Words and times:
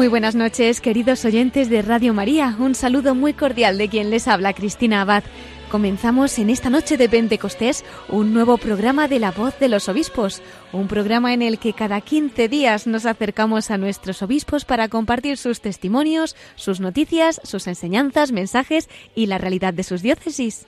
Muy 0.00 0.08
buenas 0.08 0.34
noches, 0.34 0.80
queridos 0.80 1.26
oyentes 1.26 1.68
de 1.68 1.82
Radio 1.82 2.14
María. 2.14 2.56
Un 2.58 2.74
saludo 2.74 3.14
muy 3.14 3.34
cordial 3.34 3.76
de 3.76 3.90
quien 3.90 4.08
les 4.08 4.28
habla, 4.28 4.54
Cristina 4.54 5.02
Abad. 5.02 5.24
Comenzamos 5.70 6.38
en 6.38 6.48
esta 6.48 6.70
noche 6.70 6.96
de 6.96 7.06
Pentecostés 7.06 7.84
un 8.08 8.32
nuevo 8.32 8.56
programa 8.56 9.08
de 9.08 9.18
La 9.18 9.30
Voz 9.30 9.58
de 9.58 9.68
los 9.68 9.90
Obispos, 9.90 10.40
un 10.72 10.88
programa 10.88 11.34
en 11.34 11.42
el 11.42 11.58
que 11.58 11.74
cada 11.74 12.00
15 12.00 12.48
días 12.48 12.86
nos 12.86 13.04
acercamos 13.04 13.70
a 13.70 13.76
nuestros 13.76 14.22
obispos 14.22 14.64
para 14.64 14.88
compartir 14.88 15.36
sus 15.36 15.60
testimonios, 15.60 16.34
sus 16.54 16.80
noticias, 16.80 17.38
sus 17.44 17.66
enseñanzas, 17.66 18.32
mensajes 18.32 18.88
y 19.14 19.26
la 19.26 19.36
realidad 19.36 19.74
de 19.74 19.82
sus 19.82 20.00
diócesis. 20.00 20.66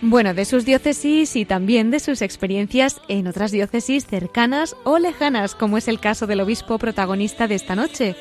Bueno, 0.00 0.32
de 0.32 0.44
sus 0.44 0.64
diócesis 0.64 1.34
y 1.34 1.44
también 1.44 1.90
de 1.90 1.98
sus 1.98 2.22
experiencias 2.22 3.00
en 3.08 3.26
otras 3.26 3.50
diócesis 3.50 4.06
cercanas 4.06 4.76
o 4.84 5.00
lejanas, 5.00 5.56
como 5.56 5.76
es 5.76 5.88
el 5.88 5.98
caso 5.98 6.28
del 6.28 6.40
obispo 6.40 6.78
protagonista 6.78 7.48
de 7.48 7.56
esta 7.56 7.74
noche. 7.74 8.14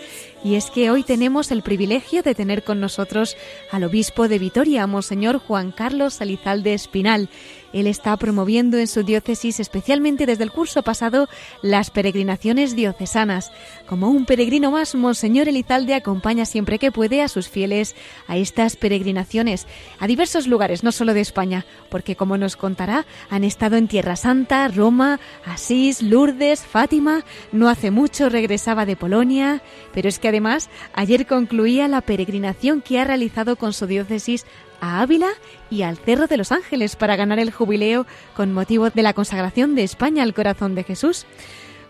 Y 0.44 0.56
es 0.56 0.72
que 0.72 0.90
hoy 0.90 1.04
tenemos 1.04 1.52
el 1.52 1.62
privilegio 1.62 2.24
de 2.24 2.34
tener 2.34 2.64
con 2.64 2.80
nosotros 2.80 3.38
al 3.72 3.84
obispo 3.84 4.28
de 4.28 4.40
Vitoria, 4.40 4.88
Monseñor 4.88 5.38
Juan 5.38 5.72
Carlos 5.72 6.16
Salizalde 6.16 6.74
Espinal. 6.74 7.30
Él 7.74 7.88
está 7.88 8.16
promoviendo 8.18 8.78
en 8.78 8.88
su 8.88 9.04
diócesis, 9.04 9.60
especialmente 9.60 10.26
desde 10.26 10.44
el 10.44 10.52
curso 10.52 10.84
pasado, 10.84 11.28
las 11.62 11.90
peregrinaciones 11.90 12.76
diocesanas. 12.76 13.52
Como 13.88 14.10
un 14.10 14.26
peregrino 14.26 14.72
más, 14.72 14.96
Monseñor 14.96 15.48
Elizalde 15.48 15.94
acompaña 15.94 16.46
siempre 16.46 16.80
que 16.80 16.92
puede 16.92 17.22
a 17.22 17.28
sus 17.28 17.50
fieles 17.50 17.96
a 18.28 18.38
estas 18.38 18.76
peregrinaciones, 18.76 19.68
a 20.00 20.08
diversos 20.08 20.48
lugares, 20.48 20.84
no 20.84 20.92
solo 20.92 21.14
de 21.14 21.22
España, 21.22 21.66
porque 21.90 22.16
como 22.16 22.38
nos 22.38 22.56
contará, 22.56 23.06
han 23.30 23.44
estado 23.44 23.76
en 23.76 23.88
Tierra 23.88 24.16
Santa, 24.16 24.68
Roma, 24.68 25.20
Asís, 25.46 26.02
Lourdes, 26.02 26.66
Fátima, 26.66 27.24
no 27.52 27.70
hace 27.70 27.92
mucho 27.92 28.30
regresaba 28.30 28.86
de 28.86 28.96
Polonia, 28.96 29.62
pero 29.94 30.10
es 30.10 30.20
que 30.20 30.30
además 30.30 30.70
ayer 30.94 31.26
concluía 31.28 31.88
la 31.88 32.02
peregrinación 32.02 32.82
que 32.82 33.00
ha 33.00 33.04
realizado 33.04 33.56
con 33.56 33.74
su 33.74 33.88
diócesis 33.88 34.46
a 34.82 35.02
Ávila 35.02 35.30
y 35.70 35.82
al 35.82 35.98
Cerro 35.98 36.28
de 36.28 36.38
los 36.38 36.52
Ángeles 36.52 36.96
para 36.96 37.16
ganar 37.16 37.40
el 37.40 37.52
jubileo 37.52 38.06
con 38.36 38.54
motivo 38.54 38.90
de 38.90 39.04
la 39.04 39.14
consagración 39.14 39.76
de 39.76 39.84
España 39.84 40.24
al 40.24 40.34
corazón 40.34 40.76
de 40.76 40.84
Jesús. 40.84 41.26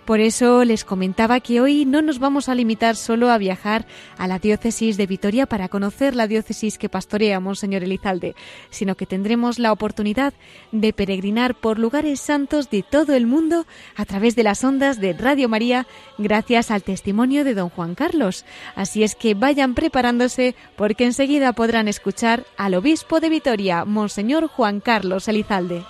Por 0.07 0.21
eso 0.21 0.63
les 0.63 0.85
comentaba 0.85 1.41
que 1.41 1.59
hoy 1.59 1.83
no 1.83 2.01
nos 2.01 2.19
vamos 2.19 2.47
a 2.47 2.55
limitar 2.55 2.95
solo 2.95 3.29
a 3.29 3.37
viajar 3.37 3.85
a 4.17 4.25
la 4.29 4.39
diócesis 4.39 4.95
de 4.95 5.05
Vitoria 5.05 5.47
para 5.47 5.67
conocer 5.67 6.15
la 6.15 6.27
diócesis 6.27 6.77
que 6.77 6.87
pastorea 6.87 7.41
Monseñor 7.41 7.83
Elizalde, 7.83 8.33
sino 8.69 8.95
que 8.95 9.05
tendremos 9.05 9.59
la 9.59 9.73
oportunidad 9.73 10.33
de 10.71 10.93
peregrinar 10.93 11.55
por 11.55 11.77
lugares 11.77 12.21
santos 12.21 12.69
de 12.69 12.83
todo 12.89 13.15
el 13.15 13.27
mundo 13.27 13.65
a 13.97 14.05
través 14.05 14.37
de 14.37 14.43
las 14.43 14.63
ondas 14.63 15.01
de 15.01 15.11
Radio 15.11 15.49
María 15.49 15.87
gracias 16.17 16.71
al 16.71 16.83
testimonio 16.83 17.43
de 17.43 17.53
don 17.53 17.67
Juan 17.67 17.93
Carlos. 17.93 18.45
Así 18.75 19.03
es 19.03 19.13
que 19.13 19.33
vayan 19.33 19.75
preparándose 19.75 20.55
porque 20.77 21.03
enseguida 21.03 21.51
podrán 21.51 21.89
escuchar 21.89 22.45
al 22.55 22.75
obispo 22.75 23.19
de 23.19 23.27
Vitoria, 23.27 23.83
Monseñor 23.83 24.47
Juan 24.47 24.79
Carlos 24.79 25.27
Elizalde. 25.27 25.83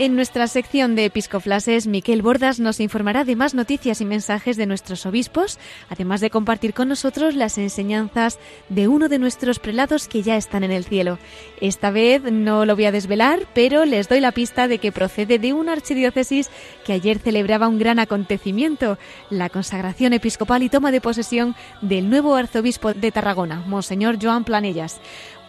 En 0.00 0.16
nuestra 0.16 0.46
sección 0.46 0.94
de 0.94 1.04
episcoflases, 1.04 1.86
Miquel 1.86 2.22
Bordas 2.22 2.58
nos 2.58 2.80
informará 2.80 3.24
de 3.24 3.36
más 3.36 3.52
noticias 3.52 4.00
y 4.00 4.06
mensajes 4.06 4.56
de 4.56 4.64
nuestros 4.64 5.04
obispos, 5.04 5.58
además 5.90 6.22
de 6.22 6.30
compartir 6.30 6.72
con 6.72 6.88
nosotros 6.88 7.34
las 7.34 7.58
enseñanzas 7.58 8.38
de 8.70 8.88
uno 8.88 9.10
de 9.10 9.18
nuestros 9.18 9.58
prelados 9.58 10.08
que 10.08 10.22
ya 10.22 10.38
están 10.38 10.64
en 10.64 10.70
el 10.70 10.86
cielo. 10.86 11.18
Esta 11.60 11.90
vez 11.90 12.22
no 12.22 12.64
lo 12.64 12.76
voy 12.76 12.86
a 12.86 12.92
desvelar, 12.92 13.40
pero 13.52 13.84
les 13.84 14.08
doy 14.08 14.20
la 14.20 14.32
pista 14.32 14.68
de 14.68 14.78
que 14.78 14.90
procede 14.90 15.38
de 15.38 15.52
una 15.52 15.72
archidiócesis 15.72 16.48
que 16.86 16.94
ayer 16.94 17.18
celebraba 17.18 17.68
un 17.68 17.78
gran 17.78 17.98
acontecimiento, 17.98 18.96
la 19.28 19.50
consagración 19.50 20.14
episcopal 20.14 20.62
y 20.62 20.70
toma 20.70 20.92
de 20.92 21.02
posesión 21.02 21.54
del 21.82 22.08
nuevo 22.08 22.36
arzobispo 22.36 22.94
de 22.94 23.12
Tarragona, 23.12 23.62
Monseñor 23.66 24.16
Joan 24.18 24.44
Planellas. 24.44 24.98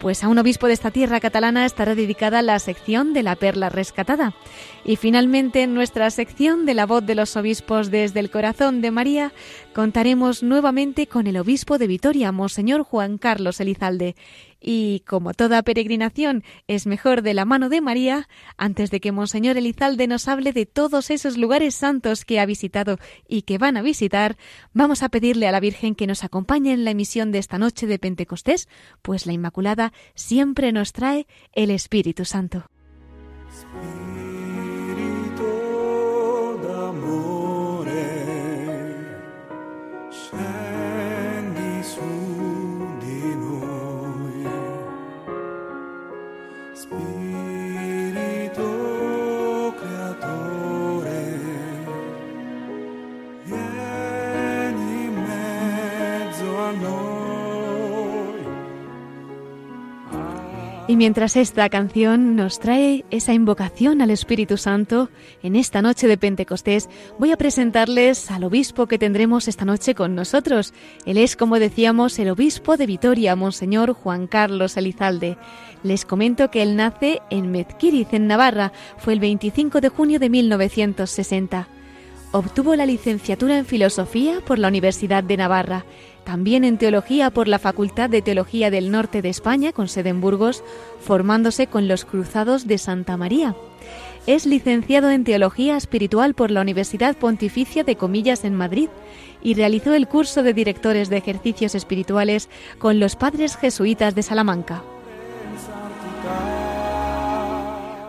Pues 0.02 0.24
a 0.24 0.28
un 0.28 0.36
obispo 0.36 0.66
de 0.66 0.72
esta 0.72 0.90
tierra 0.90 1.20
catalana 1.20 1.64
estará 1.64 1.94
dedicada 1.94 2.42
la 2.42 2.58
sección 2.58 3.12
de 3.12 3.22
la 3.22 3.36
perla 3.36 3.68
rescatada. 3.68 4.34
Y 4.84 4.96
finalmente, 4.96 5.62
en 5.62 5.74
nuestra 5.74 6.10
sección 6.10 6.66
de 6.66 6.74
la 6.74 6.86
voz 6.86 7.06
de 7.06 7.14
los 7.14 7.36
obispos 7.36 7.92
desde 7.92 8.18
el 8.18 8.28
corazón 8.28 8.80
de 8.80 8.90
María, 8.90 9.32
contaremos 9.72 10.42
nuevamente 10.42 11.06
con 11.06 11.28
el 11.28 11.36
obispo 11.36 11.78
de 11.78 11.86
Vitoria, 11.86 12.32
Monseñor 12.32 12.82
Juan 12.82 13.16
Carlos 13.16 13.60
Elizalde. 13.60 14.16
Y 14.62 15.00
como 15.00 15.34
toda 15.34 15.62
peregrinación 15.62 16.44
es 16.68 16.86
mejor 16.86 17.22
de 17.22 17.34
la 17.34 17.44
mano 17.44 17.68
de 17.68 17.80
María, 17.80 18.28
antes 18.56 18.92
de 18.92 19.00
que 19.00 19.10
Monseñor 19.10 19.56
Elizalde 19.56 20.06
nos 20.06 20.28
hable 20.28 20.52
de 20.52 20.66
todos 20.66 21.10
esos 21.10 21.36
lugares 21.36 21.74
santos 21.74 22.24
que 22.24 22.38
ha 22.38 22.46
visitado 22.46 22.98
y 23.26 23.42
que 23.42 23.58
van 23.58 23.76
a 23.76 23.82
visitar, 23.82 24.36
vamos 24.72 25.02
a 25.02 25.08
pedirle 25.08 25.48
a 25.48 25.52
la 25.52 25.60
Virgen 25.60 25.96
que 25.96 26.06
nos 26.06 26.22
acompañe 26.22 26.72
en 26.72 26.84
la 26.84 26.92
emisión 26.92 27.32
de 27.32 27.38
esta 27.38 27.58
noche 27.58 27.88
de 27.88 27.98
Pentecostés, 27.98 28.68
pues 29.02 29.26
la 29.26 29.32
Inmaculada 29.32 29.92
siempre 30.14 30.70
nos 30.70 30.92
trae 30.92 31.26
el 31.52 31.70
Espíritu 31.70 32.24
Santo. 32.24 32.66
Y 60.92 60.96
mientras 60.96 61.36
esta 61.36 61.70
canción 61.70 62.36
nos 62.36 62.58
trae 62.58 63.06
esa 63.10 63.32
invocación 63.32 64.02
al 64.02 64.10
Espíritu 64.10 64.58
Santo 64.58 65.08
en 65.42 65.56
esta 65.56 65.80
noche 65.80 66.06
de 66.06 66.18
Pentecostés, 66.18 66.90
voy 67.18 67.32
a 67.32 67.38
presentarles 67.38 68.30
al 68.30 68.44
obispo 68.44 68.86
que 68.86 68.98
tendremos 68.98 69.48
esta 69.48 69.64
noche 69.64 69.94
con 69.94 70.14
nosotros. 70.14 70.74
Él 71.06 71.16
es, 71.16 71.34
como 71.34 71.58
decíamos, 71.58 72.18
el 72.18 72.28
obispo 72.28 72.76
de 72.76 72.84
Vitoria, 72.84 73.34
Monseñor 73.36 73.94
Juan 73.94 74.26
Carlos 74.26 74.76
Elizalde. 74.76 75.38
Les 75.82 76.04
comento 76.04 76.50
que 76.50 76.60
él 76.60 76.76
nace 76.76 77.22
en 77.30 77.50
Mezquiriz, 77.50 78.08
en 78.12 78.26
Navarra. 78.26 78.74
Fue 78.98 79.14
el 79.14 79.20
25 79.20 79.80
de 79.80 79.88
junio 79.88 80.18
de 80.18 80.28
1960. 80.28 81.68
Obtuvo 82.32 82.76
la 82.76 82.84
licenciatura 82.84 83.56
en 83.56 83.64
Filosofía 83.64 84.40
por 84.46 84.58
la 84.58 84.68
Universidad 84.68 85.24
de 85.24 85.38
Navarra 85.38 85.86
también 86.24 86.64
en 86.64 86.78
teología 86.78 87.30
por 87.30 87.48
la 87.48 87.58
Facultad 87.58 88.10
de 88.10 88.22
Teología 88.22 88.70
del 88.70 88.90
Norte 88.90 89.22
de 89.22 89.28
España, 89.28 89.72
con 89.72 89.88
sede 89.88 90.10
en 90.10 90.20
Burgos, 90.20 90.62
formándose 91.00 91.66
con 91.66 91.88
los 91.88 92.04
Cruzados 92.04 92.66
de 92.66 92.78
Santa 92.78 93.16
María. 93.16 93.54
Es 94.26 94.46
licenciado 94.46 95.10
en 95.10 95.24
Teología 95.24 95.76
Espiritual 95.76 96.34
por 96.34 96.50
la 96.50 96.60
Universidad 96.60 97.16
Pontificia 97.16 97.82
de 97.82 97.96
Comillas 97.96 98.44
en 98.44 98.54
Madrid 98.54 98.88
y 99.42 99.54
realizó 99.54 99.94
el 99.94 100.06
curso 100.06 100.44
de 100.44 100.54
directores 100.54 101.10
de 101.10 101.16
ejercicios 101.16 101.74
espirituales 101.74 102.48
con 102.78 103.00
los 103.00 103.16
padres 103.16 103.56
jesuitas 103.56 104.14
de 104.14 104.22
Salamanca. 104.22 104.82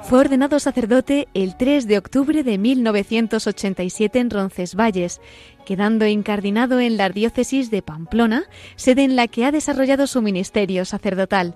Fue 0.03 0.19
ordenado 0.19 0.59
sacerdote 0.59 1.27
el 1.33 1.55
3 1.55 1.87
de 1.87 1.97
octubre 1.97 2.43
de 2.43 2.57
1987 2.57 4.19
en 4.19 4.29
Roncesvalles, 4.29 5.21
quedando 5.63 6.05
incardinado 6.05 6.79
en 6.79 6.97
la 6.97 7.09
diócesis 7.09 7.71
de 7.71 7.81
Pamplona, 7.81 8.43
sede 8.75 9.03
en 9.03 9.15
la 9.15 9.27
que 9.27 9.45
ha 9.45 9.51
desarrollado 9.51 10.07
su 10.07 10.21
ministerio 10.21 10.85
sacerdotal. 10.85 11.55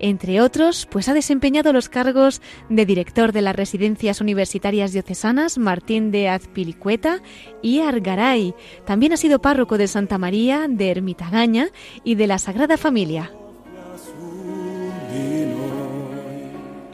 Entre 0.00 0.40
otros, 0.40 0.88
pues 0.90 1.08
ha 1.08 1.14
desempeñado 1.14 1.74
los 1.74 1.90
cargos 1.90 2.40
de 2.70 2.86
director 2.86 3.32
de 3.32 3.42
las 3.42 3.54
residencias 3.54 4.22
universitarias 4.22 4.92
diocesanas 4.92 5.58
Martín 5.58 6.10
de 6.10 6.30
Azpilicueta 6.30 7.20
y 7.62 7.80
Argaray. 7.80 8.54
También 8.86 9.12
ha 9.12 9.18
sido 9.18 9.42
párroco 9.42 9.76
de 9.76 9.88
Santa 9.88 10.16
María, 10.16 10.66
de 10.68 10.90
Ermitagaña 10.90 11.68
y 12.02 12.14
de 12.14 12.26
la 12.26 12.38
Sagrada 12.38 12.78
Familia. 12.78 13.30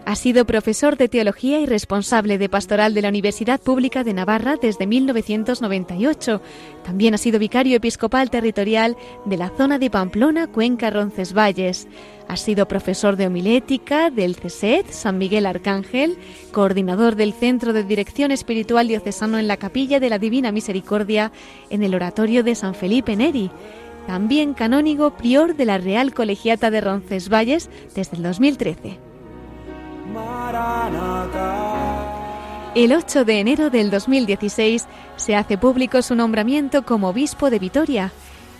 Ha 0.06 0.14
sido 0.14 0.44
profesor 0.44 0.96
de 0.96 1.08
teología 1.08 1.58
y 1.58 1.66
responsable 1.66 2.38
de 2.38 2.48
pastoral 2.48 2.94
de 2.94 3.02
la 3.02 3.08
Universidad 3.08 3.60
Pública 3.60 4.04
de 4.04 4.14
Navarra 4.14 4.54
desde 4.54 4.86
1998. 4.86 6.40
También 6.84 7.14
ha 7.14 7.18
sido 7.18 7.40
vicario 7.40 7.76
episcopal 7.76 8.30
territorial 8.30 8.96
de 9.24 9.36
la 9.36 9.50
zona 9.56 9.80
de 9.80 9.90
Pamplona, 9.90 10.46
Cuenca, 10.46 10.90
Roncesvalles. 10.90 11.88
Ha 12.28 12.36
sido 12.36 12.68
profesor 12.68 13.16
de 13.16 13.26
homilética 13.26 14.10
del 14.10 14.36
CESED, 14.36 14.86
San 14.90 15.18
Miguel 15.18 15.44
Arcángel, 15.44 16.16
coordinador 16.52 17.16
del 17.16 17.32
Centro 17.32 17.72
de 17.72 17.82
Dirección 17.82 18.30
Espiritual 18.30 18.86
Diocesano 18.86 19.40
en 19.40 19.48
la 19.48 19.56
Capilla 19.56 19.98
de 19.98 20.08
la 20.08 20.20
Divina 20.20 20.52
Misericordia 20.52 21.32
en 21.68 21.82
el 21.82 21.96
Oratorio 21.96 22.44
de 22.44 22.54
San 22.54 22.76
Felipe 22.76 23.16
Neri. 23.16 23.50
También 24.06 24.54
canónigo 24.54 25.16
prior 25.16 25.56
de 25.56 25.64
la 25.64 25.78
Real 25.78 26.14
Colegiata 26.14 26.70
de 26.70 26.80
Roncesvalles 26.80 27.68
desde 27.96 28.18
el 28.18 28.22
2013. 28.22 29.05
El 32.74 32.92
8 32.92 33.24
de 33.24 33.40
enero 33.40 33.70
del 33.70 33.90
2016 33.90 34.86
se 35.16 35.34
hace 35.34 35.56
público 35.56 36.02
su 36.02 36.14
nombramiento 36.14 36.84
como 36.84 37.08
obispo 37.08 37.48
de 37.48 37.58
Vitoria 37.58 38.12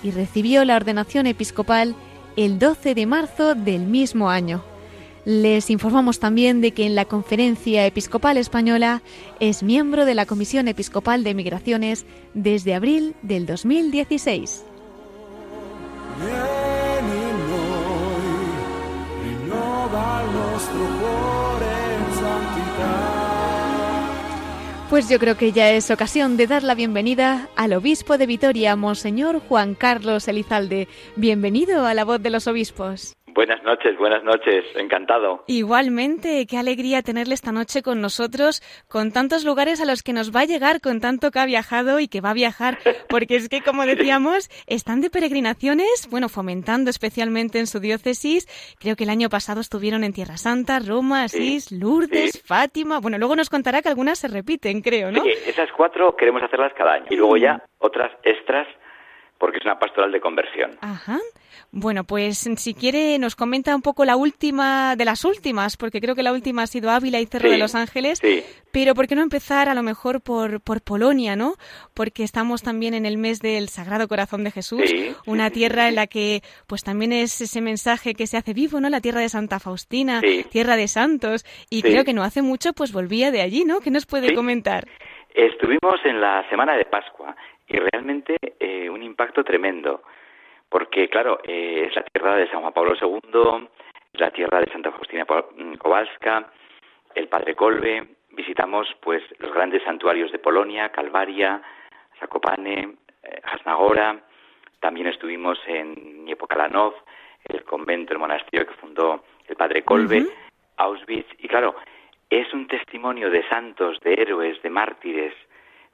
y 0.02 0.10
recibió 0.10 0.64
la 0.64 0.76
ordenación 0.76 1.26
episcopal 1.26 1.94
el 2.36 2.58
12 2.58 2.94
de 2.94 3.06
marzo 3.06 3.54
del 3.54 3.82
mismo 3.82 4.30
año. 4.30 4.64
Les 5.26 5.70
informamos 5.70 6.20
también 6.20 6.60
de 6.60 6.72
que 6.72 6.86
en 6.86 6.94
la 6.94 7.04
Conferencia 7.04 7.84
Episcopal 7.84 8.36
Española 8.36 9.02
es 9.40 9.62
miembro 9.62 10.04
de 10.04 10.14
la 10.14 10.24
Comisión 10.24 10.68
Episcopal 10.68 11.24
de 11.24 11.34
Migraciones 11.34 12.06
desde 12.32 12.74
abril 12.74 13.16
del 13.22 13.44
2016. 13.44 14.64
Pues 24.88 25.08
yo 25.08 25.18
creo 25.18 25.36
que 25.36 25.52
ya 25.52 25.72
es 25.72 25.90
ocasión 25.90 26.36
de 26.36 26.46
dar 26.46 26.62
la 26.62 26.74
bienvenida 26.74 27.48
al 27.56 27.72
obispo 27.72 28.16
de 28.18 28.26
Vitoria, 28.26 28.76
Monseñor 28.76 29.40
Juan 29.40 29.74
Carlos 29.74 30.28
Elizalde. 30.28 30.88
Bienvenido 31.16 31.84
a 31.86 31.92
la 31.92 32.04
voz 32.04 32.22
de 32.22 32.30
los 32.30 32.46
obispos. 32.46 33.16
Buenas 33.36 33.62
noches, 33.64 33.98
buenas 33.98 34.24
noches, 34.24 34.64
encantado. 34.76 35.44
Igualmente, 35.46 36.46
qué 36.46 36.56
alegría 36.56 37.02
tenerle 37.02 37.34
esta 37.34 37.52
noche 37.52 37.82
con 37.82 38.00
nosotros, 38.00 38.62
con 38.88 39.12
tantos 39.12 39.44
lugares 39.44 39.78
a 39.82 39.84
los 39.84 40.02
que 40.02 40.14
nos 40.14 40.34
va 40.34 40.40
a 40.40 40.44
llegar, 40.46 40.80
con 40.80 41.02
tanto 41.02 41.30
que 41.30 41.38
ha 41.38 41.44
viajado 41.44 42.00
y 42.00 42.08
que 42.08 42.22
va 42.22 42.30
a 42.30 42.32
viajar, 42.32 42.78
porque 43.10 43.36
es 43.36 43.50
que, 43.50 43.60
como 43.60 43.84
decíamos, 43.84 44.48
están 44.66 45.02
de 45.02 45.10
peregrinaciones, 45.10 46.08
bueno, 46.10 46.30
fomentando 46.30 46.88
especialmente 46.88 47.58
en 47.58 47.66
su 47.66 47.78
diócesis. 47.78 48.48
Creo 48.80 48.96
que 48.96 49.04
el 49.04 49.10
año 49.10 49.28
pasado 49.28 49.60
estuvieron 49.60 50.02
en 50.02 50.14
Tierra 50.14 50.38
Santa, 50.38 50.78
Roma, 50.78 51.24
Asís, 51.24 51.70
Lourdes, 51.70 52.42
Fátima. 52.42 53.00
Bueno, 53.00 53.18
luego 53.18 53.36
nos 53.36 53.50
contará 53.50 53.82
que 53.82 53.90
algunas 53.90 54.18
se 54.18 54.28
repiten, 54.28 54.80
creo, 54.80 55.12
¿no? 55.12 55.22
Sí, 55.22 55.34
esas 55.46 55.70
cuatro 55.72 56.16
queremos 56.16 56.42
hacerlas 56.42 56.72
cada 56.72 56.94
año. 56.94 57.06
Y 57.10 57.16
luego 57.16 57.36
ya 57.36 57.62
otras 57.80 58.12
extras 58.22 58.66
porque 59.38 59.58
es 59.58 59.64
una 59.64 59.78
pastoral 59.78 60.10
de 60.10 60.20
conversión. 60.20 60.70
Ajá. 60.80 61.18
Bueno, 61.72 62.04
pues 62.04 62.38
si 62.38 62.74
quiere 62.74 63.18
nos 63.18 63.36
comenta 63.36 63.74
un 63.74 63.82
poco 63.82 64.04
la 64.04 64.16
última 64.16 64.96
de 64.96 65.04
las 65.04 65.24
últimas, 65.24 65.76
porque 65.76 66.00
creo 66.00 66.14
que 66.14 66.22
la 66.22 66.32
última 66.32 66.62
ha 66.62 66.66
sido 66.66 66.90
Ávila 66.90 67.20
y 67.20 67.26
Cerro 67.26 67.50
de 67.50 67.58
los 67.58 67.74
Ángeles. 67.74 68.18
Sí. 68.18 68.42
Pero 68.72 68.94
¿por 68.94 69.06
qué 69.06 69.14
no 69.14 69.22
empezar 69.22 69.68
a 69.68 69.74
lo 69.74 69.82
mejor 69.82 70.20
por, 70.20 70.60
por 70.60 70.82
Polonia, 70.82 71.36
no? 71.36 71.54
Porque 71.94 72.22
estamos 72.24 72.62
también 72.62 72.94
en 72.94 73.06
el 73.06 73.18
mes 73.18 73.40
del 73.40 73.68
Sagrado 73.68 74.08
Corazón 74.08 74.44
de 74.44 74.50
Jesús, 74.50 74.92
una 75.26 75.50
tierra 75.50 75.88
en 75.88 75.94
la 75.94 76.06
que 76.06 76.42
pues 76.66 76.84
también 76.84 77.12
es 77.12 77.40
ese 77.40 77.60
mensaje 77.60 78.14
que 78.14 78.26
se 78.26 78.36
hace 78.36 78.52
vivo, 78.52 78.80
¿no? 78.80 78.88
La 78.90 79.00
tierra 79.00 79.20
de 79.20 79.28
Santa 79.28 79.60
Faustina, 79.60 80.20
tierra 80.50 80.76
de 80.76 80.88
santos, 80.88 81.44
y 81.70 81.82
creo 81.82 82.04
que 82.04 82.12
no 82.12 82.22
hace 82.22 82.42
mucho 82.42 82.72
pues 82.72 82.92
volvía 82.92 83.30
de 83.30 83.40
allí, 83.40 83.64
¿no? 83.64 83.80
¿Qué 83.80 83.90
nos 83.90 84.06
puede 84.06 84.34
comentar? 84.34 84.86
Estuvimos 85.34 86.00
en 86.04 86.20
la 86.20 86.48
semana 86.48 86.76
de 86.76 86.86
Pascua 86.86 87.36
y 87.68 87.76
realmente 87.76 88.36
eh, 88.58 88.88
un 88.88 89.02
impacto 89.02 89.44
tremendo, 89.44 90.02
porque 90.68 91.08
claro, 91.08 91.40
eh, 91.44 91.86
es 91.88 91.96
la 91.96 92.02
tierra 92.02 92.36
de 92.36 92.48
San 92.50 92.60
Juan 92.60 92.72
Pablo 92.72 92.94
II, 93.00 93.68
es 94.12 94.20
la 94.20 94.30
tierra 94.30 94.60
de 94.60 94.72
Santa 94.72 94.90
Faustina 94.90 95.24
mm, 95.24 95.74
Kowalska, 95.74 96.50
el 97.14 97.28
Padre 97.28 97.54
Colbe, 97.54 98.06
visitamos 98.30 98.88
pues 99.00 99.22
los 99.38 99.52
grandes 99.52 99.82
santuarios 99.82 100.30
de 100.32 100.38
Polonia, 100.38 100.90
Calvaria, 100.90 101.62
Zakopane, 102.18 102.96
eh, 103.22 103.40
Jasnagora, 103.44 104.20
también 104.80 105.06
estuvimos 105.06 105.58
en 105.66 106.24
Niepokalanov, 106.24 106.94
el 107.44 107.64
convento, 107.64 108.12
el 108.12 108.18
monasterio 108.18 108.66
que 108.66 108.74
fundó 108.74 109.24
el 109.48 109.56
Padre 109.56 109.82
Colbe, 109.82 110.26
Auschwitz, 110.76 111.28
y 111.38 111.48
claro, 111.48 111.76
es 112.28 112.52
un 112.52 112.66
testimonio 112.66 113.30
de 113.30 113.46
santos, 113.48 113.98
de 114.00 114.14
héroes, 114.14 114.60
de 114.62 114.70
mártires, 114.70 115.34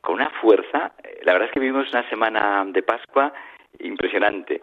con 0.01 0.17
una 0.17 0.31
fuerza. 0.31 0.93
Eh, 1.03 1.21
la 1.23 1.33
verdad 1.33 1.49
es 1.49 1.55
que 1.55 1.61
vivimos 1.61 1.89
una 1.91 2.09
semana 2.09 2.65
de 2.67 2.83
Pascua 2.83 3.33
impresionante. 3.81 4.63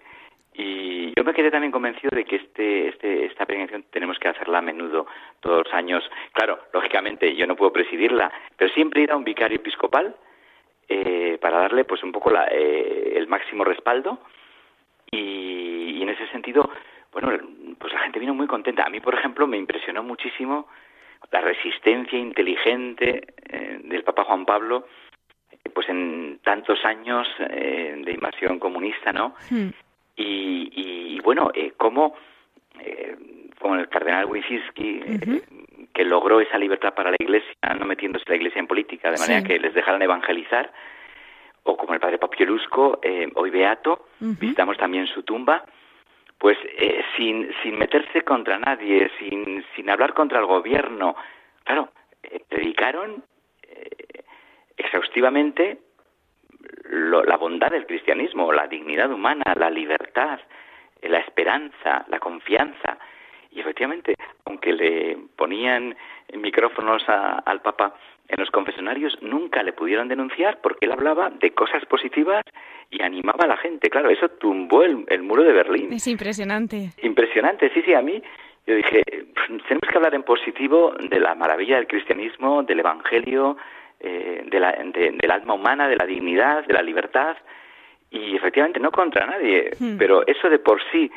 Y 0.54 1.14
yo 1.16 1.24
me 1.24 1.34
quedé 1.34 1.52
también 1.52 1.72
convencido 1.72 2.10
de 2.14 2.26
que 2.26 2.36
este, 2.36 2.90
este, 2.90 3.26
esta 3.26 3.46
peregrinación 3.46 3.86
tenemos 3.92 4.20
que 4.20 4.28
hacerla 4.28 4.58
a 4.58 4.62
menudo, 4.62 5.08
todos 5.40 5.64
los 5.66 5.74
años. 5.74 6.04
Claro, 6.34 6.60
lógicamente 6.74 7.34
yo 7.36 7.48
no 7.48 7.56
puedo 7.56 7.72
presidirla, 7.72 8.32
pero 8.58 8.70
siempre 8.74 9.04
ir 9.04 9.12
a 9.12 9.16
un 9.16 9.24
vicario 9.24 9.56
episcopal 9.56 10.16
eh, 10.90 11.38
para 11.40 11.60
darle 11.60 11.86
pues 11.86 12.04
un 12.04 12.12
poco 12.12 12.30
la, 12.32 12.48
eh, 12.52 13.14
el 13.16 13.28
máximo 13.28 13.64
respaldo. 13.64 14.20
Y, 15.12 15.98
y, 15.98 16.02
en 16.04 16.10
ese 16.10 16.28
sentido, 16.28 16.70
bueno, 17.14 17.32
pues 17.80 17.94
la 17.94 18.00
gente 18.00 18.20
vino 18.20 18.34
muy 18.34 18.48
contenta. 18.48 18.84
A 18.84 18.90
mí, 18.90 19.00
por 19.00 19.16
ejemplo, 19.16 19.48
me 19.48 19.58
impresionó 19.58 20.04
muchísimo 20.04 20.68
la 21.32 21.42
resistencia 21.42 22.18
inteligente 22.18 23.28
del 23.84 24.04
Papa 24.04 24.24
Juan 24.24 24.46
Pablo 24.46 24.86
pues 25.70 25.90
en 25.90 26.40
tantos 26.44 26.84
años 26.86 27.28
eh, 27.50 28.02
de 28.04 28.12
invasión 28.12 28.60
comunista, 28.60 29.12
¿no? 29.12 29.36
Hmm. 29.50 29.70
Y, 30.22 31.20
bueno, 31.22 31.52
eh, 31.54 31.74
como 31.78 32.16
eh, 32.80 33.16
como 33.60 33.76
el 33.76 33.90
cardenal 33.90 34.26
Wyszynski, 34.26 35.02
eh, 35.06 35.42
que 35.94 36.06
logró 36.06 36.40
esa 36.40 36.58
libertad 36.58 36.94
para 36.94 37.12
la 37.12 37.18
Iglesia, 37.20 37.54
no 37.78 37.86
metiéndose 37.86 38.26
la 38.28 38.36
Iglesia 38.36 38.60
en 38.60 38.68
política, 38.68 39.12
de 39.12 39.20
manera 39.20 39.44
que 39.44 39.60
les 39.60 39.74
dejaran 39.74 40.02
evangelizar, 40.02 40.72
o 41.64 41.76
como 41.76 41.94
el 41.94 42.00
padre 42.00 42.18
Papielusco, 42.18 43.02
hoy 43.36 43.50
beato, 43.50 44.08
visitamos 44.20 44.78
también 44.78 45.08
su 45.08 45.24
tumba, 45.24 45.66
pues 46.38 46.58
sin, 47.18 47.52
sin 47.62 47.78
meterse 47.78 48.22
contra 48.22 48.58
nadie, 48.60 49.12
sin, 49.20 49.64
sin 49.76 49.90
hablar 49.90 50.14
contra 50.14 50.40
el 50.40 50.46
gobierno, 50.46 51.18
claro, 51.66 51.90
predicaron 52.48 53.24
exhaustivamente 54.80 55.80
la 56.90 57.38
bondad 57.38 57.70
del 57.70 57.86
cristianismo, 57.86 58.52
la 58.52 58.68
dignidad 58.68 59.12
humana, 59.12 59.54
la 59.56 59.70
libertad, 59.70 60.40
la 61.02 61.20
esperanza, 61.20 62.06
la 62.08 62.20
confianza. 62.20 62.98
Y 63.52 63.60
efectivamente, 63.60 64.16
aunque 64.46 64.74
le 64.74 65.18
ponían 65.36 65.96
micrófonos 66.34 67.04
al 67.08 67.62
Papa 67.62 67.96
en 68.28 68.40
los 68.40 68.52
confesionarios, 68.52 69.18
nunca 69.22 69.64
le 69.64 69.74
pudieron 69.74 70.08
denunciar 70.08 70.60
porque 70.62 70.86
él 70.86 70.92
hablaba 70.92 71.30
de 71.30 71.52
cosas 71.52 71.86
positivas 71.86 72.44
y 72.90 73.02
animaba 73.02 73.46
a 73.46 73.48
la 73.48 73.58
gente. 73.58 73.90
Claro, 73.90 74.10
eso 74.10 74.30
tumbó 74.30 74.84
el, 74.84 75.06
el 75.08 75.24
muro 75.24 75.44
de 75.44 75.54
Berlín. 75.54 75.94
Es 75.94 76.08
impresionante. 76.08 76.92
Impresionante, 77.02 77.72
sí, 77.74 77.82
sí, 77.82 77.94
a 77.94 78.02
mí 78.02 78.22
yo 78.68 78.76
dije, 78.76 79.02
tenemos 79.68 79.90
que 79.90 79.98
hablar 79.98 80.14
en 80.14 80.22
positivo 80.22 80.94
de 81.10 81.20
la 81.20 81.34
maravilla 81.34 81.78
del 81.78 81.88
cristianismo, 81.88 82.62
del 82.62 82.82
Evangelio, 82.82 83.58
eh, 84.00 84.44
de 84.46 84.60
la, 84.60 84.72
del 84.72 85.32
alma 85.32 85.54
humana, 85.54 85.88
de 85.88 85.98
la 85.98 86.06
dignidad, 86.06 86.66
de 86.66 86.74
la 86.74 86.82
libertad, 86.82 87.36
y 88.10 88.36
efectivamente 88.36 88.80
no 88.80 88.92
contra 88.92 89.26
nadie, 89.26 89.72
hmm. 89.80 89.98
pero 89.98 90.26
eso 90.26 90.50
de 90.50 90.60
por 90.60 90.82
sí 90.92 91.12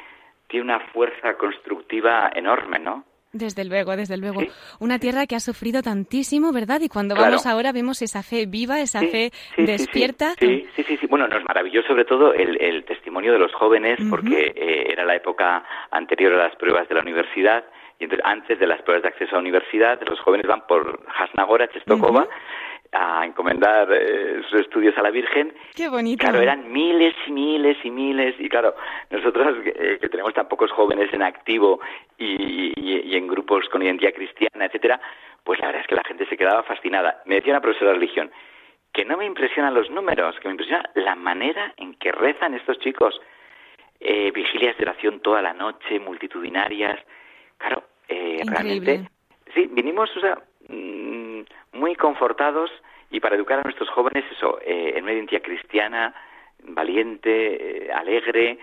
tiene 0.48 0.64
una 0.64 0.80
fuerza 0.80 1.34
constructiva 1.34 2.30
enorme, 2.34 2.78
¿no? 2.78 3.04
Desde 3.32 3.64
luego, 3.64 3.96
desde 3.96 4.18
luego. 4.18 4.42
Una 4.78 4.98
tierra 4.98 5.26
que 5.26 5.34
ha 5.34 5.40
sufrido 5.40 5.80
tantísimo, 5.80 6.52
¿verdad? 6.52 6.82
Y 6.82 6.90
cuando 6.90 7.14
vamos 7.14 7.46
ahora 7.46 7.72
vemos 7.72 8.02
esa 8.02 8.22
fe 8.22 8.44
viva, 8.44 8.80
esa 8.80 9.00
fe 9.00 9.30
despierta. 9.56 10.34
Sí, 10.38 10.66
sí, 10.76 10.84
sí, 10.84 10.98
Bueno, 11.08 11.26
nos 11.28 11.42
maravilló 11.44 11.82
sobre 11.84 12.04
todo 12.04 12.34
el, 12.34 12.84
testimonio 12.84 13.32
de 13.32 13.38
los 13.38 13.54
jóvenes, 13.54 13.98
porque 14.10 14.52
eh, 14.54 14.92
era 14.92 15.06
la 15.06 15.16
época 15.16 15.64
anterior 15.90 16.34
a 16.34 16.48
las 16.48 16.56
pruebas 16.56 16.86
de 16.90 16.94
la 16.94 17.00
universidad, 17.00 17.64
y 17.98 18.04
entonces 18.04 18.26
antes 18.26 18.58
de 18.58 18.66
las 18.66 18.82
pruebas 18.82 19.02
de 19.02 19.08
acceso 19.08 19.30
a 19.30 19.34
la 19.36 19.40
universidad, 19.40 19.98
los 20.06 20.20
jóvenes 20.20 20.46
van 20.46 20.66
por 20.66 21.00
Hasnagora, 21.16 21.68
Chestokova, 21.68 22.28
a 22.92 23.24
encomendar 23.24 23.88
eh, 23.90 24.42
sus 24.48 24.60
estudios 24.60 24.96
a 24.98 25.02
la 25.02 25.10
Virgen. 25.10 25.54
Qué 25.74 25.88
bonito. 25.88 26.22
Claro, 26.22 26.40
eran 26.40 26.70
miles 26.70 27.14
y 27.26 27.32
miles 27.32 27.76
y 27.84 27.90
miles. 27.90 28.34
Y 28.38 28.48
claro, 28.48 28.74
nosotros 29.10 29.56
eh, 29.64 29.98
que 30.00 30.08
tenemos 30.08 30.34
tan 30.34 30.48
pocos 30.48 30.70
jóvenes 30.70 31.12
en 31.12 31.22
activo 31.22 31.80
y, 32.18 32.72
y, 32.76 33.16
en 33.16 33.26
grupos 33.26 33.68
con 33.70 33.82
identidad 33.82 34.12
cristiana, 34.12 34.66
etcétera, 34.66 35.00
pues 35.42 35.58
la 35.60 35.66
verdad 35.66 35.82
es 35.82 35.88
que 35.88 35.94
la 35.94 36.04
gente 36.04 36.26
se 36.26 36.36
quedaba 36.36 36.62
fascinada. 36.62 37.22
Me 37.24 37.36
decía 37.36 37.52
una 37.52 37.60
profesora 37.60 37.92
de 37.92 37.98
religión 37.98 38.30
que 38.92 39.04
no 39.04 39.16
me 39.16 39.24
impresionan 39.24 39.74
los 39.74 39.90
números, 39.90 40.38
que 40.40 40.48
me 40.48 40.52
impresiona 40.52 40.88
la 40.94 41.14
manera 41.14 41.72
en 41.78 41.94
que 41.94 42.12
rezan 42.12 42.54
estos 42.54 42.78
chicos. 42.78 43.20
Eh, 44.00 44.32
vigilias 44.32 44.76
de 44.76 44.84
oración 44.84 45.20
toda 45.20 45.40
la 45.40 45.54
noche, 45.54 46.00
multitudinarias. 46.00 46.98
Claro, 47.56 47.84
realmente 48.08 49.08
sí, 49.54 49.68
vinimos, 49.70 50.14
o 50.16 50.20
sea, 50.20 50.38
muy 51.72 51.94
confortados 51.94 52.70
y 53.10 53.20
para 53.20 53.36
educar 53.36 53.58
a 53.58 53.62
nuestros 53.62 53.90
jóvenes, 53.90 54.24
eso, 54.36 54.58
eh, 54.60 54.94
en 54.96 55.04
una 55.04 55.12
identidad 55.12 55.42
cristiana, 55.42 56.14
valiente, 56.64 57.86
eh, 57.86 57.92
alegre, 57.92 58.58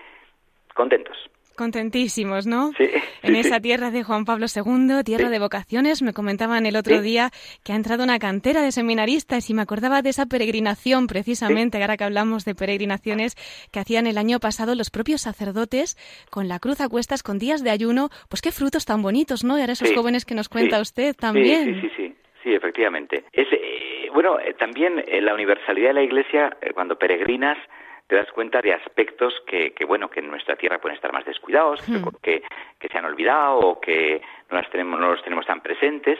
contentos. 0.74 1.16
Contentísimos, 1.56 2.46
¿no? 2.46 2.72
Sí, 2.78 2.84
en 3.22 3.34
sí, 3.34 3.40
esa 3.40 3.56
sí. 3.56 3.60
tierra 3.60 3.90
de 3.90 4.02
Juan 4.02 4.24
Pablo 4.24 4.46
II, 4.46 5.04
tierra 5.04 5.28
de 5.28 5.38
vocaciones, 5.38 6.00
me 6.00 6.14
comentaban 6.14 6.64
el 6.64 6.74
otro 6.74 7.02
día 7.02 7.30
que 7.62 7.74
ha 7.74 7.76
entrado 7.76 8.02
una 8.02 8.18
cantera 8.18 8.62
de 8.62 8.72
seminaristas 8.72 9.50
y 9.50 9.54
me 9.54 9.60
acordaba 9.60 10.00
de 10.00 10.08
esa 10.08 10.24
peregrinación, 10.24 11.06
precisamente, 11.06 11.78
ahora 11.78 11.98
que 11.98 12.04
hablamos 12.04 12.46
de 12.46 12.54
peregrinaciones 12.54 13.36
que 13.70 13.78
hacían 13.78 14.06
el 14.06 14.16
año 14.16 14.40
pasado 14.40 14.74
los 14.74 14.88
propios 14.88 15.20
sacerdotes 15.20 15.98
con 16.30 16.48
la 16.48 16.60
cruz 16.60 16.80
a 16.80 16.88
cuestas, 16.88 17.22
con 17.22 17.38
días 17.38 17.62
de 17.62 17.68
ayuno. 17.68 18.08
Pues 18.30 18.40
qué 18.40 18.52
frutos 18.52 18.86
tan 18.86 19.02
bonitos, 19.02 19.44
¿no? 19.44 19.58
Y 19.58 19.60
ahora 19.60 19.74
esos 19.74 19.92
jóvenes 19.92 20.24
que 20.24 20.34
nos 20.34 20.48
cuenta 20.48 20.80
usted 20.80 21.12
Sí, 21.12 21.18
también. 21.18 21.78
Sí, 21.82 21.90
sí, 21.94 22.09
sí, 22.42 22.54
efectivamente. 22.54 23.24
Es, 23.32 23.48
eh, 23.52 24.08
bueno, 24.12 24.38
eh, 24.38 24.54
también 24.54 25.02
eh, 25.06 25.20
la 25.20 25.34
universalidad 25.34 25.88
de 25.88 25.94
la 25.94 26.02
Iglesia, 26.02 26.56
eh, 26.60 26.72
cuando 26.72 26.96
peregrinas, 26.98 27.58
te 28.06 28.16
das 28.16 28.30
cuenta 28.32 28.60
de 28.60 28.72
aspectos 28.74 29.32
que, 29.46 29.72
que, 29.72 29.84
bueno, 29.84 30.10
que 30.10 30.18
en 30.20 30.28
nuestra 30.30 30.56
tierra 30.56 30.80
pueden 30.80 30.96
estar 30.96 31.12
más 31.12 31.24
descuidados, 31.24 31.80
Hmm. 31.88 32.08
que, 32.22 32.42
que 32.78 32.88
se 32.88 32.98
han 32.98 33.04
olvidado 33.04 33.58
o 33.58 33.80
que 33.80 34.20
no, 34.50 34.56
las 34.60 34.68
tenemos, 34.70 34.98
no 34.98 35.10
los 35.12 35.22
tenemos 35.22 35.46
tan 35.46 35.60
presentes 35.60 36.18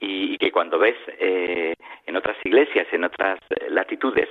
y, 0.00 0.34
y 0.34 0.38
que 0.38 0.50
cuando 0.50 0.78
ves 0.78 0.96
eh, 1.18 1.74
en 2.06 2.16
otras 2.16 2.36
iglesias, 2.44 2.88
en 2.90 3.04
otras 3.04 3.38
latitudes, 3.68 4.28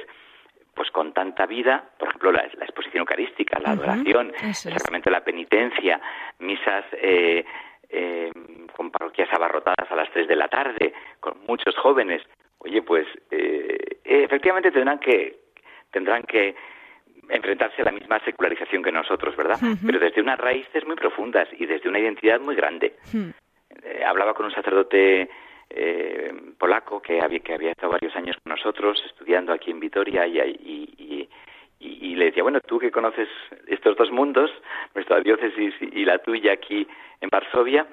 pues 0.73 0.91
con 0.91 1.13
tanta 1.13 1.45
vida, 1.45 1.83
por 1.97 2.09
ejemplo, 2.09 2.31
la, 2.33 2.47
la 2.57 2.65
exposición 2.65 2.99
eucarística, 3.01 3.59
la 3.59 3.71
adoración, 3.71 4.33
el 4.41 4.49
es. 4.49 4.59
sacramento 4.59 5.09
de 5.09 5.15
la 5.15 5.23
penitencia, 5.23 6.01
misas 6.39 6.85
eh, 6.93 7.45
eh, 7.89 8.31
con 8.79 8.91
parroquias 8.91 9.27
abarrotadas 9.33 9.91
a 9.91 9.95
las 9.97 10.09
3 10.11 10.25
de 10.25 10.37
la 10.37 10.47
tarde, 10.47 10.93
con 11.19 11.33
muchos 11.45 11.75
jóvenes, 11.75 12.21
oye, 12.59 12.81
pues 12.81 13.05
eh, 13.29 13.99
efectivamente 14.05 14.71
tendrán 14.71 14.99
que 14.99 15.35
tendrán 15.91 16.23
que 16.23 16.55
enfrentarse 17.27 17.81
a 17.81 17.85
la 17.85 17.91
misma 17.91 18.19
secularización 18.23 18.81
que 18.81 18.91
nosotros, 18.93 19.35
¿verdad? 19.35 19.57
Pero 19.85 19.99
desde 19.99 20.21
unas 20.21 20.39
raíces 20.39 20.85
muy 20.87 20.95
profundas 20.95 21.49
y 21.57 21.65
desde 21.65 21.89
una 21.89 21.99
identidad 21.99 22.39
muy 22.39 22.55
grande. 22.55 22.95
Eh, 23.83 24.01
hablaba 24.05 24.33
con 24.33 24.45
un 24.45 24.53
sacerdote 24.53 25.29
eh, 25.69 26.31
polaco 26.57 27.01
que 27.01 27.19
había, 27.21 27.39
que 27.41 27.53
había 27.55 27.71
estado 27.71 27.91
varios 27.91 28.15
años 28.15 28.37
con 28.41 28.51
nosotros 28.51 29.03
estudiando 29.07 29.51
aquí 29.51 29.71
en 29.71 29.81
Vitoria 29.81 30.25
y, 30.25 30.37
y, 30.39 30.93
y, 30.97 31.29
y- 31.81 32.11
y 32.11 32.15
le 32.15 32.25
decía, 32.25 32.43
bueno, 32.43 32.61
tú 32.61 32.79
que 32.79 32.91
conoces 32.91 33.27
estos 33.67 33.97
dos 33.97 34.09
mundos, 34.09 34.49
nuestra 34.95 35.19
diócesis 35.19 35.73
y 35.81 36.05
la 36.05 36.17
tuya 36.19 36.53
aquí 36.53 36.87
en 37.19 37.29
Varsovia, 37.29 37.85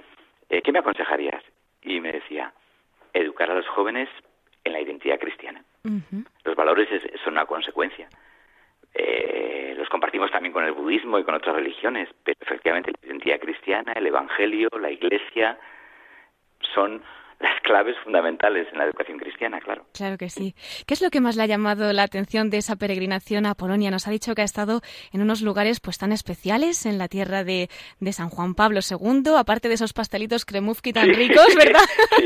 eh, 0.49 0.63
¿qué 0.63 0.73
me 0.73 0.79
aconsejarías? 0.81 1.43
Y 1.83 2.01
me 2.01 2.13
decía, 2.13 2.53
educar 3.13 3.51
a 3.51 3.55
los 3.55 3.67
jóvenes 3.69 4.09
en 4.65 4.73
la 4.73 4.81
identidad 4.81 5.19
cristiana. 5.19 5.63
Los 6.45 6.57
valores 6.57 6.91
es- 6.91 7.21
son 7.23 7.35
una 7.35 7.47
consecuencia. 7.47 8.09
Eh, 8.95 9.75
los 9.77 9.89
compartimos 9.89 10.31
también 10.31 10.53
con 10.53 10.65
el 10.65 10.73
budismo 10.73 11.19
y 11.19 11.25
con 11.25 11.35
otras 11.35 11.55
religiones, 11.55 12.09
pero 12.25 12.39
efectivamente 12.41 12.93
la 13.01 13.07
identidad 13.09 13.39
cristiana, 13.41 13.93
el 13.93 14.07
evangelio, 14.07 14.69
la 14.81 14.91
iglesia 14.91 15.59
son 16.75 17.03
las 17.39 17.61
claves 17.61 17.95
fundamentales 18.03 18.67
en 18.73 18.79
la 18.79 18.85
educación 18.85 19.19
cristiana, 19.19 19.61
claro. 19.61 19.85
Claro 19.93 20.17
que 20.17 20.31
sí. 20.31 20.55
¿Qué 20.87 20.95
es 20.95 21.03
lo 21.03 21.11
que 21.11 21.21
más 21.21 21.37
le 21.37 21.43
ha 21.43 21.47
llamado 21.47 21.93
la 21.93 22.05
atención 22.05 22.49
de 22.49 22.57
esa 22.59 22.77
peregrinación 22.77 23.45
a 23.45 23.55
Polonia? 23.55 23.91
Nos 23.91 24.09
ha 24.09 24.11
dicho 24.11 24.35
que 24.35 24.41
ha 24.41 24.45
estado 24.47 24.81
en 25.13 25.21
unos 25.21 25.43
lugares 25.43 25.81
pues 25.81 25.99
tan 25.99 26.13
especiales, 26.13 26.87
en 26.87 26.97
la 26.97 27.09
tierra 27.09 27.45
de, 27.45 27.69
de 28.01 28.13
San 28.15 28.31
Juan 28.31 28.55
Pablo 28.55 28.81
II, 28.89 29.35
aparte 29.37 29.69
de 29.69 29.75
esos 29.75 29.93
pastelitos 29.93 30.45
kremuzki 30.47 30.93
tan 30.95 31.07
Sí. 31.07 31.13
ricos, 31.13 31.55
¿verdad? 31.57 31.81
Sí, 32.17 32.25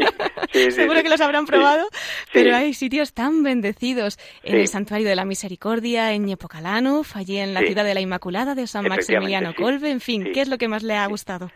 sí, 0.52 0.62
sí, 0.67 0.71
Seguro 0.73 1.02
que 1.02 1.09
los 1.09 1.21
habrán 1.21 1.45
probado, 1.47 1.88
pero 2.33 2.55
hay 2.55 2.73
sitios 2.73 3.12
tan 3.12 3.43
bendecidos 3.43 4.17
en 4.45 4.57
el 4.59 4.69
Santuario 4.69 5.09
de 5.09 5.17
la 5.17 5.25
Misericordia, 5.25 6.12
en 6.12 6.25
Niepokalanów, 6.25 7.17
allí 7.17 7.38
en 7.38 7.52
la 7.55 7.62
ciudad 7.62 7.85
de 7.85 7.95
la 7.95 8.00
Inmaculada 8.00 8.55
de 8.55 8.67
San 8.69 8.87
Maximiliano 8.87 9.50
sí. 9.50 9.57
Kolbe, 9.57 9.90
en 9.90 10.00
fin. 10.00 10.31
¿qué 10.33 10.40
es 10.43 10.49
lo 10.49 10.57
que 10.59 10.69
más 10.69 10.83
le 10.85 10.95
ha 10.97 11.07
gustado? 11.09 11.50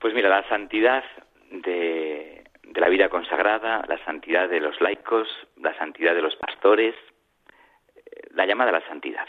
Pues 0.00 0.12
mira, 0.14 0.28
la 0.28 0.46
santidad 0.48 1.02
de, 1.50 2.41
de 2.72 2.80
la 2.80 2.88
vida 2.88 3.08
consagrada, 3.08 3.84
la 3.86 4.02
santidad 4.04 4.48
de 4.48 4.60
los 4.60 4.80
laicos, 4.80 5.28
la 5.60 5.76
santidad 5.76 6.14
de 6.14 6.22
los 6.22 6.36
pastores, 6.36 6.94
eh, 7.96 8.28
la 8.34 8.46
llamada 8.46 8.70
a 8.70 8.80
la 8.80 8.88
santidad. 8.88 9.26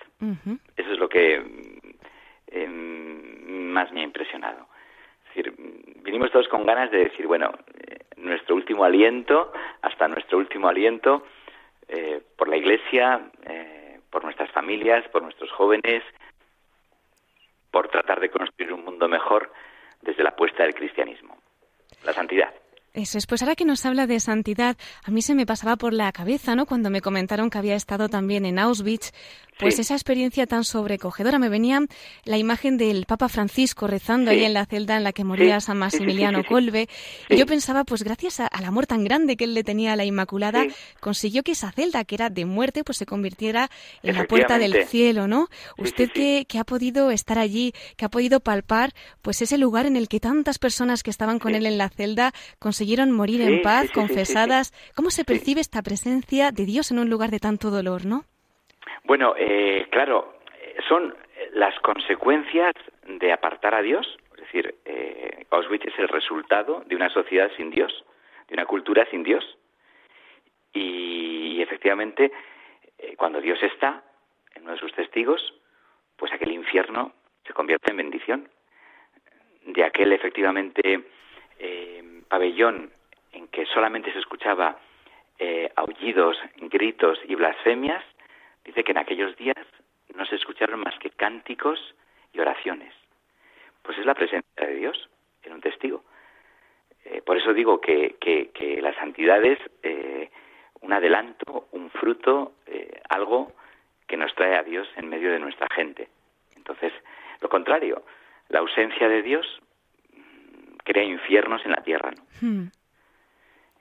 Eso 0.78 0.92
es 0.92 0.98
lo 1.00 1.10
que 1.10 1.40
mm, 1.40 1.90
em, 2.48 3.70
más 3.72 3.92
me 3.92 4.02
ha 4.02 4.04
impresionado. 4.04 4.68
Es 5.24 5.36
decir, 5.36 5.54
vinimos 6.04 6.32
todos 6.32 6.48
con 6.48 6.66
ganas 6.66 6.90
de 6.92 7.06
decir, 7.06 7.28
bueno, 7.28 7.52
eh, 7.74 8.06
nuestro 8.18 8.56
último 8.56 8.86
aliento, 8.86 9.52
hasta 9.82 10.08
nuestro 10.08 10.38
último 10.38 10.70
aliento, 10.70 11.26
eh, 11.90 12.22
por 12.38 12.48
la 12.48 12.56
Iglesia, 12.56 13.30
por 14.10 14.24
nuestras 14.24 14.52
familias, 14.52 15.08
por 15.10 15.24
nuestros 15.24 15.52
jóvenes, 15.52 16.04
por 17.72 17.90
tratar 17.90 18.20
de 18.20 18.30
construir 18.30 18.72
un 18.72 18.86
mundo 18.86 19.10
mejor 19.10 19.52
desde 20.02 20.24
la 20.24 20.30
apuesta 20.30 20.64
del 20.64 20.76
cristianismo. 20.76 21.36
La 22.06 22.14
santidad. 22.14 22.54
Eso 22.94 23.18
es, 23.18 23.26
pues 23.26 23.42
ahora 23.42 23.56
que 23.56 23.66
nos 23.66 23.84
habla 23.88 24.06
de 24.06 24.20
santidad, 24.20 24.78
a 25.04 25.10
mí 25.10 25.24
se 25.24 25.34
me 25.34 25.48
pasaba 25.48 25.78
por 25.78 25.94
la 25.94 26.12
cabeza, 26.12 26.54
¿no? 26.54 26.68
Cuando 26.68 26.92
me 26.92 27.02
comentaron 27.02 27.50
que 27.50 27.58
había 27.58 27.76
estado 27.76 28.08
también 28.08 28.46
en 28.46 28.60
Auschwitz, 28.60 29.14
pues 29.60 29.76
Sí. 29.76 29.82
esa 29.82 29.94
experiencia 29.96 30.46
tan 30.48 30.64
sobrecogedora. 30.64 31.40
Me 31.40 31.50
venía 31.50 31.82
la 32.26 32.38
imagen 32.38 32.78
del 32.78 33.06
Papa 33.06 33.30
Francisco 33.30 33.88
rezando 33.88 34.32
Sí. 34.32 34.38
ahí 34.38 34.44
en 34.46 34.54
la 34.54 34.66
celda 34.66 34.98
en 34.98 35.04
la 35.04 35.12
que 35.14 35.24
moría 35.24 35.60
Sí, 35.60 35.68
San 35.68 35.78
Maximiliano. 35.78 36.40
Sí. 36.42 36.88
Y 37.30 37.36
yo 37.38 37.46
pensaba, 37.46 37.84
pues 37.84 38.04
gracias 38.04 38.40
a- 38.40 38.48
al 38.48 38.66
amor 38.66 38.88
tan 38.88 39.04
grande 39.04 39.36
que 39.38 39.44
él 39.46 39.54
le 39.54 39.64
tenía 39.64 39.94
a 39.94 39.96
la 39.96 40.06
Inmaculada, 40.06 40.66
consiguió 41.00 41.44
que 41.44 41.54
esa 41.54 41.72
celda, 41.72 42.04
que 42.06 42.16
era 42.16 42.30
de 42.30 42.46
muerte, 42.46 42.84
pues 42.84 42.98
se 42.98 43.06
convirtiera 43.06 43.70
en 44.02 44.16
la 44.16 44.26
puerta 44.26 44.58
del 44.60 44.86
cielo, 44.88 45.28
¿no? 45.28 45.48
Usted. 45.78 46.12
Que, 46.14 46.46
que 46.48 46.60
ha 46.60 46.64
podido 46.64 47.12
estar 47.12 47.40
allí, 47.40 47.74
que 47.98 48.06
ha 48.06 48.10
podido 48.10 48.40
palpar, 48.40 48.94
pues 49.22 49.42
ese 49.42 49.58
lugar 49.58 49.86
en 49.86 49.96
el 49.96 50.08
que 50.08 50.20
tantas 50.20 50.60
personas 50.60 51.02
que 51.04 51.10
estaban 51.10 51.40
con 51.40 51.56
él 51.56 51.66
en 51.66 51.78
la 51.78 51.90
celda 51.90 52.34
consiguieron 52.60 53.12
morir 53.12 53.42
en 53.42 53.62
paz, 53.62 53.88
confesadas. 53.94 54.74
¿Cómo 54.96 55.10
se 55.12 55.24
percibe 55.26 55.62
esta 55.62 55.82
presencia 55.82 56.52
de 56.52 56.66
Dios 56.66 56.92
en 56.92 57.00
un 57.00 57.10
lugar 57.10 57.32
de 57.32 57.40
tanto 57.40 57.72
dolor, 57.72 58.06
no? 58.06 58.26
Bueno, 59.04 59.34
eh, 59.38 59.88
claro, 59.92 60.40
son 60.88 61.16
las 61.54 61.78
consecuencias 61.80 62.74
de 63.08 63.32
apartar 63.32 63.76
a 63.76 63.82
Dios. 63.82 64.18
Es 64.34 64.42
decir, 64.42 64.76
eh, 64.86 65.46
Auschwitz 65.50 65.86
es 65.86 66.00
el 66.00 66.08
resultado 66.08 66.84
de 66.86 66.96
una 66.96 67.10
sociedad 67.10 67.52
sin 67.58 67.70
Dios, 67.70 68.04
de 68.48 68.56
una 68.56 68.66
cultura 68.66 69.06
sin 69.12 69.24
Dios. 69.24 69.58
Y, 70.74 71.58
y 71.58 71.62
efectivamente, 71.62 72.32
eh, 72.98 73.16
cuando 73.16 73.42
Dios 73.42 73.62
está 73.62 74.04
en 74.56 74.64
uno 74.64 74.74
de 74.74 74.80
sus 74.80 74.94
testigos, 74.94 75.54
pues 76.18 76.32
aquel 76.32 76.52
infierno 76.52 77.14
se 77.46 77.54
convierte 77.54 77.92
en 77.92 77.98
bendición. 77.98 78.50
De 79.66 79.84
aquel 79.84 80.12
efectivamente 80.14 81.04
eh, 81.60 82.22
pabellón 82.28 82.92
en 83.32 83.48
que 83.48 83.66
solamente 83.68 84.12
se 84.12 84.20
escuchaba 84.20 84.80
eh, 85.40 85.72
aullidos, 85.76 86.38
gritos 86.58 87.20
y 87.28 87.36
blasfemias, 87.36 88.04
dice 88.66 88.84
que 88.84 88.92
en 88.92 88.98
aquellos 88.98 89.36
días 89.38 89.58
no 90.16 90.26
se 90.26 90.36
escucharon 90.36 90.80
más 90.80 90.98
que 91.00 91.10
cánticos 91.12 91.80
y 92.34 92.40
oraciones. 92.40 92.94
Pues 93.82 93.98
es 93.98 94.06
la 94.06 94.14
presencia 94.14 94.66
de 94.68 94.76
Dios 94.76 95.10
en 95.44 95.54
un 95.54 95.62
testigo. 95.62 96.04
Eh, 97.06 97.22
por 97.22 97.38
eso 97.38 97.54
digo 97.54 97.82
que, 97.82 98.16
que, 98.20 98.52
que 98.52 98.82
la 98.82 98.94
santidad 98.96 99.44
es 99.44 99.60
eh, 99.84 100.30
un 100.82 100.94
adelanto, 100.94 101.68
un 101.72 101.90
fruto, 101.90 102.54
eh, 102.66 103.02
algo 103.10 103.52
que 104.08 104.16
nos 104.18 104.34
trae 104.36 104.56
a 104.56 104.64
Dios 104.64 104.88
en 104.96 105.10
medio 105.10 105.32
de 105.32 105.40
nuestra 105.40 105.68
gente. 105.74 106.08
Entonces, 106.56 106.94
lo 107.42 107.50
contrario, 107.50 108.04
la 108.50 108.60
ausencia 108.60 109.10
de 109.10 109.22
Dios 109.22 109.46
mm, 110.14 110.76
crea 110.84 111.04
infiernos 111.04 111.66
en 111.66 111.72
la 111.72 111.84
tierra. 111.84 112.12
¿no? 112.12 112.24
Hmm. 112.42 112.70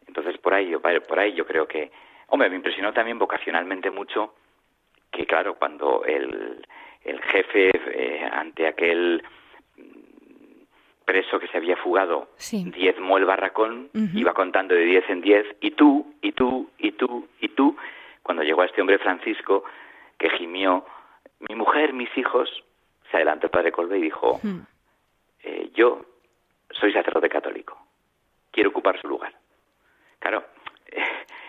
Entonces, 0.06 0.36
por 0.38 0.54
ahí, 0.54 0.68
yo- 0.70 0.80
por 0.80 1.18
ahí 1.18 1.32
yo 1.34 1.46
creo 1.46 1.66
que, 1.68 1.90
hombre, 2.28 2.50
me 2.50 2.56
impresionó 2.56 2.92
también 2.92 3.18
vocacionalmente 3.18 3.90
mucho 3.90 4.34
que, 5.12 5.26
claro, 5.26 5.54
cuando 5.54 6.04
el, 6.04 6.66
el 7.04 7.22
jefe, 7.22 7.70
eh, 7.74 8.28
ante 8.32 8.66
aquel 8.66 9.22
mm, 9.76 9.82
preso 11.04 11.38
que 11.38 11.48
se 11.48 11.58
había 11.58 11.76
fugado, 11.76 12.30
Sí. 12.36 12.64
diezmó 12.74 13.18
el 13.18 13.24
barracón, 13.26 13.90
iba 14.14 14.32
contando 14.34 14.74
de 14.74 14.84
diez 14.84 15.04
en 15.08 15.20
diez, 15.20 15.46
y 15.60 15.72
tú, 15.72 16.14
y 16.22 16.32
tú, 16.32 16.70
y 16.78 16.92
tú, 16.92 17.28
y 17.40 17.48
tú, 17.50 17.76
cuando 18.22 18.42
llegó 18.42 18.62
a 18.62 18.66
este 18.66 18.80
hombre 18.80 18.98
Francisco, 18.98 19.64
que 20.18 20.30
gimió, 20.30 20.84
mi 21.48 21.54
mujer, 21.56 21.92
mis 21.92 22.16
hijos, 22.16 22.48
se 23.10 23.16
adelantó 23.16 23.46
el 23.46 23.50
padre 23.50 23.72
Colbe 23.72 23.98
y 23.98 24.02
dijo, 24.02 24.40
eh, 25.42 25.70
yo 25.74 26.04
soy 26.70 26.92
sacerdote 26.92 27.28
católico, 27.28 27.76
quiero 28.50 28.70
ocupar 28.70 28.98
su 29.00 29.08
lugar. 29.08 29.34
Claro, 30.20 30.44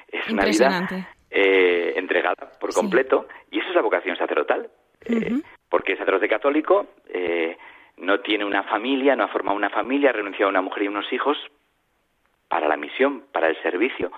es 0.07 0.27
una 0.29 0.43
vida. 0.45 1.07
Eh, 1.33 1.93
entregada 1.95 2.51
por 2.59 2.71
Sí. 2.71 2.79
completo 2.79 3.27
y 3.51 3.59
eso 3.59 3.69
es 3.69 3.75
la 3.75 3.81
vocación 3.81 4.15
sacerdotal, 4.15 4.69
eh, 5.05 5.41
porque 5.69 5.93
el 5.93 5.97
sacerdote 5.97 6.29
católico 6.29 6.87
eh, 7.09 7.57
no 7.97 8.19
tiene 8.19 8.45
una 8.45 8.63
familia, 8.63 9.15
no 9.15 9.23
ha 9.23 9.27
formado 9.29 9.57
una 9.57 9.69
familia, 9.69 10.11
ha 10.11 10.13
renunciado 10.13 10.47
a 10.47 10.49
una 10.51 10.61
mujer 10.61 10.83
y 10.83 10.87
unos 10.87 11.11
hijos, 11.11 11.37
para 12.47 12.67
la 12.67 12.77
misión, 12.77 13.23
para 13.31 13.47
el 13.47 13.59
servicio, 13.63 14.11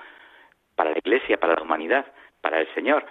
para 0.76 0.92
la 0.92 0.98
Iglesia, 0.98 1.38
para 1.38 1.56
la 1.56 1.62
humanidad, 1.62 2.06
para 2.42 2.60
el 2.60 2.68
Señor. 2.74 3.06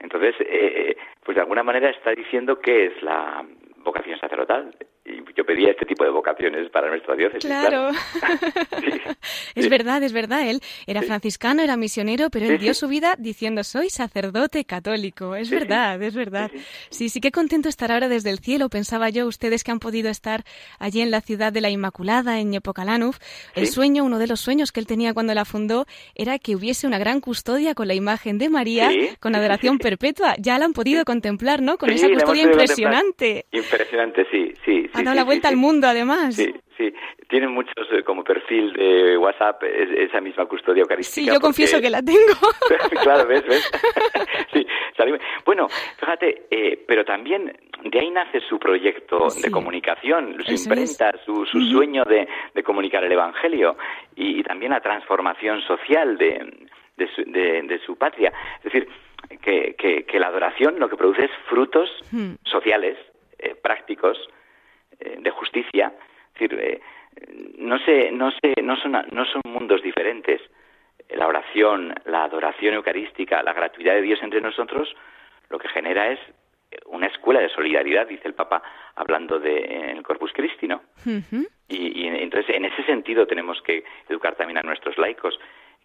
Entonces, 0.00 0.34
eh, 0.40 0.96
pues 1.22 1.36
de 1.36 1.40
alguna 1.42 1.62
manera 1.62 1.90
está 1.90 2.10
diciendo 2.10 2.58
que 2.58 2.86
es 2.86 3.02
la 3.02 3.44
vocación 3.78 4.18
sacerdotal, 4.18 4.74
y 5.14 5.34
yo 5.36 5.44
pedía 5.44 5.70
este 5.70 5.84
tipo 5.86 6.04
de 6.04 6.10
vocaciones 6.10 6.70
para 6.70 6.88
nuestra 6.88 7.14
diócesis. 7.14 7.44
Claro. 7.44 7.90
es 9.54 9.68
verdad, 9.68 10.02
es 10.02 10.12
verdad. 10.12 10.48
Él 10.48 10.60
era 10.86 11.02
franciscano, 11.02 11.62
era 11.62 11.76
misionero, 11.76 12.30
pero 12.30 12.46
él 12.46 12.58
dio 12.58 12.74
su 12.74 12.88
vida 12.88 13.14
diciendo 13.18 13.64
soy 13.64 13.90
sacerdote 13.90 14.64
católico. 14.64 15.34
Es 15.36 15.50
verdad, 15.50 16.02
es 16.02 16.14
verdad. 16.14 16.50
Sí, 16.90 17.08
sí, 17.08 17.20
qué 17.20 17.30
contento 17.30 17.68
estar 17.68 17.92
ahora 17.92 18.08
desde 18.08 18.30
el 18.30 18.38
cielo. 18.38 18.68
Pensaba 18.68 19.08
yo, 19.10 19.26
ustedes 19.26 19.64
que 19.64 19.70
han 19.70 19.78
podido 19.78 20.10
estar 20.10 20.44
allí 20.78 21.00
en 21.00 21.10
la 21.10 21.20
ciudad 21.20 21.52
de 21.52 21.60
la 21.60 21.70
Inmaculada, 21.70 22.40
en 22.40 22.52
Yepocalanuf, 22.52 23.18
el 23.54 23.66
sueño, 23.66 24.04
uno 24.04 24.18
de 24.18 24.26
los 24.26 24.40
sueños 24.40 24.72
que 24.72 24.80
él 24.80 24.86
tenía 24.86 25.14
cuando 25.14 25.34
la 25.34 25.44
fundó, 25.44 25.86
era 26.14 26.38
que 26.38 26.56
hubiese 26.56 26.86
una 26.86 26.98
gran 26.98 27.20
custodia 27.20 27.74
con 27.74 27.88
la 27.88 27.94
imagen 27.94 28.38
de 28.38 28.48
María, 28.48 28.90
con 29.20 29.34
adoración 29.34 29.78
perpetua. 29.84 30.34
Ya 30.38 30.58
la 30.58 30.64
han 30.64 30.72
podido 30.72 31.04
contemplar, 31.04 31.62
¿no? 31.62 31.78
Con 31.78 31.90
esa 31.90 32.08
custodia 32.08 32.42
impresionante. 32.44 33.46
Impresionante, 33.52 34.26
sí, 34.30 34.54
sí 34.64 34.88
ha 35.10 35.12
dado 35.12 35.16
la 35.16 35.24
vuelta 35.24 35.48
al 35.48 35.56
mundo, 35.56 35.86
además. 35.86 36.34
Sí, 36.34 36.54
sí. 36.76 36.92
Tienen 37.28 37.50
muchos 37.50 37.86
eh, 37.92 38.02
como 38.04 38.22
perfil 38.22 38.72
de 38.72 39.16
WhatsApp 39.16 39.62
esa 39.64 40.20
misma 40.20 40.46
custodia 40.46 40.82
eucarística. 40.82 41.26
Sí, 41.26 41.26
yo 41.26 41.40
confieso 41.40 41.80
que 41.80 41.90
la 41.90 42.02
tengo. 42.02 42.34
claro, 43.02 43.26
¿ves? 43.26 43.44
¿ves? 43.46 43.70
sí, 44.52 44.66
bueno, 45.44 45.68
fíjate, 45.98 46.46
eh, 46.50 46.84
pero 46.86 47.04
también 47.04 47.52
de 47.82 47.98
ahí 47.98 48.10
nace 48.10 48.40
su 48.48 48.58
proyecto 48.58 49.28
de 49.42 49.50
comunicación, 49.50 50.36
su 50.44 50.52
imprenta, 50.52 51.12
su, 51.24 51.44
sueño 51.46 52.04
de, 52.04 52.26
comunicar 52.62 53.04
el 53.04 53.12
Evangelio 53.12 53.76
y, 54.16 54.42
también 54.42 54.72
la 54.72 54.80
transformación 54.80 55.60
social 55.62 56.16
de, 56.16 56.68
de, 56.96 57.80
su, 57.84 57.96
patria. 57.96 58.32
Es 58.58 58.64
decir, 58.64 58.88
que, 59.42 59.74
que, 59.76 60.18
la 60.18 60.28
adoración 60.28 60.78
lo 60.78 60.88
que 60.88 60.96
produce 60.96 61.26
es 61.26 61.30
frutos 61.48 61.90
sociales, 62.44 62.96
eh, 63.38 63.54
prácticos, 63.60 64.16
de 64.98 65.30
justicia. 65.30 65.92
Es 66.34 66.40
decir, 66.40 66.58
eh, 66.60 66.80
no, 67.58 67.78
sé, 67.78 68.10
no, 68.12 68.30
sé, 68.30 68.54
no, 68.62 68.76
son, 68.76 68.92
no 68.92 69.24
son 69.24 69.42
mundos 69.44 69.82
diferentes. 69.82 70.40
La 71.10 71.26
oración, 71.26 71.94
la 72.06 72.24
adoración 72.24 72.74
eucarística, 72.74 73.42
la 73.42 73.52
gratuidad 73.52 73.94
de 73.94 74.02
Dios 74.02 74.20
entre 74.22 74.40
nosotros, 74.40 74.94
lo 75.50 75.58
que 75.58 75.68
genera 75.68 76.10
es 76.10 76.18
una 76.86 77.06
escuela 77.06 77.40
de 77.40 77.48
solidaridad, 77.50 78.08
dice 78.08 78.26
el 78.26 78.34
Papa, 78.34 78.62
hablando 78.96 79.38
de 79.38 79.92
el 79.92 80.02
Corpus 80.02 80.32
Christi, 80.32 80.66
¿no? 80.66 80.82
y, 81.68 82.02
y, 82.02 82.06
entonces, 82.06 82.56
en 82.56 82.64
ese 82.64 82.82
sentido, 82.84 83.26
tenemos 83.26 83.60
que 83.62 83.84
educar 84.08 84.34
también 84.34 84.58
a 84.58 84.62
nuestros 84.62 84.98
laicos. 84.98 85.38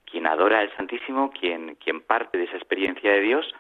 Quien 0.06 0.26
adora 0.26 0.60
al 0.60 0.76
Santísimo, 0.76 1.32
quien, 1.32 1.76
quien 1.76 2.02
parte 2.02 2.38
de 2.38 2.46
esa 2.46 2.58
experiencia 2.58 3.12
de 3.12 3.22
Dios, 3.22 3.54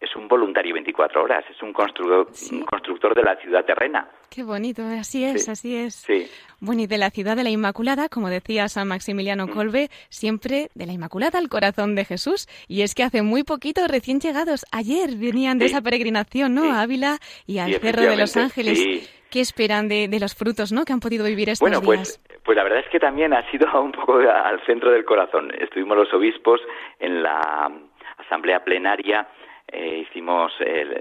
es 0.00 0.14
un 0.16 0.28
voluntario 0.28 0.74
24 0.74 1.22
horas, 1.22 1.44
es 1.50 1.62
un 1.62 1.72
constructor, 1.72 2.28
constructor 2.66 3.14
de 3.14 3.22
la 3.22 3.36
ciudad 3.36 3.64
terrena. 3.64 4.08
Qué 4.30 4.42
bonito, 4.42 4.82
así 4.82 5.24
es, 5.24 5.48
así 5.48 5.76
es. 5.76 5.94
Sí. 5.94 6.28
Bueno, 6.60 6.82
y 6.82 6.86
de 6.86 6.98
la 6.98 7.10
ciudad 7.10 7.36
de 7.36 7.44
la 7.44 7.50
Inmaculada, 7.50 8.08
como 8.08 8.28
decía 8.28 8.68
San 8.68 8.88
Maximiliano 8.88 9.46
mm. 9.46 9.50
Colbe, 9.50 9.88
siempre 10.08 10.68
de 10.74 10.86
la 10.86 10.92
Inmaculada 10.92 11.38
al 11.38 11.48
corazón 11.48 11.94
de 11.94 12.04
Jesús. 12.04 12.46
Y 12.68 12.82
es 12.82 12.94
que 12.94 13.02
hace 13.02 13.22
muy 13.22 13.44
poquito, 13.44 13.86
recién 13.88 14.20
llegados, 14.20 14.64
ayer 14.72 15.10
venían 15.16 15.58
de 15.58 15.66
esa 15.66 15.80
peregrinación, 15.80 16.54
¿no? 16.54 16.72
A 16.72 16.82
Ávila 16.82 17.18
y 17.46 17.58
al 17.58 17.74
Cerro 17.74 18.02
de 18.02 18.16
los 18.16 18.36
Ángeles. 18.36 19.10
¿Qué 19.30 19.40
esperan 19.40 19.88
de, 19.88 20.08
los 20.20 20.34
frutos, 20.34 20.72
¿no? 20.72 20.84
Que 20.84 20.92
han 20.92 21.00
podido 21.00 21.24
vivir 21.24 21.48
estos 21.50 21.68
bueno, 21.68 21.82
pues, 21.82 22.20
Pues 22.44 22.56
la 22.56 22.62
verdad 22.62 22.80
es 22.80 22.88
que 22.90 22.98
también 22.98 23.32
ha 23.32 23.50
sido 23.50 23.66
un 23.82 23.92
poco 23.92 24.18
al 24.18 24.64
centro 24.66 24.90
del 24.90 25.04
corazón. 25.04 25.52
Estuvimos 25.58 25.96
los 25.96 26.12
obispos 26.14 26.60
en 27.00 27.22
la 27.22 27.70
asamblea 28.18 28.64
plenaria 28.64 29.28
eh, 29.72 30.04
hicimos 30.08 30.52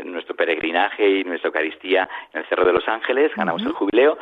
nuestro 0.05 0.35
peregrinaje 0.35 1.07
y 1.07 1.23
nuestra 1.23 1.47
Eucaristía 1.47 2.09
en 2.33 2.41
el 2.41 2.47
Cerro 2.47 2.65
de 2.65 2.73
los 2.73 2.87
Ángeles, 2.87 3.31
ganamos 3.35 3.63
el 3.63 3.73
jubileo 3.73 4.17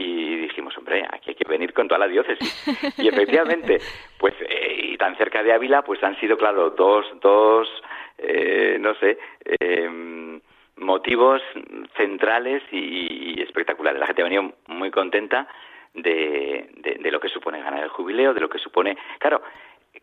y 0.00 0.36
dijimos, 0.36 0.76
hombre, 0.78 1.04
aquí 1.10 1.30
hay 1.30 1.34
que 1.34 1.48
venir 1.48 1.74
con 1.74 1.86
toda 1.86 1.98
la 1.98 2.08
diócesis. 2.08 2.98
Y 2.98 3.08
efectivamente, 3.08 3.78
pues, 4.18 4.34
eh, 4.40 4.92
y 4.92 4.96
tan 4.96 5.14
cerca 5.16 5.42
de 5.42 5.52
Ávila, 5.52 5.82
pues 5.82 6.02
han 6.02 6.18
sido, 6.18 6.38
claro, 6.38 6.70
dos, 6.70 7.04
dos, 7.20 7.68
eh, 8.16 8.78
no 8.80 8.94
sé, 8.94 9.18
em, 9.60 10.40
motivos 10.76 11.42
centrales 11.96 12.62
y, 12.72 13.42
espectaculares. 13.42 14.00
La 14.00 14.06
gente 14.06 14.22
ha 14.22 14.24
venido 14.24 14.52
muy 14.68 14.90
contenta 14.90 15.46
de, 15.92 16.70
de, 16.76 17.10
lo 17.10 17.20
que 17.20 17.28
supone 17.28 17.60
ganar 17.60 17.82
el 17.82 17.88
jubileo, 17.90 18.32
de 18.32 18.40
lo 18.40 18.48
que 18.48 18.58
supone, 18.58 18.96
claro, 19.18 19.42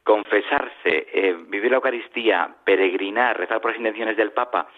confesarse, 0.07 1.05
eh, 1.11 1.35
vivir 1.49 1.69
la 1.69 1.77
Eucaristía, 1.77 2.49
peregrinar, 2.63 3.37
rezar 3.37 3.59
por 3.59 3.71
las 3.71 3.77
intenciones 3.77 4.15
del 4.15 4.31
Papa, 4.31 4.69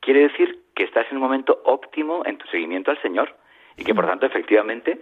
quiere 0.00 0.20
decir 0.28 0.60
que 0.74 0.84
estás 0.84 1.06
en 1.10 1.18
un 1.18 1.22
momento 1.24 1.60
óptimo 1.66 2.22
en 2.24 2.38
tu 2.38 2.46
seguimiento 2.46 2.90
al 2.90 3.00
Señor 3.02 3.36
y 3.76 3.84
que 3.84 3.94
por 3.94 4.06
tanto 4.06 4.24
efectivamente 4.24 4.98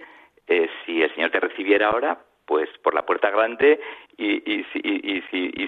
eh, 0.49 0.69
si 0.85 1.01
el 1.01 1.15
Señor 1.15 1.31
te 1.31 1.39
recibiera 1.39 1.87
ahora, 1.87 2.19
pues 2.47 2.69
por 2.83 2.95
la 2.95 3.07
puerta 3.07 3.31
grande 3.31 3.79
y, 4.19 4.65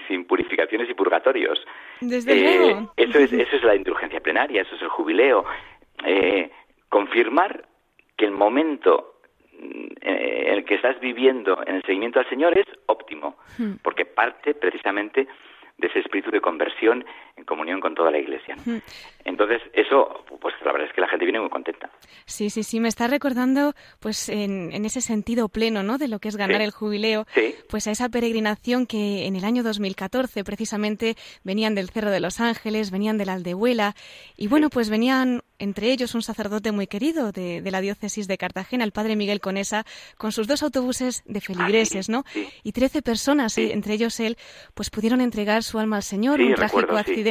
sin 0.09 0.25
purificaciones 0.25 0.89
y 0.89 0.93
purgatorios. 0.95 1.65
Desde 2.01 2.71
eh, 2.71 2.87
Eso 2.97 3.19
es, 3.19 3.31
eso 3.31 3.55
es 3.55 3.63
la 3.63 3.73
indulgencia 3.73 4.19
plenaria, 4.19 4.63
eso 4.63 4.75
es 4.75 4.81
el 4.81 4.89
jubileo. 4.89 5.45
confirmar 6.89 7.63
que 8.17 8.25
el 8.25 8.31
momento 8.31 9.12
eh, 10.01 10.45
el 10.47 10.65
que 10.65 10.75
estás 10.75 10.99
viviendo 10.99 11.61
en 11.65 11.75
el 11.75 11.83
seguimiento 11.83 12.19
al 12.19 12.29
Señor 12.29 12.57
es 12.57 12.67
óptimo, 12.87 13.37
hmm. 13.57 13.73
porque 13.81 14.05
parte 14.05 14.53
precisamente 14.53 15.27
de 15.77 15.87
ese 15.87 15.99
espíritu 15.99 16.31
de 16.31 16.41
conversión 16.41 17.05
en 17.35 17.45
comunión 17.45 17.79
con 17.79 17.95
toda 17.95 18.11
la 18.11 18.19
Iglesia. 18.19 18.55
Entonces, 19.25 19.61
eso, 19.73 20.23
pues 20.39 20.53
la 20.63 20.71
verdad 20.71 20.87
es 20.89 20.93
que 20.93 21.01
la 21.01 21.07
gente 21.07 21.25
viene 21.25 21.39
muy 21.39 21.49
contenta. 21.49 21.89
Sí, 22.25 22.49
sí, 22.49 22.63
sí, 22.63 22.79
me 22.79 22.89
está 22.89 23.07
recordando, 23.07 23.73
pues 23.99 24.29
en, 24.29 24.85
ese 24.85 25.01
sentido 25.01 25.49
pleno, 25.49 25.81
¿no?, 25.81 25.97
de 25.97 26.07
lo 26.07 26.19
que 26.19 26.27
es 26.27 26.35
ganar 26.35 26.61
el 26.61 26.71
jubileo, 26.71 27.25
pues 27.69 27.87
a 27.87 27.91
esa 27.91 28.09
peregrinación 28.09 28.85
que 28.85 29.25
en 29.25 29.35
el 29.35 29.45
año 29.45 29.63
2014 29.63 30.43
precisamente 30.43 31.15
venían 31.43 31.73
del 31.73 31.89
Cerro 31.89 32.11
de 32.11 32.19
los 32.19 32.39
Ángeles, 32.39 32.91
venían 32.91 33.17
de 33.17 33.25
la 33.25 33.33
Aldehuela, 33.33 33.95
y 34.37 34.47
bueno, 34.47 34.69
pues 34.69 34.89
venían 34.89 35.41
entre 35.57 35.91
ellos 35.91 36.13
un 36.13 36.21
sacerdote 36.21 36.71
muy 36.71 36.87
querido 36.87 37.31
de, 37.31 37.61
la 37.63 37.81
diócesis 37.81 38.27
de 38.27 38.37
Cartagena, 38.37 38.83
el 38.83 38.91
padre 38.91 39.15
Miguel 39.15 39.39
Conesa, 39.39 39.85
con 40.17 40.31
sus 40.31 40.45
dos 40.45 40.61
autobuses 40.61 41.23
de 41.25 41.39
feligreses, 41.39 42.09
¿no? 42.09 42.25
Y 42.63 42.73
trece 42.73 43.01
personas, 43.01 43.57
entre 43.57 43.93
ellos 43.93 44.19
él, 44.19 44.37
pues 44.73 44.89
pudieron 44.89 45.21
entregar 45.21 45.63
su 45.63 45.79
alma 45.79 45.97
al 45.97 46.03
Señor, 46.03 46.41
un 46.41 46.53
trágico 46.53 46.97
accidente. 46.97 47.22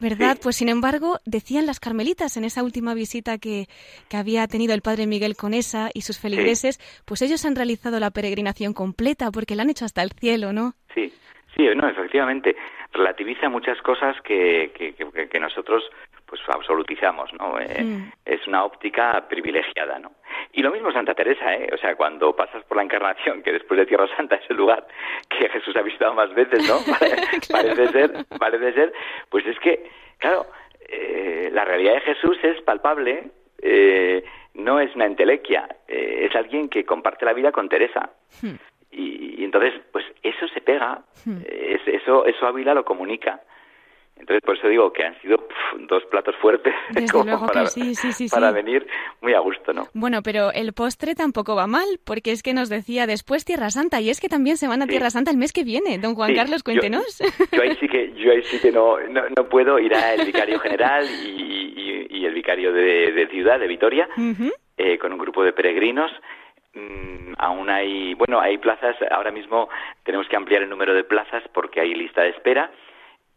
¿Verdad? 0.00 0.38
Pues 0.40 0.56
sin 0.56 0.68
embargo, 0.68 1.18
decían 1.24 1.66
las 1.66 1.80
carmelitas 1.80 2.36
en 2.36 2.44
esa 2.44 2.62
última 2.62 2.94
visita 2.94 3.38
que, 3.38 3.66
que 4.08 4.16
había 4.16 4.46
tenido 4.46 4.74
el 4.74 4.82
padre 4.82 5.06
Miguel 5.06 5.36
Conesa 5.36 5.90
y 5.92 6.02
sus 6.02 6.20
feligreses, 6.20 6.78
pues 7.04 7.22
ellos 7.22 7.44
han 7.44 7.56
realizado 7.56 7.98
la 7.98 8.10
peregrinación 8.10 8.74
completa 8.74 9.30
porque 9.32 9.56
la 9.56 9.62
han 9.62 9.70
hecho 9.70 9.84
hasta 9.84 10.02
el 10.02 10.10
cielo, 10.10 10.52
¿no? 10.52 10.74
Sí, 10.94 11.12
sí, 11.56 11.66
no, 11.74 11.88
efectivamente. 11.88 12.54
Relativiza 12.92 13.48
muchas 13.48 13.80
cosas 13.82 14.16
que, 14.22 14.72
que, 14.74 14.94
que 15.28 15.40
nosotros 15.40 15.82
pues 16.28 16.40
absolutizamos, 16.48 17.30
¿no? 17.38 17.58
Eh, 17.58 17.82
mm. 17.82 18.12
Es 18.24 18.46
una 18.46 18.64
óptica 18.64 19.26
privilegiada, 19.28 19.98
¿no? 19.98 20.12
Y 20.52 20.62
lo 20.62 20.70
mismo 20.70 20.92
Santa 20.92 21.14
Teresa, 21.14 21.54
¿eh? 21.54 21.68
O 21.72 21.76
sea, 21.76 21.94
cuando 21.96 22.34
pasas 22.34 22.64
por 22.64 22.76
la 22.76 22.82
Encarnación, 22.82 23.42
que 23.42 23.52
después 23.52 23.78
de 23.78 23.86
Tierra 23.86 24.06
Santa 24.16 24.36
es 24.36 24.50
el 24.50 24.56
lugar 24.56 24.86
que 25.28 25.48
Jesús 25.48 25.76
ha 25.76 25.82
visitado 25.82 26.14
más 26.14 26.32
veces, 26.34 26.68
¿no? 26.68 26.78
Parece 27.50 27.88
ser, 27.88 28.26
parece 28.38 28.72
ser, 28.72 28.92
pues 29.30 29.46
es 29.46 29.58
que, 29.60 29.90
claro, 30.18 30.46
eh, 30.88 31.50
la 31.52 31.64
realidad 31.64 31.94
de 31.94 32.00
Jesús 32.00 32.36
es 32.42 32.60
palpable, 32.62 33.30
eh, 33.60 34.24
no 34.54 34.80
es 34.80 34.94
una 34.94 35.06
entelequia, 35.06 35.68
eh, 35.86 36.26
es 36.28 36.36
alguien 36.36 36.68
que 36.68 36.84
comparte 36.84 37.24
la 37.24 37.32
vida 37.32 37.52
con 37.52 37.68
Teresa. 37.68 38.10
Hmm. 38.42 38.56
Y, 38.90 39.44
entonces, 39.44 39.74
pues 39.92 40.04
eso 40.22 40.48
se 40.48 40.60
pega, 40.60 41.02
hmm. 41.24 41.38
eso, 41.86 42.26
eso 42.26 42.46
Ávila 42.46 42.74
lo 42.74 42.84
comunica. 42.84 43.40
Entonces, 44.18 44.42
por 44.44 44.56
eso 44.56 44.68
digo 44.68 44.92
que 44.92 45.04
han 45.04 45.20
sido 45.20 45.38
dos 45.88 46.04
platos 46.06 46.34
fuertes 46.36 46.74
para, 48.30 48.50
venir 48.50 48.86
muy 49.20 49.32
a 49.32 49.38
gusto, 49.38 49.72
¿no? 49.72 49.84
Bueno, 49.94 50.22
pero 50.22 50.52
el 50.52 50.72
postre 50.72 51.14
tampoco 51.14 51.54
va 51.54 51.66
mal, 51.66 51.86
porque 52.04 52.32
es 52.32 52.42
que 52.42 52.52
nos 52.52 52.68
decía 52.68 53.06
después 53.06 53.44
Tierra 53.44 53.70
Santa, 53.70 54.00
y 54.00 54.10
es 54.10 54.20
que 54.20 54.28
también 54.28 54.56
se 54.56 54.68
van 54.68 54.82
a 54.82 54.86
Tierra 54.86 55.10
Santa 55.10 55.30
el 55.30 55.36
mes 55.36 55.52
que 55.52 55.64
viene. 55.64 55.98
Don 55.98 56.14
Juan 56.14 56.34
Carlos, 56.34 56.62
cuéntenos. 56.62 57.22
Yo, 57.52 57.62
ahí 57.62 57.76
sí 57.76 57.88
que, 57.88 58.12
yo 58.14 58.32
ahí 58.32 58.42
sí 58.42 58.58
que 58.60 58.72
no, 58.72 58.98
no, 59.08 59.48
puedo 59.48 59.78
ir 59.78 59.94
al 59.94 60.26
vicario 60.26 60.58
general 60.58 61.06
y, 61.24 62.26
el 62.26 62.34
vicario 62.34 62.72
de, 62.72 63.26
ciudad, 63.30 63.58
de 63.58 63.66
Vitoria, 63.66 64.06
eh, 64.76 64.98
con 64.98 65.12
un 65.12 65.18
grupo 65.18 65.42
de 65.42 65.54
peregrinos 65.54 66.10
mm, 66.74 67.34
aún 67.38 67.70
hay, 67.70 68.12
bueno, 68.14 68.38
hay 68.38 68.58
plazas, 68.58 68.96
ahora 69.10 69.30
mismo 69.30 69.70
tenemos 70.02 70.28
que 70.28 70.36
ampliar 70.36 70.62
el 70.62 70.68
número 70.68 70.92
de 70.92 71.04
plazas 71.04 71.42
porque 71.54 71.80
hay 71.80 71.94
lista 71.94 72.22
de 72.22 72.30
espera 72.30 72.70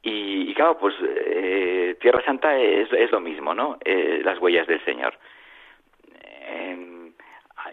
y, 0.03 0.53
claro, 0.55 0.77
pues 0.77 0.95
eh, 1.01 1.95
Tierra 2.01 2.23
Santa 2.25 2.57
es, 2.57 2.91
es, 2.91 3.11
lo 3.11 3.19
mismo, 3.19 3.53
¿no? 3.53 3.77
Eh, 3.85 4.21
las 4.23 4.39
huellas 4.39 4.65
del 4.67 4.83
Señor. 4.83 5.13
Em, 6.47 7.13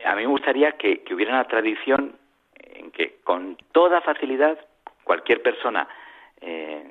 a 0.05 0.15
mí 0.15 0.23
me 0.23 0.29
gustaría 0.29 0.73
que, 0.73 1.03
hubiera 1.13 1.33
una 1.33 1.45
tradición 1.45 2.17
en 2.55 2.91
que 2.91 3.17
con 3.25 3.57
toda 3.73 4.03
facilidad 4.03 4.59
cualquier 5.05 5.41
persona 5.43 5.89
eh, 6.41 6.85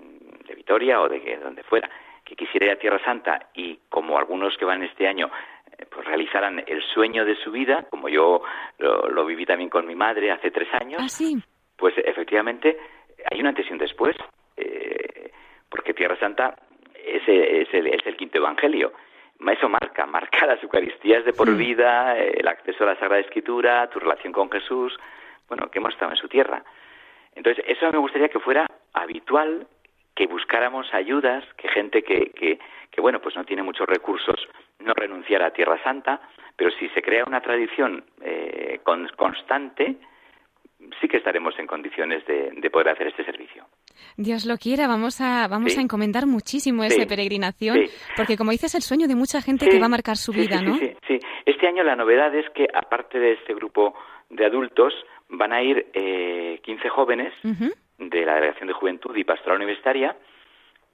de 0.47 0.55
Vitoria 0.55 1.01
o 1.01 1.07
de 1.07 1.37
donde 1.37 1.63
fuera 1.63 1.89
que 2.25 2.35
quisiera 2.35 2.65
ir 2.65 2.71
a 2.73 2.79
Tierra 2.79 2.99
Santa 3.05 3.49
y 3.53 3.79
como 3.89 4.17
algunos 4.17 4.57
que 4.57 4.65
van 4.65 4.83
este 4.83 5.07
año 5.07 5.29
eh, 5.77 5.85
pues 5.89 6.05
realizaran 6.05 6.63
el 6.65 6.81
sueño 6.93 7.23
de 7.23 7.35
su 7.37 7.51
vida, 7.51 7.85
como 7.89 8.09
yo 8.09 8.41
lo, 8.79 9.25
viví 9.25 9.45
también 9.45 9.69
con 9.69 9.85
mi 9.87 9.95
madre 9.95 10.31
hace 10.31 10.51
tres 10.51 10.67
años, 10.73 11.01
¿Ah, 11.01 11.39
pues 11.77 11.93
efectivamente 11.97 12.77
hay 13.31 13.39
un 13.39 13.47
antes 13.47 13.65
y 13.69 13.71
un 13.71 13.77
después, 13.77 14.15
eh, 14.57 14.86
porque 15.69 15.93
Tierra 15.93 16.17
Santa 16.19 16.55
es, 16.93 17.23
es, 17.27 17.73
el, 17.73 17.87
es 17.87 18.05
el 18.05 18.17
quinto 18.17 18.37
evangelio. 18.37 18.93
Eso 19.51 19.69
marca, 19.69 20.05
marca 20.07 20.45
las 20.45 20.61
Eucaristías 20.63 21.25
de 21.25 21.33
por 21.33 21.53
vida, 21.55 22.17
el 22.17 22.47
acceso 22.47 22.83
a 22.83 22.87
la 22.87 22.95
Sagrada 22.95 23.19
Escritura, 23.19 23.89
tu 23.89 23.99
relación 23.99 24.33
con 24.33 24.51
Jesús, 24.51 24.97
bueno, 25.47 25.69
que 25.69 25.79
hemos 25.79 25.93
estado 25.93 26.11
en 26.11 26.17
su 26.17 26.27
tierra. 26.27 26.63
Entonces, 27.35 27.63
eso 27.67 27.89
me 27.91 27.99
gustaría 27.99 28.29
que 28.29 28.39
fuera 28.39 28.65
habitual, 28.93 29.67
que 30.15 30.25
buscáramos 30.25 30.91
ayudas, 30.93 31.43
que 31.55 31.67
gente 31.67 32.01
que, 32.01 32.31
que, 32.31 32.59
que, 32.89 33.01
bueno, 33.01 33.21
pues 33.21 33.35
no 33.35 33.45
tiene 33.45 33.61
muchos 33.61 33.87
recursos 33.87 34.47
no 34.79 34.93
renunciara 34.93 35.47
a 35.47 35.51
Tierra 35.51 35.81
Santa, 35.83 36.21
pero 36.55 36.71
si 36.71 36.89
se 36.89 37.01
crea 37.01 37.25
una 37.25 37.41
tradición 37.41 38.03
eh, 38.21 38.79
constante, 39.15 39.97
sí 41.01 41.07
que 41.07 41.17
estaremos 41.17 41.57
en 41.59 41.67
condiciones 41.67 42.25
de, 42.25 42.51
de, 42.51 42.69
poder 42.69 42.89
hacer 42.89 43.07
este 43.07 43.25
servicio. 43.25 43.65
Dios 44.17 44.45
lo 44.45 44.57
quiera, 44.57 44.87
vamos 44.87 45.21
a 45.21 45.47
vamos 45.47 45.77
a 45.77 45.81
encomendar 45.81 46.25
muchísimo 46.25 46.83
esa 46.83 47.05
peregrinación, 47.05 47.77
porque 48.15 48.37
como 48.37 48.51
dices, 48.51 48.73
el 48.75 48.81
sueño 48.81 49.07
de 49.07 49.15
mucha 49.15 49.41
gente 49.41 49.67
que 49.67 49.79
va 49.79 49.85
a 49.85 49.89
marcar 49.89 50.17
su 50.17 50.31
vida, 50.31 50.61
¿no? 50.61 50.75
Sí, 50.75 51.19
Este 51.45 51.67
año 51.67 51.83
la 51.83 51.95
novedad 51.95 52.33
es 52.35 52.49
que, 52.51 52.67
aparte 52.73 53.19
de 53.19 53.33
este 53.33 53.53
grupo 53.53 53.93
de 54.29 54.45
adultos, 54.45 54.93
van 55.29 55.53
a 55.53 55.61
ir 55.61 55.87
eh, 55.93 56.59
15 56.63 56.89
jóvenes 56.89 57.33
de 57.43 58.25
la 58.25 58.35
Delegación 58.35 58.67
de 58.67 58.73
Juventud 58.73 59.15
y 59.15 59.23
Pastoral 59.23 59.57
Universitaria 59.57 60.15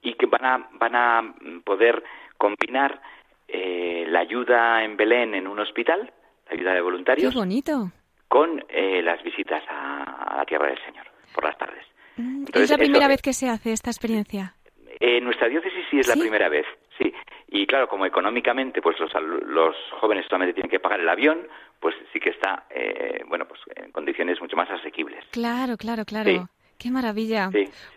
y 0.02 0.14
que 0.14 0.26
van 0.26 0.44
a, 0.44 0.68
van 0.72 0.94
a 0.94 1.34
poder 1.64 2.02
combinar 2.36 3.00
eh, 3.48 4.04
la 4.08 4.20
ayuda 4.20 4.84
en 4.84 4.96
Belén 4.96 5.34
en 5.34 5.46
un 5.46 5.58
hospital, 5.60 6.12
la 6.46 6.52
ayuda 6.52 6.74
de 6.74 6.80
voluntarios. 6.80 7.32
¡Qué 7.32 7.38
bonito! 7.38 7.90
Con 8.28 8.64
eh, 8.68 9.02
las 9.02 9.22
visitas 9.22 9.62
a, 9.68 10.34
la 10.36 10.44
Tierra 10.44 10.68
del 10.68 10.78
Señor 10.84 11.06
por 11.34 11.44
las 11.44 11.56
tardes. 11.56 11.84
Mm, 12.16 12.44
¿Es 12.52 12.70
la 12.70 12.78
primera 12.78 13.08
vez 13.08 13.22
que 13.22 13.32
se 13.32 13.48
hace 13.48 13.72
esta 13.72 13.90
experiencia? 13.90 14.54
En 15.00 15.24
nuestra 15.24 15.48
diócesis 15.48 15.84
sí 15.90 15.98
es 15.98 16.08
la 16.08 16.14
primera 16.14 16.48
vez, 16.48 16.64
sí. 16.98 17.12
Y 17.48 17.66
claro, 17.66 17.88
como 17.88 18.06
económicamente 18.06 18.80
pues 18.80 18.98
los, 19.00 19.12
los 19.46 19.76
jóvenes 20.00 20.24
solamente 20.26 20.54
tienen 20.54 20.70
que 20.70 20.80
pagar 20.80 21.00
el 21.00 21.08
avión, 21.08 21.46
pues 21.80 21.94
sí 22.12 22.20
que 22.20 22.30
está, 22.30 22.66
eh, 22.70 23.22
bueno, 23.28 23.46
pues 23.46 23.60
en 23.76 23.90
condiciones 23.92 24.40
mucho 24.40 24.56
más 24.56 24.70
asequibles. 24.70 25.24
Claro, 25.30 25.76
claro, 25.76 26.04
claro. 26.04 26.48
Qué 26.84 26.90
maravilla. 26.90 27.48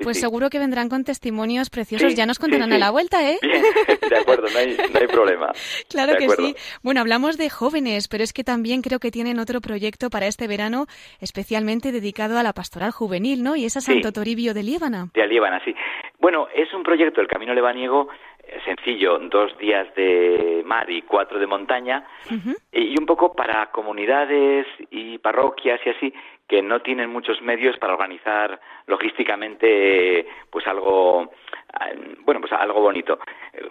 pues 0.02 0.17
seguro 0.17 0.50
que 0.50 0.60
vendrán 0.60 0.88
con 0.88 1.04
testimonios 1.04 1.69
preciosos. 1.69 2.15
ya 2.15 2.26
nos 2.26 2.39
contarán 2.39 2.71
a 2.71 2.78
la 2.78 2.89
vuelta, 2.89 3.17
¿eh? 3.30 3.38
de 3.41 4.17
acuerdo, 4.17 4.47
no 4.47 4.58
hay, 4.58 4.78
no 4.78 4.97
hay 4.97 5.08
problema. 5.08 5.52
claro 5.89 6.15
que 6.17 6.30
sí. 6.30 6.56
Bueno, 6.84 7.02
hablamos 7.02 7.38
de 7.38 7.50
jóvenes, 7.50 8.08
pero 8.08 8.23
es 8.23 8.32
que 8.32 8.45
también 8.45 8.82
creo 8.82 9.00
que 9.00 9.12
tienen 9.12 9.39
otro 9.39 9.60
proyecto 9.60 10.10
para 10.10 10.28
este 10.28 10.47
verano 10.47 10.86
especialmente 11.19 11.91
dedicado 11.91 12.39
a 12.39 12.43
la 12.43 12.54
pastoral 12.54 12.91
juvenil, 12.91 13.43
¿no? 13.43 13.58
Y 13.58 13.65
es 13.65 13.76
a 13.76 13.82
Santo 13.82 14.13
Toribio 14.13 14.54
de 14.54 14.63
Líbana. 14.63 15.10
De 15.13 15.28
Líbana, 15.28 15.62
sí. 15.65 15.76
Bueno, 16.17 16.47
es 16.56 16.73
un 16.73 16.84
proyecto, 16.84 17.19
el 17.19 17.28
Camino 17.28 17.54
Lebaniego, 17.54 18.08
eh, 18.39 18.58
sencillo, 18.63 19.19
dos 19.19 19.58
días 19.58 19.93
de 19.95 20.63
mar 20.65 20.89
y 20.89 21.02
cuatro 21.02 21.39
de 21.39 21.47
montaña, 21.47 22.08
y 22.71 22.97
un 22.97 23.06
poco 23.06 23.34
para 23.34 23.69
comunidades 23.71 24.65
y 24.91 25.17
parroquias 25.17 25.82
y 25.86 25.89
así 25.89 26.13
que 26.48 26.62
no 26.62 26.82
tienen 26.82 27.10
muchos 27.10 27.42
medios 27.42 27.78
para 27.78 27.94
organizar 27.94 28.60
logísticamente 28.86 30.26
pues 30.50 30.66
algo 30.68 31.32
bueno 32.20 32.40
pues 32.40 32.54
algo 32.54 32.82
bonito. 32.82 33.20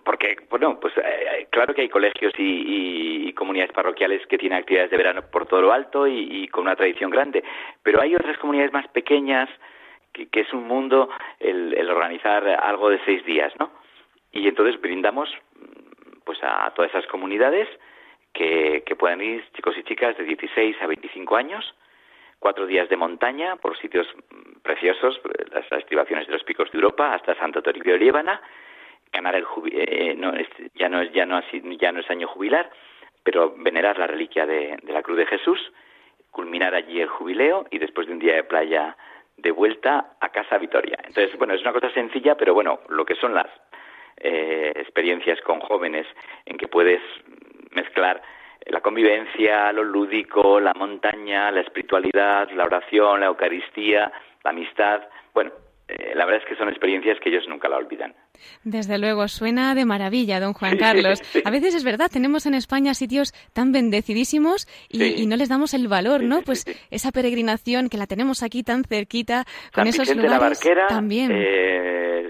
Porque 0.05 0.37
bueno 0.51 0.79
pues 0.79 0.93
eh, 0.99 1.47
claro 1.51 1.75
que 1.75 1.83
hay 1.83 1.89
colegios 1.89 2.33
y, 2.39 3.33
comunidades 3.33 3.73
parroquiales 3.73 4.27
que 4.29 4.39
tienen 4.39 4.59
actividades 4.59 4.91
de 4.91 4.97
verano 4.97 5.23
por 5.31 5.47
todo 5.47 5.61
lo 5.61 5.73
alto 5.73 6.07
y, 6.07 6.49
con 6.49 6.63
una 6.63 6.75
tradición 6.75 7.11
grande 7.11 7.45
pero 7.83 8.01
hay 8.01 8.15
otras 8.15 8.39
comunidades 8.39 8.73
más 8.73 8.89
pequeñas 8.89 9.51
que, 10.13 10.27
es 10.33 10.53
un 10.55 10.67
mundo 10.67 11.11
el, 11.39 11.91
organizar 11.91 12.49
algo 12.49 12.89
de 12.89 12.99
seis 13.05 13.23
días 13.27 13.53
no 13.59 13.71
y 14.33 14.49
entonces 14.49 14.81
brindamos 14.81 15.29
pues 16.25 16.39
a 16.43 16.73
todas 16.75 16.91
esas 16.93 17.07
comunidades 17.09 17.69
que, 18.33 18.83
que 18.87 18.97
puedan 18.97 19.21
ir 19.21 19.45
chicos 19.53 19.77
y 19.77 19.83
chicas 19.83 20.17
de 20.17 20.25
16 20.25 20.77
a 20.81 20.87
25 20.87 21.37
años 21.37 21.75
cuatro 22.39 22.67
días 22.67 22.89
de 22.89 22.97
montaña 22.97 23.57
por 23.57 23.77
sitios 23.79 24.07
preciosos, 24.63 25.21
las 25.53 25.71
estribaciones 25.73 26.27
de 26.27 26.33
los 26.33 26.45
picos 26.45 26.71
de 26.71 26.77
Europa 26.79 27.15
hasta 27.15 27.35
Santo 27.37 27.63
Toribio 27.63 27.95
de 27.95 28.01
Líbana, 28.01 28.41
ganar 29.13 29.35
el 29.35 29.45
eh, 29.73 30.15
no, 30.17 30.33
ya 30.75 30.89
no 30.89 31.01
es 31.01 31.13
ya 31.13 31.27
no 31.27 31.41
ya 31.79 31.93
no 31.93 32.01
es 32.01 32.11
año 32.11 32.29
jubilar, 32.29 32.71
pero 33.23 33.55
venerar 33.57 33.99
la 33.99 34.07
reliquia 34.07 34.47
de, 34.47 34.79
la 34.85 35.03
Cruz 35.03 35.19
de 35.19 35.27
Jesús, 35.27 35.59
culminar 36.31 36.75
allí 36.75 37.01
el 37.01 37.09
jubileo 37.09 37.67
y 37.71 37.79
después 37.79 38.07
de 38.07 38.13
un 38.13 38.19
día 38.19 38.35
de 38.35 38.45
playa 38.45 38.97
de 39.37 39.51
vuelta 39.51 40.17
a 40.21 40.29
casa 40.31 40.59
Vitoria. 40.59 40.97
Entonces, 41.05 41.37
bueno, 41.37 41.55
es 41.55 41.61
una 41.61 41.73
cosa 41.73 41.91
sencilla, 41.91 42.37
pero 42.37 42.55
bueno, 42.55 42.81
lo 42.89 43.05
que 43.05 43.17
son 43.17 43.35
las 43.35 43.49
eh, 44.19 44.73
experiencias 44.77 45.41
con 45.43 45.61
jóvenes 45.61 46.07
en 46.47 46.57
que 46.57 46.69
puedes 46.69 47.03
mezclar 47.73 48.23
la 48.67 48.81
convivencia, 48.81 49.73
lo 49.73 49.85
lúdico, 49.85 50.61
la 50.61 50.75
montaña, 50.75 51.51
la 51.51 51.61
espiritualidad, 51.61 52.51
la 52.51 52.65
oración, 52.65 53.21
la 53.21 53.27
Eucaristía, 53.27 54.13
la 54.45 54.51
amistad. 54.51 55.03
Bueno, 55.33 55.53
eh, 55.89 56.15
la 56.17 56.25
verdad 56.25 56.43
es 56.43 56.49
que 56.49 56.57
son 56.57 56.69
experiencias 56.69 57.19
que 57.21 57.29
ellos 57.29 57.45
nunca 57.49 57.69
la 57.69 57.77
olvidan. 57.77 58.13
Desde 58.65 58.99
luego, 58.99 59.29
suena 59.29 59.75
de 59.75 59.85
maravilla, 59.85 60.41
don 60.41 60.53
Juan 60.53 60.77
Carlos. 60.77 61.23
A 61.45 61.51
veces 61.51 61.75
es 61.75 61.85
verdad, 61.85 62.11
tenemos 62.13 62.45
en 62.47 62.55
España 62.55 62.93
sitios 62.95 63.33
tan 63.53 63.71
bendecidísimos 63.71 64.67
y, 64.89 65.27
no 65.27 65.37
les 65.37 65.49
damos 65.49 65.75
el 65.75 65.87
valor, 65.87 66.23
¿no? 66.23 66.43
Pues 66.43 66.65
esa 66.91 67.13
peregrinación 67.13 67.89
que 67.89 67.99
la 67.99 68.07
tenemos 68.07 68.43
aquí 68.43 68.63
tan 68.63 68.83
cerquita, 68.85 69.45
con 69.73 69.87
esos 69.87 70.15
lugares 70.15 70.61
también. 70.89 71.31
Eh, 71.33 71.86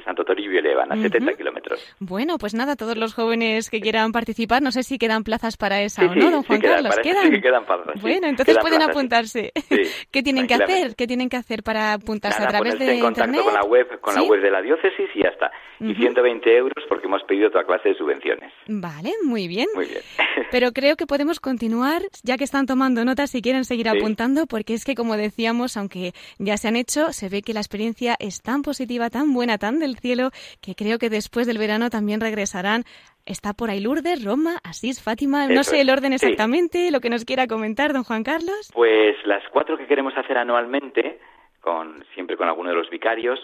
Santo 0.07 0.25
Toribio 0.25 0.61
Elevan, 0.61 0.93
a 0.93 0.97
70 0.97 1.35
kilómetros. 1.35 1.97
Bueno, 1.99 2.39
pues 2.39 2.55
nada, 2.55 2.77
todos 2.77 2.97
los 2.97 3.13
jóvenes 3.13 3.69
que 3.71 3.81
quieran 3.81 4.13
participar, 4.13 4.63
no 4.63 4.71
sé 4.71 4.85
si 4.85 4.99
quedan 4.99 5.25
plazas 5.25 5.57
para 5.57 5.83
esa 5.83 6.07
o 6.07 6.15
no, 6.15 6.31
don 6.31 6.45
Juan 6.45 6.61
Carlos. 6.61 6.97
¿Quedan? 7.03 7.41
quedan 7.43 7.65
plazas, 7.67 8.01
bueno, 8.01 8.29
entonces 8.29 8.57
pueden 8.61 8.83
apuntarse. 8.83 9.53
¿Qué 10.13 10.23
tienen 10.23 10.47
que 10.47 10.55
hacer? 10.55 10.95
¿Qué 10.95 11.09
tienen 11.09 11.29
que 11.29 11.37
hacer 11.37 11.65
para 11.65 11.95
apuntarse 11.95 12.41
a 12.41 12.47
través 12.47 12.79
de 12.79 12.95
en 12.95 13.01
contacto 13.01 13.43
con 13.43 13.55
la 13.55 13.65
web, 13.65 14.01
con 14.01 14.15
la 14.15 14.23
web 14.23 14.41
de 14.41 14.51
la 14.51 14.63
diócesis 14.63 15.09
y 15.15 15.23
ya 15.23 15.31
está. 15.31 15.51
120 15.79 16.57
euros 16.57 16.85
porque 16.89 17.07
hemos 17.07 17.23
pedido 17.25 17.51
toda 17.51 17.65
clase 17.65 17.91
de 17.91 17.95
subvenciones. 17.97 18.51
Vale, 18.67 19.13
muy 19.25 19.47
bien. 19.47 19.67
Muy 19.75 19.87
bien. 19.87 20.01
Pero 20.51 20.73
creo 20.73 20.97
que 20.97 21.07
podemos 21.07 21.41
continuar, 21.41 22.03
ya 22.23 22.39
que 22.39 22.45
están 22.45 22.67
tomando 22.67 23.05
notas, 23.05 23.31
si 23.31 23.43
quieren 23.43 23.65
seguir 23.65 23.89
apuntando, 23.89 24.47
porque 24.47 24.75
es 24.75 24.85
que, 24.85 24.95
como 24.95 25.17
decíamos, 25.17 25.77
aunque 25.77 26.13
ya 26.39 26.57
se 26.57 26.69
han 26.69 26.77
hecho, 26.77 27.13
se 27.13 27.29
ve 27.29 27.43
que 27.43 27.53
la 27.53 27.61
experiencia 27.61 28.17
es 28.19 28.41
tan 28.41 28.63
positiva, 28.63 29.11
tan 29.11 29.35
buena, 29.35 29.59
tan 29.59 29.79
del 29.79 29.96
cielo, 29.97 30.31
que 30.61 30.75
creo 30.75 30.99
que 30.99 31.11
después 31.11 31.47
del 31.47 31.59
verano 31.59 31.91
también 31.91 32.21
regresarán 32.21 32.85
Está 33.27 33.55
por 33.55 33.71
ahí 33.71 33.81
Lourdes, 33.81 34.25
Roma, 34.25 34.61
Asís, 34.63 35.03
Fátima. 35.03 35.49
No 35.49 35.65
sé 35.65 35.81
el 35.81 35.91
orden 35.91 36.13
exactamente, 36.13 36.93
lo 36.93 37.01
que 37.01 37.11
nos 37.11 37.25
quiera 37.25 37.49
comentar, 37.49 37.93
don 37.93 38.05
Juan 38.05 38.23
Carlos. 38.23 38.71
Pues 38.73 39.17
las 39.27 39.43
cuatro 39.49 39.77
que 39.77 39.89
queremos 39.89 40.17
hacer 40.17 40.39
anualmente, 40.39 41.19
con, 41.61 42.05
siempre 42.15 42.37
con 42.37 42.47
alguno 42.47 42.71
de 42.71 42.77
los 42.77 42.89
vicarios, 42.89 43.41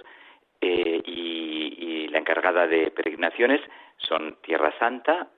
eh, 0.61 1.03
y, 1.05 2.07
la 2.13 2.19
encargada 2.19 2.67
de 2.67 2.91
peregrinaciones 2.91 3.61
son 3.97 4.37
Tierra 4.43 4.73
Santa, 4.79 5.29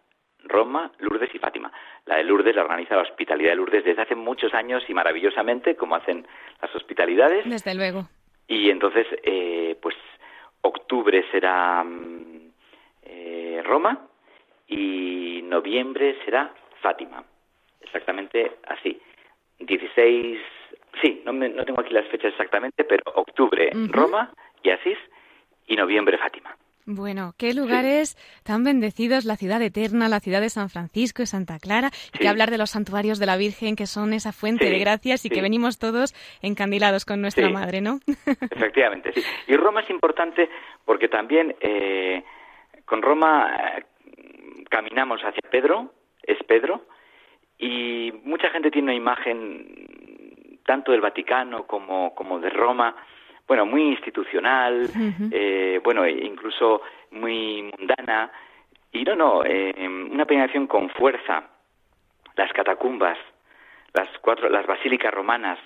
Roma, 0.40 0.90
Lourdes 0.98 1.32
y 1.32 1.38
Fátima. 1.38 1.72
La 2.04 2.16
de 2.16 2.24
Lourdes 2.24 2.56
la 2.56 2.62
organiza 2.62 2.96
la 2.96 3.02
Hospitalidad 3.02 3.50
de 3.50 3.56
Lourdes 3.56 3.84
desde 3.84 4.02
hace 4.02 4.16
muchos 4.16 4.52
años 4.52 4.82
y 4.88 4.92
maravillosamente, 4.92 5.76
como 5.76 5.94
hacen 5.94 6.26
las 6.60 6.74
hospitalidades. 6.74 7.48
Desde 7.48 7.74
luego. 7.76 8.08
Y 8.48 8.70
entonces, 8.70 9.06
eh, 9.22 9.78
pues 9.80 9.94
octubre 10.64 11.24
será 11.30 11.84
mm, 11.84 12.50
eh, 13.02 13.62
Roma 13.64 14.08
y 14.66 15.42
noviembre 15.44 16.16
será 16.24 16.52
Fátima. 16.80 17.22
Exactamente 17.80 18.58
así. 18.66 19.00
16, 19.58 20.40
sí, 21.00 21.22
no, 21.24 21.32
no 21.32 21.64
tengo 21.64 21.80
aquí 21.80 21.94
las 21.94 22.06
fechas 22.08 22.32
exactamente, 22.32 22.84
pero 22.84 23.02
octubre 23.14 23.70
Roma 23.88 24.32
y 24.62 24.70
Asís 24.70 24.98
y 25.66 25.76
noviembre 25.76 26.18
Fátima. 26.18 26.56
Bueno, 26.86 27.32
qué 27.38 27.54
lugares 27.54 28.16
tan 28.44 28.62
bendecidos, 28.62 29.24
la 29.24 29.36
ciudad 29.36 29.62
eterna, 29.62 30.08
la 30.08 30.20
ciudad 30.20 30.42
de 30.42 30.50
San 30.50 30.68
Francisco 30.68 31.22
y 31.22 31.26
Santa 31.26 31.58
Clara, 31.58 31.90
y 32.12 32.18
que 32.18 32.28
hablar 32.28 32.50
de 32.50 32.58
los 32.58 32.70
santuarios 32.70 33.18
de 33.18 33.24
la 33.24 33.38
Virgen, 33.38 33.74
que 33.74 33.86
son 33.86 34.12
esa 34.12 34.32
fuente 34.32 34.68
de 34.68 34.78
gracias 34.78 35.24
y 35.24 35.30
que 35.30 35.40
venimos 35.40 35.78
todos 35.78 36.14
encandilados 36.42 37.06
con 37.06 37.22
nuestra 37.22 37.48
Madre, 37.48 37.80
¿no? 37.80 38.00
Efectivamente, 38.50 39.12
sí. 39.14 39.22
Y 39.46 39.56
Roma 39.56 39.80
es 39.80 39.88
importante 39.88 40.50
porque 40.84 41.08
también 41.08 41.56
eh, 41.60 42.22
con 42.84 43.00
Roma 43.00 43.76
eh, 43.78 43.84
caminamos 44.68 45.22
hacia 45.22 45.50
Pedro, 45.50 45.92
es 46.22 46.38
Pedro, 46.44 46.84
y 47.58 48.12
mucha 48.24 48.50
gente 48.50 48.70
tiene 48.70 48.88
una 48.88 48.94
imagen 48.94 50.60
tanto 50.66 50.92
del 50.92 51.00
Vaticano 51.00 51.66
como, 51.66 52.14
como 52.14 52.40
de 52.40 52.50
Roma, 52.50 52.94
bueno, 53.46 53.66
muy 53.66 53.82
institucional, 53.82 54.88
eh, 55.30 55.80
bueno, 55.84 56.04
e 56.04 56.12
incluso 56.12 56.82
muy 57.10 57.70
mundana, 57.76 58.30
y 58.92 59.02
no, 59.04 59.14
no, 59.16 59.44
eh, 59.44 59.74
una 59.76 60.24
peregrinación 60.24 60.66
con 60.66 60.88
fuerza, 60.90 61.44
las 62.36 62.52
catacumbas, 62.52 63.18
las 63.92 64.08
cuatro, 64.20 64.48
las 64.48 64.66
basílicas 64.66 65.12
romanas, 65.12 65.58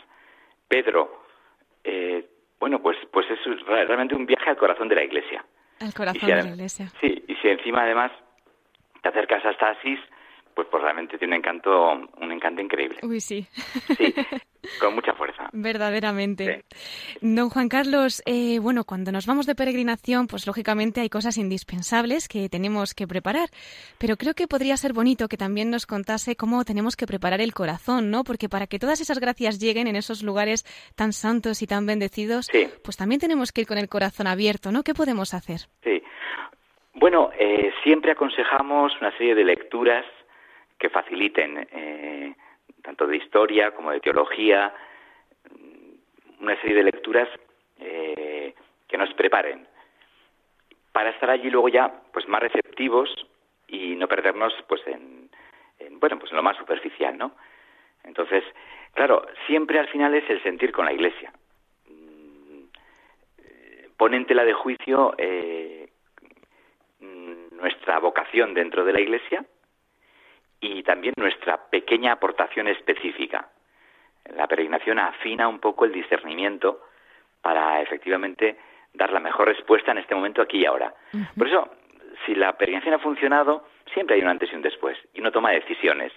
Pedro, 0.67 1.25
eh, 1.85 2.27
bueno, 2.59 2.83
pues, 2.83 2.97
pues 3.13 3.27
es 3.31 3.39
realmente 3.67 4.15
un 4.15 4.27
viaje 4.27 4.51
al 4.51 4.57
corazón 4.57 4.89
de 4.89 4.97
la 4.97 5.05
Iglesia. 5.05 5.45
Al 5.81 5.95
corazón 5.95 6.29
de 6.29 6.43
la 6.43 6.49
Iglesia. 6.49 6.89
Sí, 7.01 7.25
y 7.29 7.35
si 7.37 7.49
encima 7.49 7.83
además 7.83 8.11
te 9.03 9.09
acercas 9.09 9.45
hasta 9.45 9.71
Asís, 9.71 10.01
pues, 10.55 10.67
pues 10.69 10.83
realmente 10.83 11.19
tiene 11.19 11.35
un 11.35 11.39
encanto, 11.39 11.93
un 12.21 12.33
encanto 12.33 12.61
increíble. 12.61 12.99
Uy, 13.03 13.21
sí. 13.21 13.47
Sí, 13.97 14.13
con 14.81 14.95
mucha 14.95 15.15
fuerza. 15.15 15.49
Verdaderamente. 15.53 16.65
Don 17.21 17.51
Juan 17.51 17.69
Carlos, 17.69 18.23
eh, 18.27 18.59
bueno, 18.59 18.85
cuando 18.85 19.13
nos 19.13 19.27
vamos 19.27 19.47
de 19.47 19.55
peregrinación, 19.55 20.27
pues 20.27 20.47
lógicamente 20.47 21.01
hay 21.01 21.09
cosas 21.09 21.39
indispensables 21.39 22.29
que 22.29 22.49
tenemos 22.49 22.95
que 22.95 23.07
preparar, 23.07 23.49
pero 23.99 24.17
creo 24.17 24.35
que 24.35 24.47
podría 24.47 24.77
ser 24.77 24.93
bonito 24.93 25.29
que 25.29 25.37
también 25.37 25.71
nos 25.71 25.87
contase 25.87 26.37
cómo 26.37 26.65
tenemos 26.65 26.97
que 26.97 27.07
preparar 27.07 27.41
el 27.41 27.55
corazón, 27.55 28.11
¿no? 28.11 28.25
Porque 28.25 28.49
para 28.49 28.67
que 28.67 28.79
todas 28.79 29.01
esas 29.01 29.19
gracias 29.19 29.59
lleguen 29.59 29.87
en 29.87 29.97
esos 29.97 30.23
lugares 30.23 30.65
tan 30.97 31.13
santos 31.13 31.63
y 31.63 31.67
tan 31.67 31.87
bendecidos, 31.87 32.49
pues 32.85 32.97
también 32.97 33.21
tenemos 33.21 33.53
que 33.53 33.63
ir 33.63 33.67
con 33.67 33.79
el 33.79 33.89
corazón 33.89 34.27
abierto, 34.27 34.73
¿no? 34.73 34.83
¿Qué 34.83 34.95
podemos 34.95 35.35
hacer? 35.35 35.61
Sí. 35.83 36.03
Bueno, 36.95 37.31
eh, 37.39 37.73
siempre 37.85 38.11
aconsejamos 38.11 38.93
una 39.01 39.17
serie 39.17 39.35
de 39.35 39.45
lecturas 39.45 40.05
que 40.79 40.89
faciliten 40.89 41.69
eh, 41.71 42.35
tanto 42.89 43.07
de 43.07 43.19
historia 43.19 43.73
como 43.73 43.91
de 43.91 44.01
teología, 44.01 44.73
una 46.41 46.59
serie 46.63 46.77
de 46.77 46.85
lecturas 46.85 47.29
eh, 47.79 48.55
que 48.89 48.97
nos 48.97 49.13
preparen. 49.13 49.69
Para 50.91 51.11
estar 51.11 51.29
allí 51.29 51.51
luego 51.51 51.69
ya 51.69 51.93
pues 52.15 52.27
más 52.29 52.41
receptivos 52.41 53.11
y 53.67 53.95
no 53.95 54.09
perdernos 54.09 54.55
pues 54.67 54.81
en, 54.87 55.29
bueno 56.01 56.19
pues 56.19 56.31
en 56.33 56.39
lo 56.39 56.43
más 56.43 56.57
superficial 56.57 57.19
no 57.19 57.33
entonces 58.05 58.43
claro 58.95 59.27
siempre 59.47 59.79
al 59.79 59.89
final 59.89 60.15
es 60.15 60.29
el 60.31 60.43
sentir 60.43 60.73
con 60.73 60.87
la 60.87 60.95
iglesia. 60.95 61.31
Mm, 61.91 62.63
pone 63.99 64.25
tela 64.25 64.45
de 64.45 64.55
juicio 64.55 65.15
eh, 65.19 65.91
nuestra 67.51 67.99
vocación 67.99 68.55
dentro 68.55 68.83
de 68.87 68.95
la 68.95 69.01
iglesia 69.01 69.45
y 70.61 70.83
también 70.83 71.15
nuestra 71.17 71.57
pequeña 71.71 72.13
aportación 72.13 72.69
específica. 72.69 73.49
La 74.37 74.47
peregrinación 74.47 74.99
afina 74.99 75.49
un 75.49 75.59
poco 75.59 75.85
el 75.85 75.93
discernimiento 75.93 76.83
para 77.41 77.81
efectivamente 77.81 78.59
dar 78.93 79.13
la 79.13 79.21
mejor 79.21 79.49
respuesta 79.49 79.93
en 79.93 79.99
este 79.99 80.15
momento 80.15 80.43
aquí 80.43 80.59
y 80.59 80.67
ahora. 80.67 80.93
Por 81.37 81.47
eso, 81.47 81.71
si 82.27 82.35
la 82.35 82.53
peregrinación 82.57 82.95
ha 82.95 82.99
funcionado, 82.99 83.67
siempre 83.93 84.17
hay 84.17 84.23
un 84.23 84.29
antes 84.29 84.53
y 84.53 84.57
un 84.57 84.63
después 84.63 84.99
y 85.15 85.21
uno 85.21 85.31
toma 85.31 85.53
decisiones. 85.53 86.13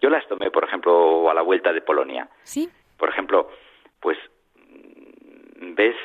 Yo 0.00 0.10
las 0.10 0.26
tomé, 0.26 0.50
por 0.50 0.64
ejemplo, 0.64 1.30
a 1.30 1.34
la 1.34 1.42
vuelta 1.42 1.72
de 1.72 1.80
Polonia. 1.80 2.28
Sí. 2.42 2.68
Por 2.98 3.08
ejemplo, 3.08 3.48
pues 4.00 4.18
mm, 4.56 5.74
ves 5.74 5.96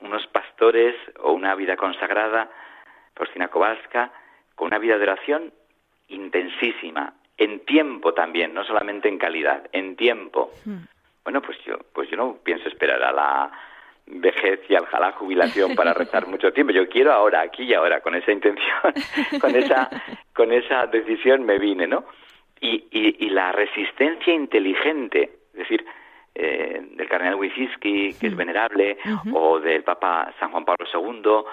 unos 0.00 0.26
pastores 0.26 0.94
o 1.20 1.32
una 1.32 1.54
vida 1.54 1.76
consagrada, 1.76 2.50
Faustina 3.14 3.48
Kowalska, 3.48 4.12
con 4.54 4.66
una 4.66 4.78
vida 4.78 4.98
de 4.98 5.04
oración 5.04 5.52
intensísima, 6.08 7.14
en 7.36 7.60
tiempo 7.60 8.14
también, 8.14 8.52
no 8.54 8.64
solamente 8.64 9.08
en 9.08 9.18
calidad, 9.18 9.68
en 9.72 9.96
tiempo. 9.96 10.50
Hmm. 10.64 10.84
Bueno, 11.24 11.42
pues 11.42 11.58
yo, 11.64 11.78
pues 11.92 12.10
yo 12.10 12.16
no 12.16 12.38
pienso 12.42 12.68
esperar 12.68 13.02
a 13.02 13.12
la 13.12 13.52
vejez 14.06 14.60
y 14.68 14.74
a 14.74 14.80
la 14.98 15.12
jubilación 15.12 15.74
para 15.74 15.92
rezar 15.94 16.26
mucho 16.28 16.52
tiempo. 16.52 16.72
Yo 16.72 16.88
quiero 16.88 17.12
ahora, 17.12 17.42
aquí 17.42 17.64
y 17.64 17.74
ahora, 17.74 18.00
con 18.00 18.14
esa 18.14 18.32
intención, 18.32 18.94
con 19.40 19.54
esa, 19.54 19.88
con 20.34 20.52
esa 20.52 20.86
decisión 20.86 21.44
me 21.44 21.58
vine, 21.58 21.86
¿no? 21.86 22.04
Y, 22.60 22.86
y, 22.90 23.30
la 23.30 23.52
resistencia 23.52 24.34
inteligente, 24.34 25.30
es 25.52 25.58
decir, 25.60 25.86
eh, 26.34 26.82
del 26.90 27.08
cardenal 27.08 27.36
Wyszyński, 27.36 28.14
que 28.14 28.26
es 28.26 28.36
venerable, 28.36 28.98
o 29.32 29.60
del 29.60 29.84
Papa 29.84 30.34
San 30.40 30.50
Juan 30.50 30.64
Pablo 30.64 30.84
II, 30.92 31.44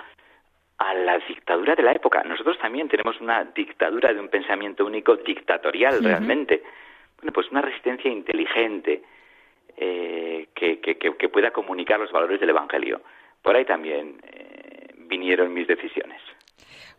a 0.77 0.93
la 0.93 1.17
dictadura 1.19 1.75
de 1.75 1.83
la 1.83 1.91
época. 1.91 2.23
Nosotros 2.23 2.57
también 2.59 2.89
tenemos 2.89 3.19
una 3.21 3.43
dictadura 3.45 4.13
de 4.13 4.19
un 4.19 4.29
pensamiento 4.29 4.85
único 4.85 5.15
dictatorial 5.15 6.03
realmente. 6.03 6.63
Bueno, 7.17 7.31
pues 7.31 7.49
una 7.51 7.61
resistencia 7.61 8.11
inteligente 8.11 9.01
eh, 9.77 10.47
que, 10.53 10.79
que, 10.79 10.97
que, 10.97 11.29
pueda 11.29 11.51
comunicar 11.51 11.99
los 11.99 12.11
valores 12.11 12.39
del 12.39 12.49
Evangelio. 12.49 13.01
Por 13.41 13.55
ahí 13.55 13.65
también 13.65 14.19
eh, 14.23 14.93
vinieron 14.97 15.53
mis 15.53 15.67
decisiones. 15.67 16.21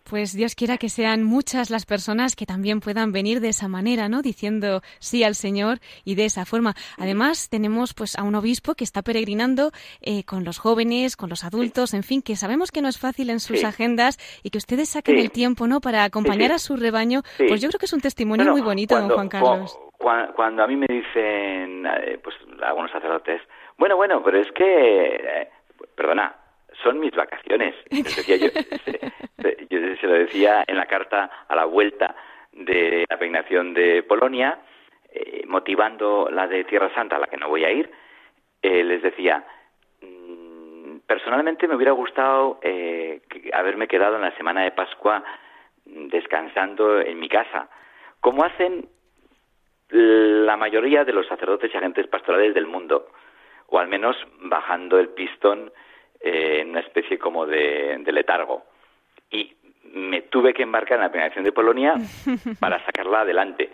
Pues 0.09 0.37
Dios 0.37 0.55
quiera 0.55 0.77
que 0.77 0.89
sean 0.89 1.25
muchas 1.25 1.69
las 1.71 1.85
personas 1.85 2.37
que 2.37 2.47
también 2.47 2.79
puedan 2.81 3.11
venir 3.11 3.41
de 3.41 3.49
esa 3.49 3.67
manera, 3.67 4.09
¿no? 4.09 4.23
Diciendo 4.23 4.81
sí 5.01 5.25
al 5.25 5.35
Señor 5.35 5.79
y 6.05 6.15
de 6.15 6.27
esa 6.27 6.45
forma. 6.45 6.75
Además, 6.97 7.49
tenemos 7.51 7.93
pues 7.93 8.17
a 8.17 8.23
un 8.23 8.37
obispo 8.37 8.75
que 8.75 8.85
está 8.85 9.03
peregrinando 9.03 9.73
eh, 10.01 10.23
con 10.25 10.45
los 10.45 10.59
jóvenes, 10.59 11.17
con 11.17 11.29
los 11.29 11.43
adultos, 11.43 11.93
en 11.93 12.05
fin, 12.05 12.23
que 12.23 12.37
sabemos 12.37 12.71
que 12.71 12.83
no 12.83 12.89
es 12.89 12.99
fácil 13.01 13.31
en 13.31 13.41
sus 13.41 13.65
agendas 13.65 14.19
y 14.45 14.51
que 14.51 14.59
ustedes 14.59 14.91
saquen 14.91 15.19
el 15.19 15.33
tiempo, 15.33 15.67
¿no? 15.67 15.81
Para 15.81 16.05
acompañar 16.05 16.53
a 16.53 16.59
su 16.59 16.77
rebaño. 16.77 17.23
Pues 17.37 17.61
yo 17.61 17.69
creo 17.69 17.81
que 17.81 17.87
es 17.87 17.93
un 17.93 18.01
testimonio 18.01 18.53
muy 18.53 18.61
bonito, 18.61 18.97
don 18.97 19.11
Juan 19.11 19.29
Carlos. 19.29 19.77
Cuando, 19.99 20.63
a 20.63 20.67
mí 20.69 20.77
me 20.77 20.87
dicen, 20.89 21.85
eh, 21.85 22.21
pues 22.23 22.37
algunos 22.63 22.93
sacerdotes, 22.93 23.41
bueno, 23.77 23.97
bueno, 23.97 24.23
pero 24.23 24.41
es 24.41 24.51
que, 24.53 25.17
eh, 25.17 25.51
perdona, 25.97 26.46
son 26.83 27.01
mis 27.01 27.13
vacaciones. 27.13 27.75
yo, 27.91 27.97
se, 29.41 30.07
lo 30.07 30.13
decía 30.15 30.65
en 30.67 30.77
la 30.77 30.87
carta 30.87 31.31
a 31.49 31.55
la 31.55 31.65
vuelta 31.65 32.15
de 32.53 33.05
la 33.09 33.17
peregrinación 33.19 33.75
de 33.75 34.03
Polonia, 34.03 34.59
eh, 35.13 35.45
motivando 35.47 36.29
la 36.31 36.47
de 36.47 36.65
Tierra 36.65 36.93
Santa, 36.95 37.17
a 37.17 37.19
la 37.19 37.27
que 37.27 37.37
no 37.37 37.49
voy 37.49 37.65
a 37.65 37.71
ir, 37.71 37.91
eh, 38.63 38.83
les 38.83 39.03
decía, 39.03 39.45
mm, 40.01 40.99
personalmente 41.07 41.69
me 41.69 41.77
hubiera 41.77 41.93
gustado 41.93 42.59
eh, 42.63 43.21
haberme 43.53 43.89
quedado 43.89 44.17
en 44.17 44.23
la 44.23 44.37
semana 44.37 44.63
de 44.63 44.73
Pascua 44.73 45.23
descansando 45.85 47.01
en 47.01 47.21
mi 47.21 47.29
casa, 47.29 47.69
como 48.21 48.45
hacen 48.45 48.89
la 49.89 50.57
mayoría 50.57 51.05
de 51.05 51.13
los 51.13 51.29
sacerdotes 51.29 51.73
y 51.73 51.77
agentes 51.77 52.09
pastorales 52.09 52.55
del 52.55 52.67
mundo, 52.67 53.07
o 53.69 53.79
al 53.79 53.89
menos 53.89 54.17
bajando 54.41 54.99
el 54.99 55.11
pistón 55.11 55.71
eh, 56.27 56.63
en 56.63 56.71
una 56.71 56.81
especie 56.81 57.19
como 57.19 57.47
de, 57.47 58.03
letargo. 58.07 58.65
Y 59.31 59.55
me 59.93 60.23
tuve 60.23 60.53
que 60.53 60.65
embarcar 60.65 60.97
en 60.97 61.03
la 61.03 61.09
peregrinación 61.09 61.45
de 61.45 61.53
Polonia 61.53 61.95
para 62.61 62.85
sacarla 62.85 63.21
adelante. 63.21 63.71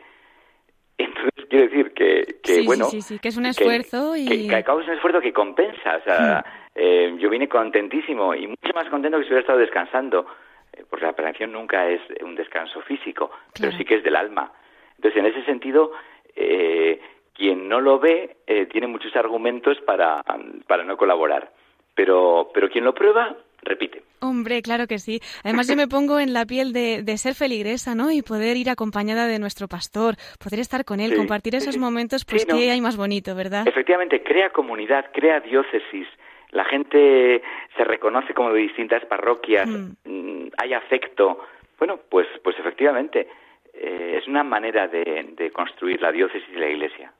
Entonces, 0.98 1.46
quiero 1.48 1.64
decir 1.64 1.92
que, 1.94 2.40
que 2.42 2.62
bueno... 2.66 2.84
Sí, 2.86 3.00
sí, 3.00 3.18
que 3.18 3.28
es 3.28 3.38
un 3.38 3.46
esfuerzo 3.46 4.14
y... 4.16 4.26
Que, 4.26 4.48
que, 4.48 4.58
es 4.58 4.68
un 4.68 4.92
esfuerzo 4.92 5.22
que 5.22 5.32
compensa. 5.32 5.96
O 5.96 6.04
sea, 6.04 6.44
hmm. 6.44 6.70
eh, 6.74 7.16
yo 7.18 7.30
vine 7.30 7.48
contentísimo 7.48 8.34
y 8.34 8.46
mucho 8.46 8.74
más 8.74 8.86
contento 8.90 9.16
que 9.16 9.24
si 9.24 9.28
hubiera 9.30 9.40
estado 9.40 9.58
descansando, 9.58 10.26
eh, 10.74 10.84
porque 10.90 11.06
la 11.06 11.14
peregrinación 11.14 11.52
nunca 11.52 11.88
es 11.88 12.02
un 12.22 12.34
descanso 12.34 12.82
físico, 12.82 13.30
pero 13.58 13.72
sí 13.78 13.86
que 13.86 13.94
es 13.94 14.04
del 14.04 14.16
alma. 14.16 14.52
Entonces, 14.96 15.18
en 15.18 15.26
ese 15.26 15.42
sentido, 15.46 15.92
quien 17.32 17.66
no 17.66 17.80
lo 17.80 17.98
ve 17.98 18.36
tiene 18.70 18.88
muchos 18.88 19.16
argumentos 19.16 19.80
para, 19.86 20.22
para 20.66 20.84
no 20.84 20.98
colaborar 20.98 21.50
pero, 21.94 22.50
pero 22.54 22.68
quien 22.68 22.84
lo 22.84 22.94
prueba, 22.94 23.36
repite. 23.62 24.02
Hombre, 24.20 24.62
claro 24.62 24.86
que 24.86 24.98
sí. 24.98 25.20
Además, 25.44 25.68
yo 25.68 25.76
me 25.76 25.88
pongo 25.88 26.20
en 26.20 26.32
la 26.32 26.46
piel 26.46 26.72
de, 26.72 27.16
ser 27.16 27.34
feligresa, 27.34 27.94
¿no? 27.94 28.10
Y 28.12 28.22
poder 28.22 28.56
ir 28.56 28.70
acompañada 28.70 29.26
de 29.26 29.38
nuestro 29.38 29.66
pastor, 29.68 30.14
poder 30.42 30.60
estar 30.60 30.84
con 30.84 31.00
él, 31.00 31.16
compartir 31.16 31.54
esos 31.54 31.76
momentos, 31.76 32.24
pues 32.24 32.46
que 32.46 32.70
hay 32.70 32.80
más 32.80 32.96
bonito, 32.96 33.34
¿verdad? 33.34 33.66
Efectivamente, 33.66 34.22
crea 34.22 34.50
comunidad, 34.50 35.06
crea 35.12 35.40
diócesis. 35.40 36.06
La 36.50 36.64
gente 36.64 37.42
se 37.76 37.84
reconoce 37.84 38.34
como 38.34 38.52
de 38.52 38.60
distintas 38.60 39.04
parroquias, 39.06 39.68
mm. 39.68 39.92
Mm, 40.04 40.50
hay 40.58 40.74
afecto. 40.74 41.38
Bueno, 41.78 41.98
pues, 42.08 42.26
pues 42.44 42.56
efectivamente, 42.58 43.26
eh, 43.74 44.18
es 44.20 44.28
una 44.28 44.44
manera 44.44 44.86
de, 44.86 45.30
de 45.36 45.50
construir 45.50 46.00
la 46.00 46.12
diócesis 46.12 46.48
y 46.54 46.58
la 46.58 46.68
iglesia. 46.68 47.12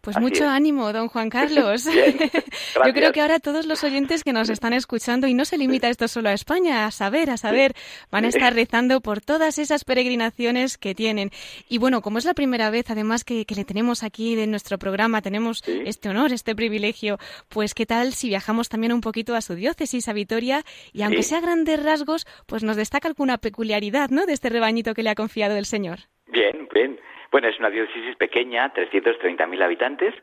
Pues 0.00 0.18
mucho 0.18 0.48
ánimo, 0.48 0.92
don 0.92 1.08
Juan 1.08 1.30
Carlos. 1.30 1.84
Yo 2.86 2.92
creo 2.92 3.12
que 3.12 3.20
ahora 3.20 3.38
todos 3.38 3.66
los 3.66 3.84
oyentes 3.84 4.24
que 4.24 4.32
nos 4.32 4.48
están 4.50 4.72
escuchando, 4.72 5.26
y 5.26 5.34
no 5.34 5.44
se 5.44 5.58
limita 5.58 5.88
esto 5.88 6.08
solo 6.08 6.28
a 6.28 6.32
España, 6.32 6.86
a 6.86 6.90
saber, 6.90 7.30
a 7.30 7.36
saber, 7.36 7.74
van 8.10 8.24
a 8.24 8.28
estar 8.28 8.54
rezando 8.54 9.00
por 9.00 9.20
todas 9.20 9.58
esas 9.58 9.84
peregrinaciones 9.84 10.78
que 10.78 10.94
tienen. 10.94 11.30
Y 11.68 11.78
bueno, 11.78 12.02
como 12.02 12.18
es 12.18 12.24
la 12.24 12.34
primera 12.34 12.70
vez, 12.70 12.90
además, 12.90 13.24
que, 13.24 13.44
le 13.48 13.64
tenemos 13.64 14.02
aquí 14.02 14.38
en 14.38 14.50
nuestro 14.50 14.78
programa, 14.78 15.22
tenemos 15.22 15.62
este 15.66 16.08
honor, 16.08 16.32
este 16.32 16.54
privilegio, 16.54 17.18
pues 17.48 17.74
qué 17.74 17.86
tal 17.86 18.12
si 18.12 18.28
viajamos 18.28 18.68
también 18.68 18.92
un 18.92 19.00
poquito 19.00 19.34
a 19.34 19.40
su 19.40 19.54
diócesis, 19.54 20.08
a 20.08 20.12
Vitoria, 20.12 20.64
y 20.92 21.02
aunque 21.02 21.22
sea 21.22 21.40
grandes 21.40 21.82
rasgos, 21.82 22.26
pues 22.46 22.62
nos 22.62 22.76
destaca 22.76 23.08
alguna 23.08 23.38
peculiaridad, 23.38 24.10
¿no?, 24.10 24.26
de 24.26 24.32
este 24.32 24.48
rebañito 24.48 24.94
que 24.94 25.02
le 25.02 25.10
ha 25.10 25.14
confiado 25.14 25.56
el 25.56 25.66
Señor. 25.66 26.00
Bien, 26.26 26.68
bien. 26.72 26.98
Bueno, 27.32 27.48
es 27.48 27.58
una 27.58 27.70
diócesis 27.70 28.14
pequeña, 28.16 28.74
330.000 28.74 29.62
habitantes, 29.62 30.14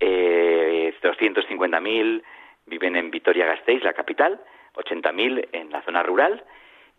eh, 0.00 0.94
250.000 1.02 2.22
viven 2.64 2.96
en 2.96 3.10
Vitoria-Gasteiz, 3.10 3.84
la 3.84 3.92
capital, 3.92 4.40
80.000 4.74 5.46
en 5.52 5.70
la 5.70 5.82
zona 5.82 6.02
rural, 6.02 6.42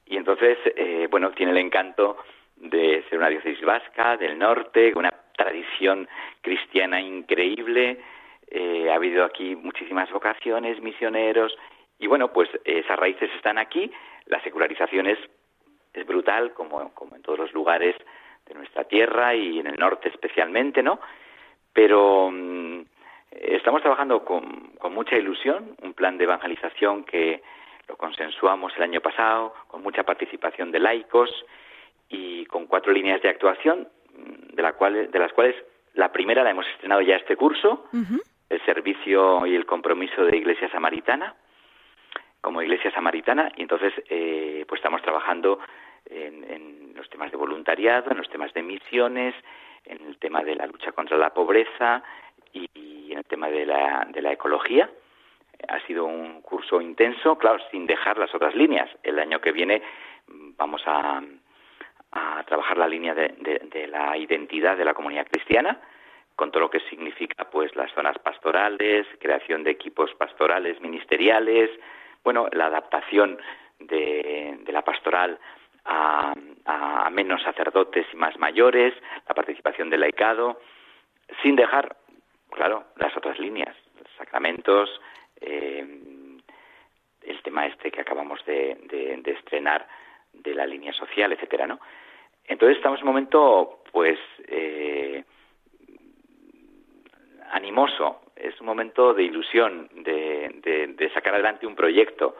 y 0.06 0.18
entonces, 0.18 0.60
eh, 0.76 1.08
bueno, 1.10 1.32
tiene 1.32 1.54
el 1.54 1.58
encanto 1.58 2.18
de 2.58 3.04
ser 3.10 3.18
una 3.18 3.30
diócesis 3.30 3.66
vasca, 3.66 4.18
del 4.18 4.38
norte, 4.38 4.92
con 4.92 5.00
una 5.00 5.14
tradición 5.36 6.08
cristiana 6.42 7.02
increíble, 7.02 7.98
eh, 8.52 8.92
ha 8.92 8.96
habido 8.96 9.24
aquí 9.24 9.56
muchísimas 9.56 10.12
vocaciones, 10.12 10.80
misioneros, 10.80 11.58
y 11.98 12.06
bueno, 12.06 12.32
pues 12.32 12.50
esas 12.66 13.00
raíces 13.00 13.32
están 13.36 13.58
aquí, 13.58 13.92
la 14.28 14.40
secularización 14.44 15.08
es, 15.08 15.18
es 15.96 16.06
brutal, 16.06 16.54
como, 16.54 16.94
como 16.94 17.16
en 17.16 17.24
todos 17.24 17.40
los 17.40 17.54
lugares 17.54 17.96
de 18.50 18.56
nuestra 18.56 18.84
tierra 18.84 19.34
y 19.34 19.60
en 19.60 19.68
el 19.68 19.78
norte 19.78 20.10
especialmente, 20.10 20.84
¿no? 20.84 21.00
Pero 21.72 22.30
mm, 22.32 22.82
estamos 23.32 23.82
trabajando 23.82 24.26
con, 24.26 24.72
con 24.80 24.94
mucha 24.94 25.16
ilusión, 25.16 25.76
un 25.82 25.94
plan 25.94 26.18
de 26.18 26.26
evangelización 26.26 27.06
que 27.06 27.42
lo 27.88 27.96
consensuamos 27.96 28.74
el 28.76 28.84
año 28.84 29.02
pasado, 29.02 29.54
con 29.68 29.82
mucha 29.82 30.04
participación 30.04 30.72
de 30.72 30.80
laicos 30.80 31.30
y 32.10 32.46
con 32.46 32.66
cuatro 32.66 32.92
líneas 32.92 33.22
de 33.22 33.30
actuación, 33.30 33.88
mm, 34.14 34.56
de, 34.56 34.62
la 34.62 34.74
cual, 34.74 35.10
de 35.10 35.20
las 35.20 35.32
cuales 35.32 35.56
la 35.94 36.12
primera 36.12 36.44
la 36.44 36.52
hemos 36.52 36.68
estrenado 36.68 37.02
ya 37.02 37.16
este 37.16 37.36
curso, 37.36 37.86
el 38.50 38.66
servicio 38.66 39.46
y 39.46 39.56
el 39.56 39.66
compromiso 39.66 40.26
de 40.26 40.38
Iglesia 40.38 40.70
Samaritana, 40.72 41.36
como 42.42 42.62
Iglesia 42.62 42.92
Samaritana, 42.92 43.52
y 43.56 43.62
entonces 43.64 43.94
eh, 44.10 44.66
pues 44.68 44.80
estamos 44.80 45.02
trabajando 45.02 45.60
en, 46.06 46.79
los 47.00 47.10
temas 47.10 47.32
de 47.32 47.38
voluntariado, 47.38 48.12
en 48.12 48.18
los 48.18 48.30
temas 48.30 48.54
de 48.54 48.62
misiones, 48.62 49.34
en 49.86 50.06
el 50.06 50.18
tema 50.18 50.44
de 50.44 50.56
la 50.56 50.68
lucha 50.68 50.92
contra 50.92 51.18
la 51.18 51.34
pobreza 51.34 52.04
y, 52.54 53.12
en 53.12 53.18
el 53.18 53.26
tema 53.26 53.50
de 53.50 53.66
la, 53.66 54.06
de 54.10 54.22
la 54.22 54.34
ecología. 54.34 54.90
Ha 55.68 55.80
sido 55.88 56.06
un 56.06 56.42
curso 56.42 56.80
intenso, 56.82 57.38
claro, 57.38 57.60
sin 57.72 57.86
dejar 57.86 58.18
las 58.18 58.34
otras 58.36 58.54
líneas. 58.54 58.90
El 59.04 59.18
año 59.20 59.40
que 59.40 59.52
viene 59.52 59.82
mm, 60.28 60.52
vamos 60.58 60.82
a, 60.86 61.22
trabajar 62.46 62.78
la 62.78 62.88
línea 62.88 63.14
de, 63.14 63.28
de, 63.72 63.88
la 63.88 64.18
identidad 64.18 64.76
de 64.76 64.84
la 64.84 64.96
comunidad 64.96 65.28
cristiana, 65.28 65.80
con 66.36 66.52
todo 66.52 66.62
lo 66.62 66.70
que 66.72 66.80
significa 66.90 67.48
pues 67.52 67.76
las 67.76 67.92
zonas 67.94 68.18
pastorales, 68.18 69.06
creación 69.20 69.64
de 69.64 69.72
equipos 69.72 70.12
pastorales 70.16 70.82
ministeriales, 70.82 71.70
bueno, 72.24 72.48
la 72.52 72.66
adaptación 72.66 73.40
de 73.78 74.58
la 74.72 74.82
pastoral 74.82 75.40
a, 75.90 76.34
a, 76.66 77.10
menos 77.10 77.42
sacerdotes 77.42 78.06
y 78.14 78.16
más 78.16 78.38
mayores, 78.38 78.94
la 79.28 79.34
participación 79.34 79.90
del 79.90 80.02
laicado, 80.02 80.60
sin 81.42 81.56
dejar, 81.56 81.98
claro, 82.52 82.86
las 82.98 83.16
otras 83.18 83.40
líneas, 83.40 83.76
los 83.98 84.08
sacramentos, 84.18 84.90
eh, 85.42 85.86
el 87.22 87.42
tema 87.42 87.66
este 87.66 87.92
que 87.92 88.02
acabamos 88.02 88.44
de, 88.46 88.78
de, 89.24 89.32
estrenar 89.32 89.88
de 90.34 90.54
la 90.54 90.66
línea 90.66 90.94
social, 90.94 91.32
etcétera, 91.32 91.68
¿no? 91.68 91.80
Entonces 92.46 92.78
estamos 92.78 93.00
en 93.00 93.08
un 93.08 93.14
momento, 93.14 93.84
pues, 93.92 94.20
eh, 94.48 95.24
animoso, 97.52 98.22
es 98.36 98.60
un 98.62 98.68
momento 98.68 99.14
de 99.14 99.24
ilusión, 99.24 99.90
de, 99.94 100.96
de, 100.96 101.10
sacar 101.12 101.34
adelante 101.34 101.68
un 101.68 101.76
proyecto 101.76 102.38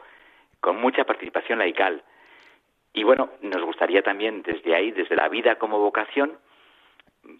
con 0.60 0.80
mucha 0.80 1.04
participación 1.04 1.58
laical. 1.58 2.02
Y 2.92 3.04
bueno, 3.04 3.30
nos 3.42 3.62
gustaría 3.62 4.02
también 4.02 4.42
desde 4.42 4.74
ahí, 4.74 4.90
desde 4.90 5.16
la 5.16 5.28
vida 5.28 5.56
como 5.56 5.78
vocación, 5.78 6.32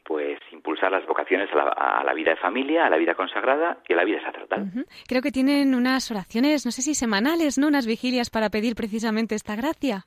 pues 0.05 0.39
impulsar 0.53 0.93
las 0.93 1.07
vocaciones 1.07 1.49
a 1.53 2.05
la, 2.05 2.15
vida 2.15 2.31
de 2.31 2.37
familia, 2.37 2.87
a 2.87 2.91
la 2.91 2.97
vida 2.97 3.15
consagrada 3.15 3.79
y 3.89 3.93
a 3.95 3.97
la 3.97 4.05
vida 4.05 4.21
sacerdotal. 4.23 4.71
Creo 5.09 5.23
que 5.23 5.33
tienen 5.33 5.75
unas 5.75 6.11
oraciones, 6.11 6.65
no 6.65 6.71
sé 6.71 6.83
si 6.83 6.95
semanales, 6.95 7.59
¿no? 7.59 7.67
Unas 7.67 7.87
vigilias 7.87 8.31
para 8.31 8.51
pedir 8.51 8.75
precisamente 8.75 9.35
esta 9.35 9.57
gracia. 9.57 10.05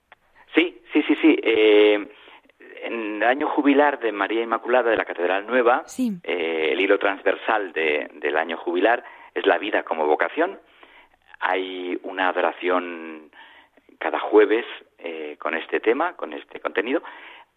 Sí, 0.53 0.79
sí, 0.93 1.03
sí, 1.07 1.15
sí. 1.21 1.35
Eh, 1.43 2.07
en 2.83 3.15
el 3.15 3.23
año 3.23 3.47
jubilar 3.47 3.99
de 3.99 4.11
María 4.11 4.43
Inmaculada 4.43 4.91
de 4.91 4.97
la 4.97 5.05
Catedral 5.05 5.47
Nueva, 5.47 5.83
eh, 5.97 6.69
el 6.71 6.79
hilo 6.79 6.99
transversal 6.99 7.73
del 7.73 8.37
año 8.37 8.57
jubilar 8.57 9.03
es 9.33 9.45
la 9.45 9.57
vida 9.57 9.83
como 9.83 10.05
vocación. 10.05 10.59
Hay 11.39 11.97
una 12.03 12.29
adoración 12.29 13.31
cada 13.99 14.19
jueves 14.19 14.65
eh, 15.03 15.35
con 15.37 15.53
este 15.53 15.79
tema, 15.79 16.15
con 16.15 16.33
este 16.33 16.59
contenido. 16.59 17.03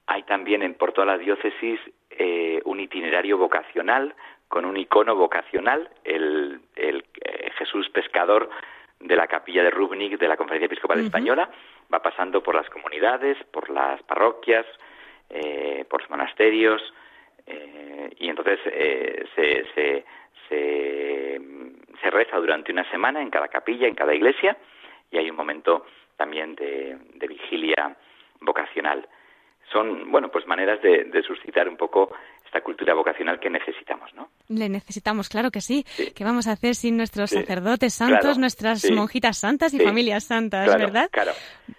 Hay 0.06 0.24
también 0.24 0.62
en 0.62 0.74
por 0.74 0.92
toda 0.92 1.06
la 1.06 1.18
diócesis 1.18 1.80
eh, 2.10 2.60
un 2.64 2.80
itinerario 2.80 3.38
vocacional 3.38 4.14
con 4.48 4.64
un 4.64 4.76
icono 4.76 5.16
vocacional, 5.16 5.88
el, 6.04 6.60
Jesús 7.58 7.88
pescador 7.90 8.48
de 9.00 9.16
la 9.16 9.26
capilla 9.26 9.62
de 9.62 9.70
Rubnik 9.70 10.18
de 10.18 10.28
la 10.28 10.36
Conferencia 10.36 10.66
Episcopal 10.66 11.00
Española, 11.00 11.50
va 11.92 12.00
pasando 12.00 12.42
por 12.42 12.54
las 12.54 12.68
comunidades, 12.70 13.36
por 13.50 13.70
las 13.70 14.02
parroquias, 14.02 14.66
eh, 15.30 15.84
por 15.88 16.00
los 16.02 16.10
monasterios, 16.10 16.82
eh, 17.46 18.10
y 18.18 18.28
entonces 18.28 18.58
eh, 18.66 19.24
se, 19.34 19.64
se, 19.74 20.04
se, 20.48 22.10
reza 22.10 22.36
durante 22.38 22.70
una 22.72 22.88
semana 22.88 23.20
en 23.20 23.30
cada 23.30 23.48
capilla, 23.48 23.88
en 23.88 23.94
cada 23.96 24.14
iglesia, 24.14 24.56
y 25.10 25.18
hay 25.18 25.28
un 25.28 25.36
momento 25.36 25.84
también 26.16 26.54
de, 26.54 26.98
de 27.14 27.26
vigilia 27.26 27.96
vocacional. 28.40 29.08
Son, 29.72 30.10
bueno, 30.12 30.30
pues 30.30 30.46
maneras 30.46 30.80
de, 30.82 31.04
de 31.04 31.22
suscitar 31.22 31.68
un 31.68 31.76
poco 31.76 32.12
esta 32.46 32.60
cultura 32.62 32.94
vocacional 32.94 33.38
que 33.40 33.50
necesitamos, 33.50 34.14
¿no? 34.14 34.30
Le 34.48 34.68
necesitamos, 34.68 35.28
claro 35.28 35.50
que 35.50 35.60
sí. 35.60 35.84
¿Qué 36.14 36.24
vamos 36.24 36.46
a 36.46 36.52
hacer 36.52 36.76
sin 36.76 36.96
nuestros 36.96 37.30
sacerdotes 37.30 37.94
santos, 37.94 38.38
nuestras 38.38 38.88
monjitas 38.90 39.38
santas 39.38 39.74
y 39.74 39.80
familias 39.80 40.24
santas, 40.24 40.66
verdad? 40.68 41.08
Claro. 41.10 41.32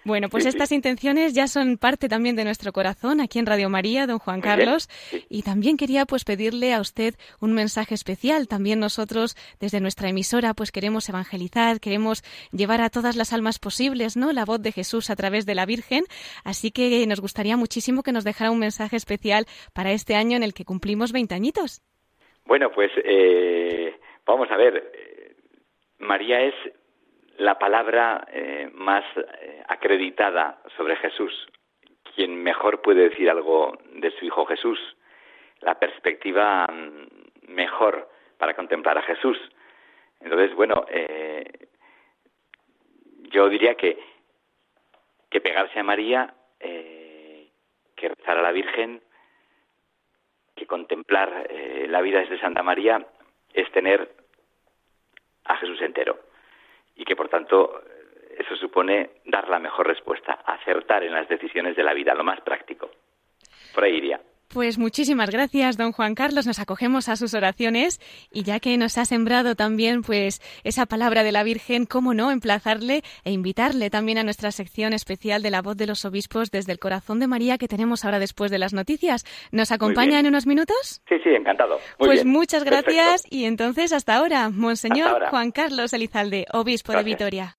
Bueno, 0.04 0.28
pues 0.28 0.44
estas 0.44 0.70
intenciones 0.72 1.32
ya 1.32 1.48
son 1.48 1.78
parte 1.78 2.08
también 2.08 2.36
de 2.36 2.44
nuestro 2.44 2.72
corazón 2.72 3.20
aquí 3.20 3.38
en 3.38 3.46
Radio 3.46 3.70
María, 3.70 4.06
don 4.06 4.18
Juan 4.18 4.42
Carlos. 4.42 4.88
Y 5.30 5.42
también 5.42 5.78
quería 5.78 6.04
pues 6.04 6.24
pedirle 6.24 6.74
a 6.74 6.80
usted 6.80 7.14
un 7.40 7.52
mensaje 7.52 7.94
especial. 7.94 8.48
También 8.48 8.80
nosotros 8.80 9.34
desde 9.60 9.80
nuestra 9.80 10.10
emisora 10.10 10.52
pues 10.52 10.70
queremos 10.70 11.08
evangelizar, 11.08 11.80
queremos 11.80 12.22
llevar 12.52 12.82
a 12.82 12.90
todas 12.90 13.16
las 13.16 13.32
almas 13.32 13.58
posibles, 13.58 14.16
¿no? 14.16 14.32
La 14.32 14.44
voz 14.44 14.60
de 14.60 14.72
Jesús 14.72 15.08
a 15.08 15.16
través 15.16 15.46
de 15.46 15.54
la 15.54 15.64
Virgen. 15.64 16.04
Así 16.44 16.70
que 16.70 17.06
nos 17.06 17.20
gustaría 17.20 17.56
muchísimo 17.56 18.02
que 18.02 18.12
nos 18.12 18.24
dejara 18.24 18.50
un 18.50 18.58
mensaje 18.58 18.96
especial 18.96 19.46
para 19.72 19.92
este 19.92 20.14
año 20.14 20.36
en 20.36 20.42
el 20.42 20.52
que 20.58 20.64
cumplimos 20.64 21.12
20 21.12 21.36
añitos. 21.36 21.80
Bueno, 22.44 22.72
pues 22.72 22.90
eh, 22.96 23.96
vamos 24.26 24.50
a 24.50 24.56
ver. 24.56 25.36
María 25.98 26.40
es 26.40 26.54
la 27.36 27.56
palabra 27.60 28.26
eh, 28.32 28.68
más 28.74 29.04
eh, 29.16 29.62
acreditada 29.68 30.60
sobre 30.76 30.96
Jesús. 30.96 31.32
Quien 32.16 32.42
mejor 32.42 32.82
puede 32.82 33.08
decir 33.08 33.30
algo 33.30 33.78
de 33.94 34.10
su 34.18 34.24
Hijo 34.24 34.46
Jesús. 34.46 34.80
La 35.60 35.78
perspectiva 35.78 36.66
mm, 36.66 37.52
mejor 37.52 38.10
para 38.36 38.54
contemplar 38.54 38.98
a 38.98 39.02
Jesús. 39.02 39.38
Entonces, 40.20 40.52
bueno, 40.56 40.84
yo 43.30 43.48
diría 43.48 43.76
que, 43.76 43.98
que 45.30 45.40
pegarse 45.40 45.78
a 45.78 45.84
María, 45.84 46.34
que 46.58 48.08
rezar 48.08 48.38
a 48.38 48.42
la 48.42 48.50
Virgen, 48.50 49.00
contemplar 50.68 51.48
eh, 51.50 51.86
la 51.88 52.00
vida 52.00 52.20
desde 52.20 52.38
Santa 52.38 52.62
María 52.62 53.04
es 53.52 53.68
tener 53.72 54.08
a 55.44 55.56
Jesús 55.56 55.80
entero 55.82 56.20
y 56.94 57.04
que 57.04 57.16
por 57.16 57.28
tanto 57.28 57.82
eso 58.38 58.54
supone 58.56 59.10
dar 59.24 59.48
la 59.48 59.58
mejor 59.58 59.88
respuesta, 59.88 60.34
acertar 60.44 61.02
en 61.02 61.12
las 61.12 61.28
decisiones 61.28 61.74
de 61.74 61.82
la 61.82 61.92
vida, 61.92 62.14
lo 62.14 62.22
más 62.22 62.40
práctico. 62.42 62.88
Por 63.74 63.82
ahí 63.82 63.96
iría. 63.96 64.20
Pues 64.48 64.78
muchísimas 64.78 65.28
gracias, 65.30 65.76
don 65.76 65.92
Juan 65.92 66.14
Carlos. 66.14 66.46
Nos 66.46 66.58
acogemos 66.58 67.10
a 67.10 67.16
sus 67.16 67.34
oraciones 67.34 68.00
y 68.32 68.44
ya 68.44 68.60
que 68.60 68.78
nos 68.78 68.96
ha 68.96 69.04
sembrado 69.04 69.54
también 69.54 70.00
pues 70.00 70.40
esa 70.64 70.86
palabra 70.86 71.22
de 71.22 71.32
la 71.32 71.42
Virgen, 71.42 71.84
cómo 71.84 72.14
no 72.14 72.30
emplazarle 72.30 73.02
e 73.24 73.32
invitarle 73.32 73.90
también 73.90 74.16
a 74.16 74.22
nuestra 74.22 74.50
sección 74.50 74.94
especial 74.94 75.42
de 75.42 75.50
la 75.50 75.60
voz 75.60 75.76
de 75.76 75.86
los 75.86 76.06
obispos 76.06 76.50
desde 76.50 76.72
el 76.72 76.78
corazón 76.78 77.20
de 77.20 77.26
María 77.26 77.58
que 77.58 77.68
tenemos 77.68 78.06
ahora 78.06 78.18
después 78.18 78.50
de 78.50 78.58
las 78.58 78.72
noticias. 78.72 79.24
¿Nos 79.52 79.70
acompaña 79.70 80.18
en 80.18 80.26
unos 80.26 80.46
minutos? 80.46 81.02
Sí, 81.08 81.16
sí, 81.22 81.30
encantado. 81.30 81.78
pues 81.98 82.24
muchas 82.24 82.64
gracias 82.64 83.24
y 83.28 83.44
entonces 83.44 83.92
hasta 83.92 84.16
ahora, 84.16 84.48
Monseñor 84.48 85.26
Juan 85.28 85.50
Carlos 85.50 85.92
Elizalde, 85.92 86.46
obispo 86.52 86.92
de 86.92 87.02
Vitoria. 87.02 87.58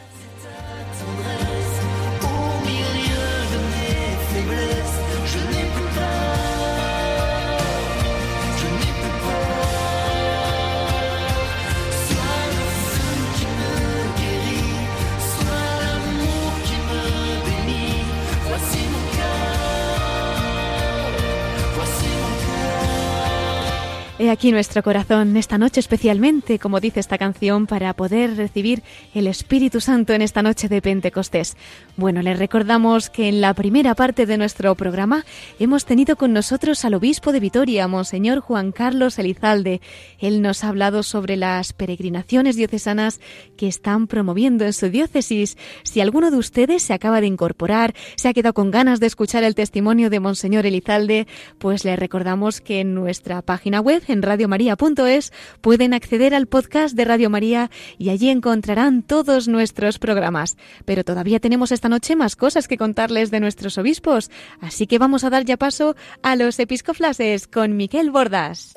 He 24.21 24.29
aquí 24.29 24.51
nuestro 24.51 24.83
corazón 24.83 25.35
esta 25.35 25.57
noche 25.57 25.79
especialmente, 25.79 26.59
como 26.59 26.79
dice 26.79 26.99
esta 26.99 27.17
canción, 27.17 27.65
para 27.65 27.95
poder 27.95 28.37
recibir 28.37 28.83
el 29.15 29.25
Espíritu 29.25 29.81
Santo 29.81 30.13
en 30.13 30.21
esta 30.21 30.43
noche 30.43 30.69
de 30.69 30.79
Pentecostés. 30.79 31.57
Bueno, 31.97 32.21
les 32.21 32.37
recordamos 32.37 33.09
que 33.09 33.29
en 33.29 33.41
la 33.41 33.55
primera 33.55 33.95
parte 33.95 34.27
de 34.27 34.37
nuestro 34.37 34.75
programa 34.75 35.25
hemos 35.57 35.85
tenido 35.85 36.17
con 36.17 36.33
nosotros 36.33 36.85
al 36.85 36.93
obispo 36.93 37.31
de 37.31 37.39
Vitoria, 37.39 37.87
Monseñor 37.87 38.41
Juan 38.41 38.71
Carlos 38.71 39.17
Elizalde. 39.17 39.81
Él 40.19 40.43
nos 40.43 40.63
ha 40.63 40.69
hablado 40.69 41.01
sobre 41.01 41.35
las 41.35 41.73
peregrinaciones 41.73 42.55
diocesanas 42.55 43.21
que 43.57 43.67
están 43.67 44.05
promoviendo 44.05 44.65
en 44.65 44.73
su 44.73 44.91
diócesis. 44.91 45.57
Si 45.81 45.99
alguno 45.99 46.29
de 46.29 46.37
ustedes 46.37 46.83
se 46.83 46.93
acaba 46.93 47.21
de 47.21 47.27
incorporar, 47.27 47.95
se 48.17 48.27
ha 48.27 48.33
quedado 48.33 48.53
con 48.53 48.69
ganas 48.69 48.99
de 48.99 49.07
escuchar 49.07 49.43
el 49.43 49.55
testimonio 49.55 50.11
de 50.11 50.19
Monseñor 50.19 50.67
Elizalde, 50.67 51.25
pues 51.57 51.85
le 51.85 51.95
recordamos 51.95 52.61
que 52.61 52.81
en 52.81 52.93
nuestra 52.93 53.41
página 53.41 53.81
web 53.81 54.03
en 54.11 54.21
radiomaria.es 54.21 55.33
pueden 55.61 55.93
acceder 55.93 56.35
al 56.35 56.47
podcast 56.47 56.95
de 56.95 57.05
Radio 57.05 57.29
María 57.29 57.71
y 57.97 58.09
allí 58.09 58.29
encontrarán 58.29 59.03
todos 59.03 59.47
nuestros 59.47 59.99
programas. 59.99 60.57
Pero 60.85 61.03
todavía 61.03 61.39
tenemos 61.39 61.71
esta 61.71 61.89
noche 61.89 62.15
más 62.15 62.35
cosas 62.35 62.67
que 62.67 62.77
contarles 62.77 63.31
de 63.31 63.39
nuestros 63.39 63.77
obispos, 63.77 64.29
así 64.59 64.87
que 64.87 64.99
vamos 64.99 65.23
a 65.23 65.29
dar 65.29 65.45
ya 65.45 65.57
paso 65.57 65.95
a 66.21 66.35
los 66.35 66.59
episcoflases 66.59 67.47
con 67.47 67.75
Miquel 67.77 68.11
Bordas. 68.11 68.73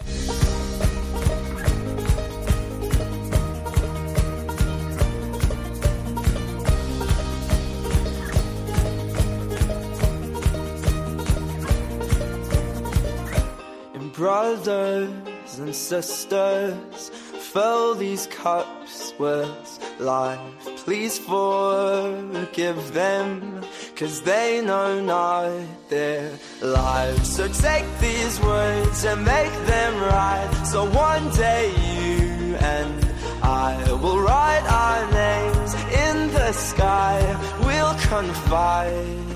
Brothers 14.15 15.11
and 15.59 15.75
sisters, 15.75 17.11
fill 17.53 17.95
these 17.95 18.27
cups 18.29 19.13
with 19.19 19.51
life. 19.99 20.39
Please 20.85 21.19
forgive 21.19 22.93
them, 22.93 23.63
cause 23.97 24.23
they 24.23 24.61
know 24.65 25.01
not 25.01 25.51
their 25.89 26.31
lives. 26.63 27.37
So 27.37 27.49
take 27.49 27.87
these 28.01 28.41
words 28.41 29.05
and 29.05 29.25
make 29.25 29.53
them 29.67 29.95
right. 30.03 30.63
So 30.67 30.85
one 30.91 31.31
day 31.31 31.71
you 31.71 32.57
and 32.57 33.05
I 33.43 33.93
will 34.03 34.21
write 34.21 34.65
our 34.71 35.11
names 35.13 35.75
in 35.75 36.33
the 36.33 36.53
sky. 36.53 37.19
We'll 37.65 37.95
confide, 38.09 39.34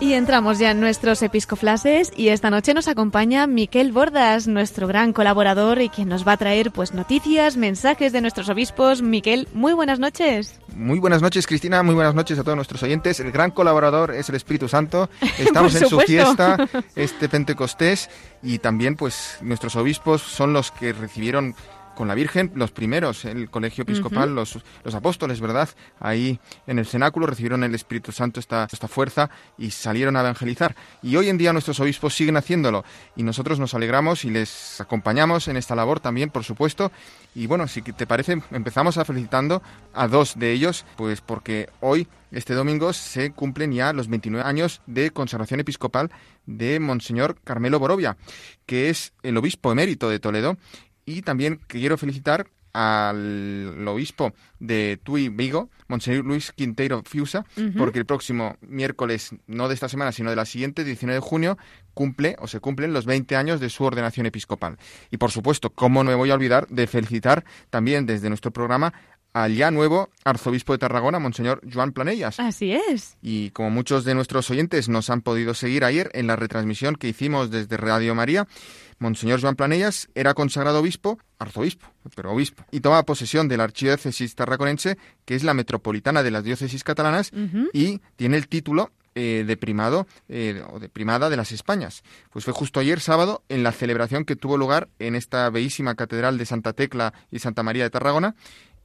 Y 0.00 0.14
entramos 0.14 0.58
ya 0.58 0.70
en 0.70 0.80
nuestros 0.80 1.22
episcoflases 1.22 2.12
y 2.16 2.28
esta 2.28 2.48
noche 2.48 2.72
nos 2.74 2.88
acompaña 2.88 3.46
Miquel 3.46 3.92
Bordas, 3.92 4.46
nuestro 4.46 4.86
gran 4.86 5.12
colaborador 5.12 5.82
y 5.82 5.88
quien 5.88 6.08
nos 6.08 6.26
va 6.26 6.32
a 6.32 6.36
traer 6.36 6.70
pues 6.70 6.94
noticias, 6.94 7.56
mensajes 7.56 8.12
de 8.12 8.20
nuestros 8.20 8.48
obispos. 8.48 9.02
Miquel, 9.02 9.48
muy 9.52 9.72
buenas 9.72 9.98
noches. 9.98 10.58
Muy 10.74 10.98
buenas 10.98 11.20
noches, 11.20 11.46
Cristina. 11.46 11.82
Muy 11.82 11.94
buenas 11.94 12.14
noches 12.14 12.38
a 12.38 12.44
todos 12.44 12.56
nuestros 12.56 12.82
oyentes. 12.82 13.20
El 13.20 13.32
gran 13.32 13.50
colaborador 13.50 14.14
es 14.14 14.28
el 14.28 14.36
Espíritu 14.36 14.68
Santo. 14.68 15.10
Estamos 15.38 15.74
en 15.74 15.88
su 15.88 16.00
fiesta, 16.00 16.68
este 16.96 17.28
Pentecostés, 17.28 18.08
y 18.42 18.58
también, 18.58 18.96
pues, 18.96 19.38
nuestros 19.42 19.76
obispos 19.76 20.22
son 20.22 20.52
los 20.52 20.70
que 20.70 20.92
recibieron 20.92 21.54
con 21.94 22.08
la 22.08 22.14
Virgen, 22.14 22.52
los 22.54 22.70
primeros, 22.70 23.24
el 23.24 23.50
colegio 23.50 23.82
episcopal, 23.82 24.34
los, 24.34 24.58
los, 24.84 24.94
apóstoles, 24.94 25.40
¿verdad? 25.40 25.68
Ahí 25.98 26.38
en 26.66 26.78
el 26.78 26.86
cenáculo 26.86 27.26
recibieron 27.26 27.64
el 27.64 27.74
Espíritu 27.74 28.12
Santo 28.12 28.40
esta, 28.40 28.68
esta 28.70 28.88
fuerza 28.88 29.30
y 29.58 29.70
salieron 29.70 30.16
a 30.16 30.20
evangelizar. 30.20 30.74
Y 31.02 31.16
hoy 31.16 31.28
en 31.28 31.38
día 31.38 31.52
nuestros 31.52 31.80
obispos 31.80 32.14
siguen 32.14 32.36
haciéndolo 32.36 32.84
y 33.16 33.22
nosotros 33.22 33.58
nos 33.58 33.74
alegramos 33.74 34.24
y 34.24 34.30
les 34.30 34.80
acompañamos 34.80 35.48
en 35.48 35.56
esta 35.56 35.74
labor 35.74 36.00
también, 36.00 36.30
por 36.30 36.44
supuesto. 36.44 36.90
Y 37.34 37.46
bueno, 37.46 37.68
si 37.68 37.82
te 37.82 38.06
parece, 38.06 38.40
empezamos 38.50 38.98
a 38.98 39.04
felicitando 39.04 39.62
a 39.94 40.08
dos 40.08 40.38
de 40.38 40.52
ellos, 40.52 40.84
pues 40.96 41.20
porque 41.20 41.68
hoy 41.80 42.08
este 42.32 42.54
domingo 42.54 42.92
se 42.92 43.32
cumplen 43.32 43.72
ya 43.72 43.92
los 43.92 44.08
29 44.08 44.48
años 44.48 44.82
de 44.86 45.10
consagración 45.10 45.60
episcopal 45.60 46.10
de 46.46 46.78
Monseñor 46.78 47.36
Carmelo 47.42 47.78
Borovia, 47.78 48.16
que 48.66 48.88
es 48.88 49.12
el 49.22 49.36
obispo 49.36 49.72
emérito 49.72 50.08
de 50.08 50.20
Toledo 50.20 50.56
y 51.10 51.22
también 51.22 51.60
quiero 51.66 51.98
felicitar 51.98 52.46
al 52.72 53.84
obispo 53.88 54.32
de 54.60 54.98
Tui 55.02 55.28
Vigo, 55.28 55.70
Monseñor 55.88 56.24
Luis 56.24 56.52
Quinteiro 56.52 57.02
Fiusa, 57.04 57.44
porque 57.76 57.98
el 57.98 58.06
próximo 58.06 58.56
miércoles, 58.60 59.34
no 59.46 59.68
de 59.68 59.74
esta 59.74 59.88
semana, 59.88 60.12
sino 60.12 60.30
de 60.30 60.36
la 60.36 60.44
siguiente, 60.44 60.84
19 60.84 61.16
de 61.16 61.20
junio, 61.20 61.58
cumple 61.94 62.36
o 62.38 62.46
se 62.46 62.60
cumplen 62.60 62.92
los 62.92 63.06
20 63.06 63.34
años 63.34 63.60
de 63.60 63.70
su 63.70 63.84
ordenación 63.84 64.26
episcopal. 64.26 64.78
Y 65.10 65.16
por 65.16 65.32
supuesto, 65.32 65.70
cómo 65.70 66.04
no 66.04 66.10
me 66.10 66.16
voy 66.16 66.30
a 66.30 66.34
olvidar 66.34 66.68
de 66.68 66.86
felicitar 66.86 67.44
también 67.70 68.06
desde 68.06 68.28
nuestro 68.28 68.52
programa 68.52 68.94
al 69.32 69.54
ya 69.54 69.70
nuevo 69.70 70.10
arzobispo 70.24 70.72
de 70.72 70.78
Tarragona, 70.78 71.18
Monseñor 71.18 71.60
Joan 71.72 71.92
Planellas. 71.92 72.40
Así 72.40 72.72
es. 72.72 73.16
Y 73.22 73.50
como 73.50 73.70
muchos 73.70 74.04
de 74.04 74.14
nuestros 74.14 74.50
oyentes 74.50 74.88
nos 74.88 75.10
han 75.10 75.22
podido 75.22 75.54
seguir 75.54 75.84
ayer 75.84 76.10
en 76.14 76.26
la 76.26 76.36
retransmisión 76.36 76.96
que 76.96 77.08
hicimos 77.08 77.50
desde 77.50 77.76
Radio 77.76 78.14
María, 78.14 78.46
Monseñor 78.98 79.40
Joan 79.40 79.56
Planellas 79.56 80.08
era 80.14 80.34
consagrado 80.34 80.80
obispo, 80.80 81.18
arzobispo, 81.38 81.86
pero 82.14 82.32
obispo, 82.32 82.64
y 82.70 82.80
toma 82.80 83.02
posesión 83.04 83.48
de 83.48 83.56
la 83.56 83.64
archidiócesis 83.64 84.34
tarraconense, 84.34 84.98
que 85.24 85.34
es 85.34 85.42
la 85.42 85.54
metropolitana 85.54 86.22
de 86.22 86.30
las 86.30 86.44
diócesis 86.44 86.84
catalanas, 86.84 87.32
y 87.72 88.00
tiene 88.16 88.36
el 88.36 88.46
título 88.46 88.90
eh, 89.16 89.42
de 89.44 89.56
primado 89.56 90.06
eh, 90.28 90.62
o 90.70 90.78
de 90.78 90.88
primada 90.88 91.28
de 91.30 91.36
las 91.36 91.50
Españas. 91.50 92.04
Pues 92.30 92.44
fue 92.44 92.54
justo 92.54 92.78
ayer 92.78 93.00
sábado 93.00 93.42
en 93.48 93.64
la 93.64 93.72
celebración 93.72 94.24
que 94.24 94.36
tuvo 94.36 94.56
lugar 94.56 94.88
en 95.00 95.16
esta 95.16 95.50
bellísima 95.50 95.96
catedral 95.96 96.38
de 96.38 96.46
Santa 96.46 96.74
Tecla 96.74 97.12
y 97.28 97.40
Santa 97.40 97.64
María 97.64 97.82
de 97.82 97.90
Tarragona. 97.90 98.36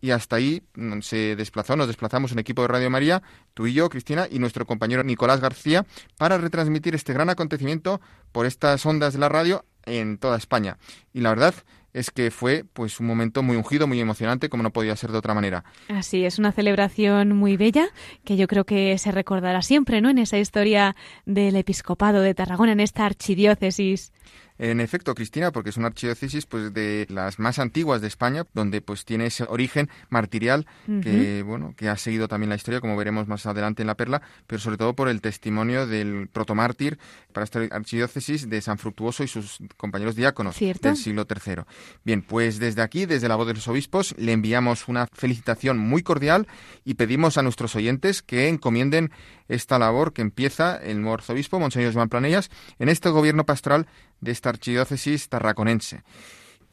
Y 0.01 0.11
hasta 0.11 0.35
ahí 0.35 0.63
mm, 0.75 0.99
se 1.01 1.35
desplazó, 1.35 1.75
nos 1.75 1.87
desplazamos 1.87 2.31
en 2.31 2.39
equipo 2.39 2.61
de 2.61 2.67
Radio 2.67 2.89
María, 2.89 3.23
tú 3.53 3.67
y 3.67 3.73
yo, 3.73 3.89
Cristina, 3.89 4.27
y 4.29 4.39
nuestro 4.39 4.65
compañero 4.65 5.03
Nicolás 5.03 5.39
García, 5.39 5.85
para 6.17 6.37
retransmitir 6.37 6.95
este 6.95 7.13
gran 7.13 7.29
acontecimiento 7.29 8.01
por 8.31 8.45
estas 8.45 8.85
ondas 8.85 9.13
de 9.13 9.19
la 9.19 9.29
radio 9.29 9.65
en 9.85 10.17
toda 10.17 10.37
España. 10.37 10.77
Y 11.13 11.21
la 11.21 11.29
verdad 11.29 11.55
es 11.95 12.11
que 12.11 12.29
fue 12.29 12.65
pues 12.73 12.99
un 12.99 13.07
momento 13.07 13.41
muy 13.41 13.55
ungido, 13.55 13.87
muy 13.87 14.01
emocionante, 14.01 14.49
como 14.49 14.63
no 14.63 14.71
podía 14.71 14.97
ser 14.97 15.13
de 15.13 15.17
otra 15.17 15.33
manera. 15.33 15.63
Así 15.87 16.25
es, 16.25 16.37
una 16.37 16.51
celebración 16.51 17.31
muy 17.37 17.55
bella 17.55 17.87
que 18.25 18.35
yo 18.35 18.47
creo 18.47 18.65
que 18.65 18.97
se 18.97 19.13
recordará 19.13 19.61
siempre, 19.61 20.01
¿no? 20.01 20.09
En 20.09 20.17
esa 20.17 20.37
historia 20.37 20.93
del 21.25 21.55
episcopado 21.55 22.19
de 22.19 22.33
Tarragona, 22.33 22.73
en 22.73 22.81
esta 22.81 23.05
archidiócesis. 23.05 24.11
En 24.57 24.79
efecto, 24.79 25.13
Cristina, 25.15 25.51
porque 25.51 25.69
es 25.69 25.77
una 25.77 25.87
archidiócesis 25.87 26.45
pues 26.45 26.73
de 26.73 27.05
las 27.09 27.39
más 27.39 27.59
antiguas 27.59 28.01
de 28.01 28.07
España, 28.07 28.45
donde 28.53 28.81
pues 28.81 29.03
tiene 29.03 29.25
ese 29.27 29.43
origen 29.47 29.89
martirial 30.09 30.65
que 31.01 31.43
bueno, 31.45 31.73
que 31.75 31.89
ha 31.89 31.97
seguido 31.97 32.27
también 32.27 32.49
la 32.49 32.55
historia, 32.55 32.79
como 32.79 32.95
veremos 32.95 33.27
más 33.27 33.45
adelante 33.45 33.83
en 33.83 33.87
la 33.87 33.95
perla, 33.95 34.21
pero 34.47 34.61
sobre 34.61 34.77
todo 34.77 34.93
por 34.95 35.09
el 35.09 35.21
testimonio 35.21 35.87
del 35.87 36.29
protomártir 36.31 36.97
para 37.33 37.43
esta 37.43 37.59
archidiócesis 37.71 38.49
de 38.49 38.61
San 38.61 38.77
Fructuoso 38.77 39.23
y 39.23 39.27
sus 39.27 39.59
compañeros 39.77 40.15
diáconos 40.15 40.57
del 40.57 40.97
siglo 40.97 41.27
III. 41.29 41.63
Bien, 42.03 42.21
pues 42.21 42.59
desde 42.59 42.81
aquí, 42.81 43.05
desde 43.05 43.27
la 43.27 43.35
voz 43.35 43.47
de 43.47 43.55
los 43.55 43.67
obispos, 43.67 44.15
le 44.17 44.31
enviamos 44.31 44.87
una 44.87 45.07
felicitación 45.07 45.77
muy 45.77 46.01
cordial 46.01 46.47
y 46.83 46.93
pedimos 46.93 47.37
a 47.37 47.43
nuestros 47.43 47.75
oyentes 47.75 48.21
que 48.21 48.47
encomienden 48.47 49.11
esta 49.47 49.77
labor 49.77 50.13
que 50.13 50.21
empieza 50.21 50.77
el 50.77 51.01
nuevo 51.01 51.15
arzobispo, 51.15 51.59
Monseñor 51.59 51.93
Joan 51.93 52.09
Planellas, 52.09 52.49
en 52.79 52.89
este 52.89 53.09
gobierno 53.09 53.45
pastoral 53.45 53.87
de 54.21 54.31
esta 54.31 54.49
archidiócesis 54.49 55.29
tarraconense. 55.29 56.03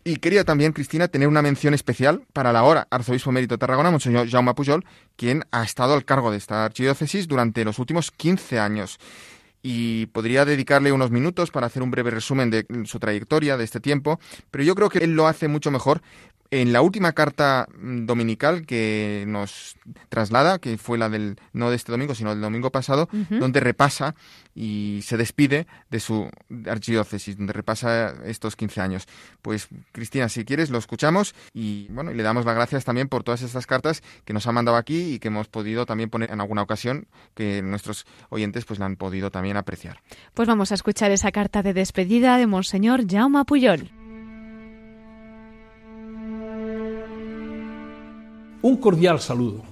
Y 0.04 0.16
quería 0.16 0.44
también, 0.44 0.72
Cristina, 0.72 1.06
tener 1.06 1.28
una 1.28 1.42
mención 1.42 1.74
especial 1.74 2.24
para 2.32 2.52
la 2.52 2.58
ahora 2.58 2.88
arzobispo 2.90 3.30
mérito 3.30 3.54
de 3.54 3.58
Tarragona, 3.58 3.92
Monseñor 3.92 4.28
Jaume 4.28 4.52
Pujol, 4.52 4.84
quien 5.14 5.44
ha 5.52 5.62
estado 5.62 5.94
al 5.94 6.04
cargo 6.04 6.32
de 6.32 6.38
esta 6.38 6.64
archidiócesis 6.64 7.28
durante 7.28 7.64
los 7.64 7.78
últimos 7.78 8.10
15 8.10 8.58
años. 8.58 8.98
Y 9.62 10.06
podría 10.06 10.44
dedicarle 10.44 10.90
unos 10.90 11.12
minutos 11.12 11.52
para 11.52 11.68
hacer 11.68 11.84
un 11.84 11.92
breve 11.92 12.10
resumen 12.10 12.50
de 12.50 12.66
su 12.84 12.98
trayectoria 12.98 13.56
de 13.56 13.62
este 13.62 13.78
tiempo, 13.78 14.18
pero 14.50 14.64
yo 14.64 14.74
creo 14.74 14.88
que 14.88 14.98
él 14.98 15.14
lo 15.14 15.28
hace 15.28 15.46
mucho 15.46 15.70
mejor 15.70 16.02
En 16.52 16.74
la 16.74 16.82
última 16.82 17.12
carta 17.12 17.66
mm, 17.74 18.04
dominical 18.04 18.66
que 18.66 19.24
nos 19.26 19.76
traslada, 20.10 20.58
que 20.58 20.76
fue 20.76 20.98
la 20.98 21.08
del, 21.08 21.36
no 21.54 21.70
de 21.70 21.76
este 21.76 21.90
domingo, 21.90 22.14
sino 22.14 22.28
del 22.28 22.42
domingo 22.42 22.70
pasado, 22.70 23.08
donde 23.30 23.58
repasa 23.58 24.14
y 24.54 25.00
se 25.02 25.16
despide 25.16 25.66
de 25.88 25.98
su 25.98 26.28
archidiócesis, 26.66 27.38
donde 27.38 27.54
repasa 27.54 28.12
estos 28.26 28.54
15 28.54 28.82
años. 28.82 29.08
Pues 29.40 29.68
Cristina, 29.92 30.28
si 30.28 30.44
quieres, 30.44 30.68
lo 30.68 30.76
escuchamos 30.76 31.34
y 31.54 31.86
bueno, 31.88 32.12
y 32.12 32.14
le 32.16 32.22
damos 32.22 32.44
las 32.44 32.54
gracias 32.54 32.84
también 32.84 33.08
por 33.08 33.24
todas 33.24 33.40
estas 33.40 33.66
cartas 33.66 34.02
que 34.26 34.34
nos 34.34 34.46
ha 34.46 34.52
mandado 34.52 34.76
aquí 34.76 35.14
y 35.14 35.18
que 35.20 35.28
hemos 35.28 35.48
podido 35.48 35.86
también 35.86 36.10
poner 36.10 36.30
en 36.32 36.42
alguna 36.42 36.60
ocasión 36.60 37.06
que 37.34 37.62
nuestros 37.62 38.04
oyentes 38.28 38.66
pues 38.66 38.78
la 38.78 38.84
han 38.84 38.96
podido 38.96 39.30
también 39.30 39.56
apreciar. 39.56 40.02
Pues 40.34 40.46
vamos 40.46 40.70
a 40.70 40.74
escuchar 40.74 41.12
esa 41.12 41.32
carta 41.32 41.62
de 41.62 41.72
despedida 41.72 42.36
de 42.36 42.46
Monseñor 42.46 43.10
Jaume 43.10 43.42
Puyol. 43.46 44.01
Un 48.62 48.76
cordial 48.76 49.20
saludo. 49.20 49.62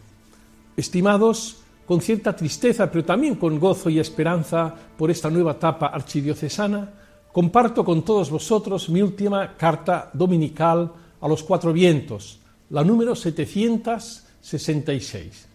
Estimados 0.76 1.58
con 1.86 2.00
cierta 2.00 2.34
tristeza, 2.34 2.90
pero 2.90 3.04
también 3.04 3.36
con 3.36 3.60
gozo 3.60 3.88
y 3.88 4.00
esperanza 4.00 4.74
por 4.96 5.12
esta 5.12 5.30
nueva 5.30 5.52
etapa 5.52 5.86
archidiocesana, 5.86 6.90
comparto 7.32 7.84
con 7.84 8.04
todos 8.04 8.30
vosotros 8.30 8.88
mi 8.88 9.00
última 9.00 9.56
carta 9.56 10.10
dominical 10.12 10.90
a 11.20 11.28
los 11.28 11.44
cuatro 11.44 11.72
vientos, 11.72 12.40
la 12.70 12.82
número 12.82 13.14
766. 13.14 15.46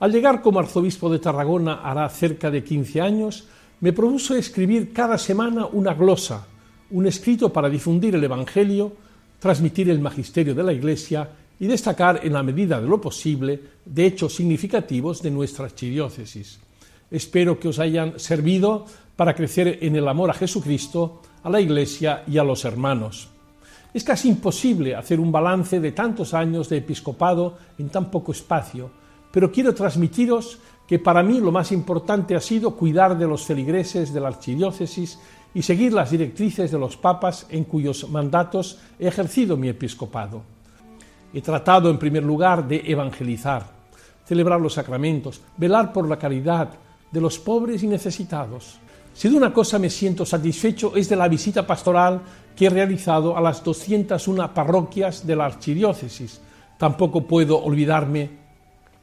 Al 0.00 0.12
llegar 0.12 0.42
como 0.42 0.58
arzobispo 0.58 1.08
de 1.08 1.20
Tarragona 1.20 1.80
hará 1.82 2.06
cerca 2.10 2.50
de 2.50 2.64
15 2.64 3.00
años, 3.00 3.46
me 3.80 3.94
propuso 3.94 4.34
escribir 4.34 4.92
cada 4.92 5.16
semana 5.16 5.64
una 5.66 5.94
glosa, 5.94 6.46
un 6.90 7.06
escrito 7.06 7.50
para 7.50 7.70
difundir 7.70 8.14
el 8.14 8.24
Evangelio, 8.24 8.92
transmitir 9.38 9.88
el 9.88 10.00
magisterio 10.00 10.54
de 10.54 10.62
la 10.62 10.72
Iglesia 10.72 11.30
y 11.64 11.66
destacar 11.66 12.20
en 12.22 12.34
la 12.34 12.42
medida 12.42 12.78
de 12.78 12.86
lo 12.86 13.00
posible 13.00 13.58
de 13.86 14.04
hechos 14.04 14.34
significativos 14.34 15.22
de 15.22 15.30
nuestra 15.30 15.64
archidiócesis. 15.64 16.58
Espero 17.10 17.58
que 17.58 17.68
os 17.68 17.78
hayan 17.78 18.20
servido 18.20 18.84
para 19.16 19.34
crecer 19.34 19.78
en 19.80 19.96
el 19.96 20.06
amor 20.06 20.28
a 20.28 20.34
Jesucristo, 20.34 21.22
a 21.42 21.48
la 21.48 21.62
Iglesia 21.62 22.22
y 22.28 22.36
a 22.36 22.44
los 22.44 22.66
hermanos. 22.66 23.30
Es 23.94 24.04
casi 24.04 24.28
imposible 24.28 24.94
hacer 24.94 25.18
un 25.18 25.32
balance 25.32 25.80
de 25.80 25.92
tantos 25.92 26.34
años 26.34 26.68
de 26.68 26.76
episcopado 26.76 27.56
en 27.78 27.88
tan 27.88 28.10
poco 28.10 28.32
espacio, 28.32 28.90
pero 29.32 29.50
quiero 29.50 29.74
transmitiros 29.74 30.58
que 30.86 30.98
para 30.98 31.22
mí 31.22 31.40
lo 31.40 31.50
más 31.50 31.72
importante 31.72 32.36
ha 32.36 32.42
sido 32.42 32.76
cuidar 32.76 33.16
de 33.16 33.26
los 33.26 33.46
feligreses 33.46 34.12
de 34.12 34.20
la 34.20 34.28
archidiócesis 34.28 35.18
y 35.54 35.62
seguir 35.62 35.94
las 35.94 36.10
directrices 36.10 36.70
de 36.70 36.78
los 36.78 36.98
papas 36.98 37.46
en 37.48 37.64
cuyos 37.64 38.06
mandatos 38.10 38.80
he 38.98 39.06
ejercido 39.08 39.56
mi 39.56 39.70
episcopado. 39.70 40.53
He 41.34 41.42
tratado 41.42 41.90
en 41.90 41.98
primer 41.98 42.22
lugar 42.22 42.68
de 42.68 42.80
evangelizar, 42.86 43.66
celebrar 44.24 44.60
los 44.60 44.74
sacramentos, 44.74 45.40
velar 45.56 45.92
por 45.92 46.08
la 46.08 46.16
caridad 46.16 46.68
de 47.10 47.20
los 47.20 47.40
pobres 47.40 47.82
y 47.82 47.88
necesitados. 47.88 48.78
Si 49.12 49.28
de 49.28 49.36
una 49.36 49.52
cosa 49.52 49.80
me 49.80 49.90
siento 49.90 50.24
satisfecho 50.24 50.94
es 50.94 51.08
de 51.08 51.16
la 51.16 51.26
visita 51.26 51.66
pastoral 51.66 52.22
que 52.54 52.66
he 52.66 52.70
realizado 52.70 53.36
a 53.36 53.40
las 53.40 53.64
201 53.64 54.54
parroquias 54.54 55.26
de 55.26 55.34
la 55.34 55.46
archidiócesis. 55.46 56.40
Tampoco 56.78 57.26
puedo 57.26 57.60
olvidarme 57.60 58.30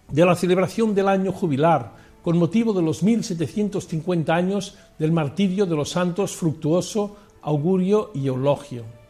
de 0.10 0.26
la 0.26 0.36
celebración 0.36 0.96
del 0.96 1.10
año 1.10 1.34
jubilar, 1.34 1.92
con 2.22 2.38
motivo 2.38 2.72
de 2.72 2.82
los 2.82 3.04
1750 3.04 4.34
años 4.34 4.78
del 4.98 5.12
martirio 5.12 5.66
de 5.66 5.76
los 5.76 5.90
santos 5.90 6.34
Fructuoso, 6.38 7.18
Augurio 7.42 8.12
y 8.14 8.28
Eulogio 8.28 9.01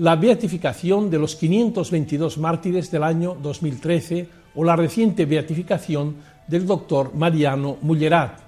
la 0.00 0.16
beatificación 0.16 1.10
de 1.10 1.18
los 1.18 1.36
522 1.36 2.38
mártires 2.38 2.90
del 2.90 3.02
año 3.02 3.36
2013 3.36 4.28
o 4.54 4.64
la 4.64 4.74
reciente 4.74 5.26
beatificación 5.26 6.16
del 6.48 6.66
doctor 6.66 7.14
Mariano 7.14 7.76
Mullerat, 7.82 8.40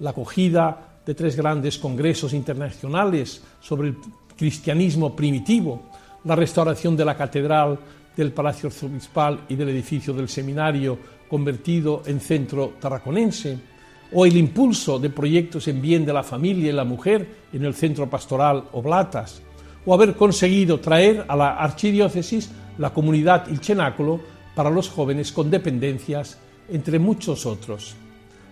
la 0.00 0.10
acogida 0.10 0.96
de 1.04 1.14
tres 1.14 1.36
grandes 1.36 1.76
congresos 1.76 2.32
internacionales 2.32 3.42
sobre 3.60 3.88
el 3.88 3.96
cristianismo 4.38 5.14
primitivo, 5.14 5.90
la 6.24 6.34
restauración 6.34 6.96
de 6.96 7.04
la 7.04 7.14
catedral 7.14 7.78
del 8.16 8.32
Palacio 8.32 8.70
Arzobispal 8.70 9.40
y 9.50 9.54
del 9.54 9.68
edificio 9.68 10.14
del 10.14 10.30
seminario 10.30 10.98
convertido 11.28 12.04
en 12.06 12.20
centro 12.20 12.72
tarraconense, 12.80 13.58
o 14.14 14.24
el 14.24 14.34
impulso 14.34 14.98
de 14.98 15.10
proyectos 15.10 15.68
en 15.68 15.82
bien 15.82 16.06
de 16.06 16.14
la 16.14 16.22
familia 16.22 16.70
y 16.70 16.72
la 16.72 16.84
mujer 16.84 17.28
en 17.52 17.66
el 17.66 17.74
centro 17.74 18.08
pastoral 18.08 18.64
Oblatas, 18.72 19.42
o 19.86 19.94
haber 19.94 20.14
conseguido 20.16 20.80
traer 20.80 21.24
a 21.28 21.36
la 21.36 21.56
archidiócesis 21.56 22.50
la 22.76 22.92
comunidad 22.92 23.46
Il 23.48 23.60
Cenáculo 23.60 24.20
para 24.54 24.68
los 24.68 24.88
jóvenes 24.90 25.32
con 25.32 25.50
dependencias, 25.50 26.38
entre 26.68 26.98
muchos 26.98 27.46
otros. 27.46 27.94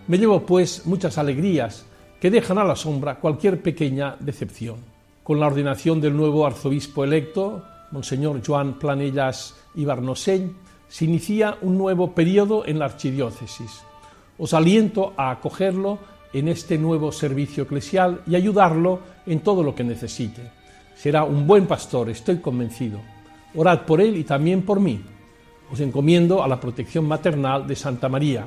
Me 0.06 0.16
llevo, 0.16 0.46
pues, 0.46 0.86
muchas 0.86 1.18
alegrías 1.18 1.84
que 2.20 2.30
dejan 2.30 2.58
a 2.58 2.64
la 2.64 2.76
sombra 2.76 3.16
cualquier 3.16 3.60
pequeña 3.60 4.16
decepción. 4.20 4.76
Con 5.24 5.40
la 5.40 5.46
ordenación 5.46 6.00
del 6.00 6.16
nuevo 6.16 6.46
arzobispo 6.46 7.02
electo, 7.04 7.64
Monseñor 7.90 8.40
Joan 8.46 8.78
Planellas 8.78 9.56
Ibarnosell, 9.74 10.52
se 10.88 11.06
inicia 11.06 11.56
un 11.62 11.76
nuevo 11.76 12.14
periodo 12.14 12.64
en 12.66 12.78
la 12.78 12.84
archidiócesis. 12.84 13.82
Os 14.38 14.54
aliento 14.54 15.14
a 15.16 15.30
acogerlo 15.30 15.98
en 16.32 16.48
este 16.48 16.78
nuevo 16.78 17.10
servicio 17.10 17.64
eclesial 17.64 18.20
y 18.26 18.36
ayudarlo 18.36 19.00
en 19.26 19.40
todo 19.40 19.62
lo 19.62 19.74
que 19.74 19.84
necesite 19.84 20.63
Será 20.94 21.24
un 21.24 21.46
buen 21.46 21.66
pastor, 21.66 22.08
estoy 22.08 22.38
convencido. 22.38 23.00
Orad 23.54 23.82
por 23.82 24.00
él 24.00 24.16
y 24.16 24.24
también 24.24 24.62
por 24.62 24.80
mí. 24.80 25.00
Os 25.70 25.80
encomiendo 25.80 26.42
a 26.42 26.48
la 26.48 26.60
protección 26.60 27.06
maternal 27.06 27.66
de 27.66 27.76
Santa 27.76 28.08
María. 28.08 28.46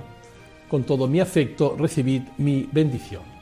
Con 0.69 0.83
todo 0.83 1.07
mi 1.07 1.19
afecto, 1.19 1.75
recibid 1.77 2.23
mi 2.37 2.67
bendición. 2.71 3.36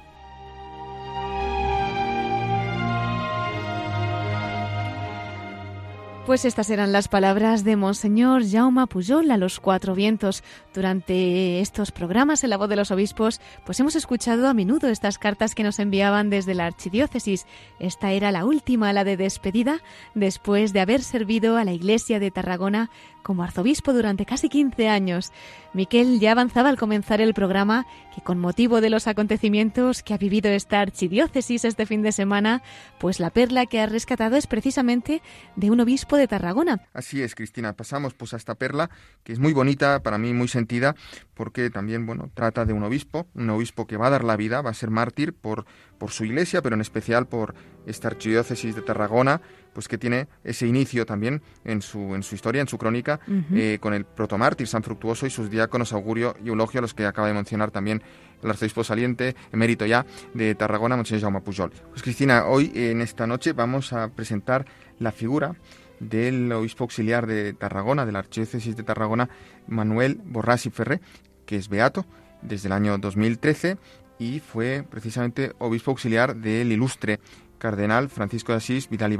Pues 6.36 6.44
estas 6.44 6.70
eran 6.70 6.92
las 6.92 7.08
palabras 7.08 7.64
de 7.64 7.78
Monseñor 7.78 8.44
Jaume 8.46 8.88
Pujol 8.88 9.32
a 9.32 9.38
los 9.38 9.62
cuatro 9.62 9.96
vientos. 9.96 10.44
Durante 10.74 11.62
estos 11.62 11.94
programas 11.94 12.44
en 12.44 12.50
la 12.50 12.58
voz 12.58 12.68
de 12.68 12.76
los 12.76 12.92
obispos, 12.92 13.40
pues 13.66 13.80
hemos 13.80 13.96
escuchado 13.96 14.50
a 14.50 14.54
menudo 14.54 14.90
estas 14.90 15.18
cartas 15.18 15.56
que 15.56 15.64
nos 15.64 15.80
enviaban 15.80 16.30
desde 16.30 16.54
la 16.54 16.66
archidiócesis. 16.66 17.46
Esta 17.80 18.12
era 18.12 18.34
la 18.34 18.44
última, 18.44 18.92
la 18.92 19.06
de 19.06 19.16
despedida, 19.16 19.80
después 20.14 20.74
de 20.74 20.82
haber 20.82 21.04
servido 21.04 21.56
a 21.56 21.64
la 21.64 21.72
iglesia 21.72 22.20
de 22.20 22.32
Tarragona 22.32 22.90
como 23.26 23.42
arzobispo 23.42 23.92
durante 23.92 24.24
casi 24.24 24.50
15 24.50 24.88
años. 24.88 25.32
Miquel 25.74 26.20
ya 26.20 26.34
avanzaba 26.34 26.70
al 26.70 26.78
comenzar 26.78 27.22
el 27.22 27.34
programa 27.34 27.88
que 28.14 28.22
con 28.22 28.38
motivo 28.38 28.82
de 28.82 28.92
los 28.92 29.08
acontecimientos 29.08 30.04
que 30.04 30.14
ha 30.14 30.18
vivido 30.20 30.52
esta 30.52 30.80
archidiócesis 30.80 31.66
este 31.66 31.88
fin 31.88 32.04
de 32.04 32.12
semana, 32.12 32.62
pues 33.00 33.20
la 33.20 33.32
perla 33.32 33.66
que 33.66 33.82
ha 33.82 33.88
rescatado 33.88 34.36
es 34.36 34.46
precisamente 34.46 35.24
de 35.56 35.72
un 35.72 35.80
obispo 35.80 36.18
de 36.18 36.28
Tarragona. 36.28 36.88
Así 36.94 37.24
es, 37.24 37.34
Cristina. 37.34 37.74
Pasamos 37.74 38.14
pues 38.14 38.36
a 38.36 38.38
esta 38.38 38.54
perla 38.54 38.92
que 39.24 39.34
es 39.34 39.40
muy 39.40 39.54
bonita, 39.54 40.04
para 40.04 40.20
mí 40.20 40.32
muy 40.32 40.48
sentida, 40.48 40.96
porque 41.34 41.72
también, 41.72 42.06
bueno, 42.06 42.30
trata 42.32 42.64
de 42.64 42.74
un 42.74 42.84
obispo, 42.84 43.26
un 43.34 43.50
obispo 43.50 43.88
que 43.88 43.98
va 43.98 44.08
a 44.08 44.12
dar 44.12 44.24
la 44.24 44.38
vida, 44.38 44.62
va 44.62 44.70
a 44.70 44.76
ser 44.76 44.92
mártir 44.92 45.34
por, 45.34 45.66
por 45.98 46.12
su 46.12 46.26
iglesia, 46.26 46.62
pero 46.62 46.76
en 46.76 46.82
especial 46.82 47.26
por 47.26 47.56
esta 47.88 48.08
archidiócesis 48.08 48.76
de 48.76 48.84
Tarragona, 48.84 49.42
pues 49.76 49.90
que 49.90 49.98
tiene 49.98 50.28
ese 50.46 50.66
inicio 50.66 51.06
también 51.06 51.42
en 51.66 51.82
su, 51.82 52.16
en 52.16 52.24
su 52.24 52.34
historia, 52.34 52.62
en 52.62 52.68
su 52.68 52.78
crónica, 52.78 53.20
eh, 53.54 53.78
con 53.82 53.94
el 53.94 54.06
protomártir 54.06 54.68
San 54.68 54.82
Fructuoso 54.82 55.28
y 55.28 55.30
sus 55.30 55.50
diáconos 55.52 55.92
Augurio 55.92 56.36
y 56.44 56.48
Eulogio, 56.48 56.80
a 56.80 56.82
los 56.82 56.94
que 56.94 57.06
acaba 57.06 57.28
de 57.28 57.34
mencionar 57.34 57.72
también 57.72 58.02
el 58.42 58.50
arzobispo 58.50 58.86
saliente, 58.86 59.36
emérito 59.52 59.86
ya, 59.86 60.06
de 60.34 60.56
Tarragona, 60.56 60.96
Monseñor 60.96 61.24
Jaume 61.24 61.42
Pujol. 61.42 61.72
Pues 61.90 62.02
Cristina, 62.02 62.46
hoy 62.46 62.72
en 62.74 63.02
esta 63.02 63.28
noche 63.28 63.52
vamos 63.52 63.92
a 63.92 64.08
presentar 64.08 64.66
la 64.98 65.12
figura 65.12 65.56
del 66.00 66.50
obispo 66.54 66.86
auxiliar 66.86 67.28
de 67.28 67.52
Tarragona, 67.52 68.06
de 68.06 68.14
la 68.14 68.20
archidiócesis 68.20 68.78
de 68.78 68.84
Tarragona, 68.84 69.30
Manuel 69.68 70.22
Borrás 70.24 70.66
y 70.66 70.70
Ferré, 70.70 71.02
que 71.46 71.58
es 71.58 71.68
beato 71.68 72.06
desde 72.42 72.70
el 72.70 72.74
año 72.74 72.98
2013 72.98 73.78
y 74.20 74.40
fue 74.40 74.86
precisamente 74.90 75.54
obispo 75.58 75.92
auxiliar 75.92 76.36
del 76.36 76.72
ilustre 76.72 77.20
cardenal 77.58 78.10
Francisco 78.10 78.52
de 78.52 78.58
Asís 78.58 78.90
Vidal 78.90 79.14
y 79.14 79.18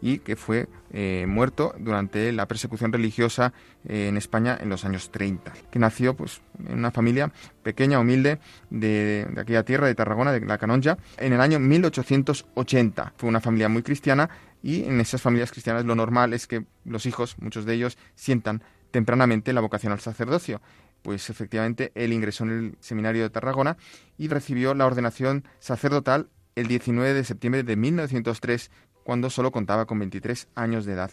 y 0.00 0.18
que 0.18 0.36
fue 0.36 0.68
eh, 0.92 1.26
muerto 1.28 1.74
durante 1.78 2.32
la 2.32 2.46
persecución 2.46 2.92
religiosa 2.92 3.52
eh, 3.88 4.08
en 4.08 4.16
España 4.16 4.56
en 4.60 4.68
los 4.68 4.84
años 4.84 5.10
30, 5.10 5.52
que 5.70 5.78
nació 5.78 6.14
pues 6.14 6.40
en 6.68 6.78
una 6.78 6.90
familia 6.90 7.32
pequeña, 7.62 7.98
humilde 7.98 8.38
de, 8.70 9.26
de, 9.30 9.40
aquella 9.40 9.64
tierra 9.64 9.86
de 9.86 9.94
Tarragona, 9.94 10.32
de 10.32 10.40
la 10.40 10.58
Canonja, 10.58 10.98
en 11.18 11.32
el 11.32 11.40
año 11.40 11.58
1880. 11.58 13.12
Fue 13.16 13.28
una 13.28 13.40
familia 13.40 13.68
muy 13.68 13.82
cristiana 13.82 14.30
y 14.62 14.84
en 14.84 15.00
esas 15.00 15.22
familias 15.22 15.52
cristianas 15.52 15.84
lo 15.84 15.94
normal 15.94 16.32
es 16.32 16.46
que 16.46 16.64
los 16.84 17.06
hijos, 17.06 17.36
muchos 17.38 17.64
de 17.64 17.74
ellos, 17.74 17.98
sientan 18.14 18.62
tempranamente 18.90 19.52
la 19.52 19.60
vocación 19.60 19.92
al 19.92 20.00
sacerdocio. 20.00 20.60
Pues 21.02 21.30
efectivamente 21.30 21.92
él 21.94 22.12
ingresó 22.12 22.44
en 22.44 22.50
el 22.50 22.76
seminario 22.80 23.22
de 23.22 23.30
Tarragona 23.30 23.76
y 24.18 24.28
recibió 24.28 24.74
la 24.74 24.86
ordenación 24.86 25.44
sacerdotal 25.60 26.30
el 26.56 26.66
19 26.66 27.14
de 27.14 27.24
septiembre 27.24 27.62
de 27.62 27.76
1903, 27.76 28.70
cuando 29.04 29.30
solo 29.30 29.52
contaba 29.52 29.86
con 29.86 29.98
23 30.00 30.48
años 30.56 30.84
de 30.84 30.94
edad. 30.94 31.12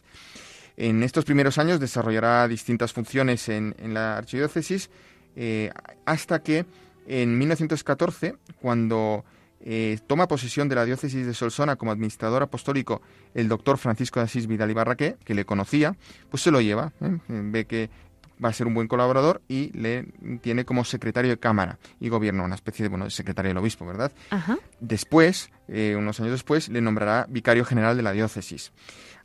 En 0.75 1.03
estos 1.03 1.25
primeros 1.25 1.59
años 1.59 1.79
desarrollará 1.79 2.47
distintas 2.47 2.93
funciones 2.93 3.47
en, 3.49 3.75
la 3.93 4.17
archidiócesis 4.17 4.89
eh, 5.35 5.71
hasta 6.05 6.41
que 6.41 6.65
en 7.05 7.37
1914, 7.37 8.35
cuando 8.59 9.23
eh, 9.59 9.99
toma 10.07 10.27
posesión 10.27 10.67
de 10.69 10.75
la 10.75 10.85
diócesis 10.85 11.25
de 11.25 11.33
Solsona 11.33 11.75
como 11.75 11.91
administrador 11.91 12.43
apostólico 12.43 13.01
el 13.33 13.47
doctor 13.47 13.77
Francisco 13.77 14.19
de 14.19 14.25
Asís 14.25 14.47
Vidal 14.47 14.71
y 14.71 14.73
Barraqué, 14.73 15.17
que 15.23 15.33
le 15.33 15.45
conocía, 15.45 15.95
pues 16.29 16.41
se 16.41 16.51
lo 16.51 16.61
lleva, 16.61 16.93
¿eh? 17.01 17.17
ve 17.27 17.65
que 17.65 17.89
va 18.43 18.49
a 18.49 18.53
ser 18.53 18.67
un 18.67 18.73
buen 18.73 18.87
colaborador 18.87 19.41
y 19.47 19.71
le 19.77 20.05
tiene 20.41 20.65
como 20.65 20.83
secretario 20.83 21.31
de 21.31 21.37
Cámara 21.37 21.79
y 21.99 22.09
Gobierno, 22.09 22.43
una 22.43 22.55
especie 22.55 22.83
de, 22.83 22.89
bueno, 22.89 23.09
secretario 23.09 23.49
del 23.49 23.57
obispo, 23.57 23.85
¿verdad? 23.85 24.11
Después, 24.79 25.49
eh, 25.67 25.95
unos 25.97 26.19
años 26.19 26.31
después, 26.31 26.69
le 26.69 26.81
nombrará 26.81 27.25
vicario 27.29 27.65
general 27.65 27.95
de 27.95 28.03
la 28.03 28.11
diócesis. 28.11 28.71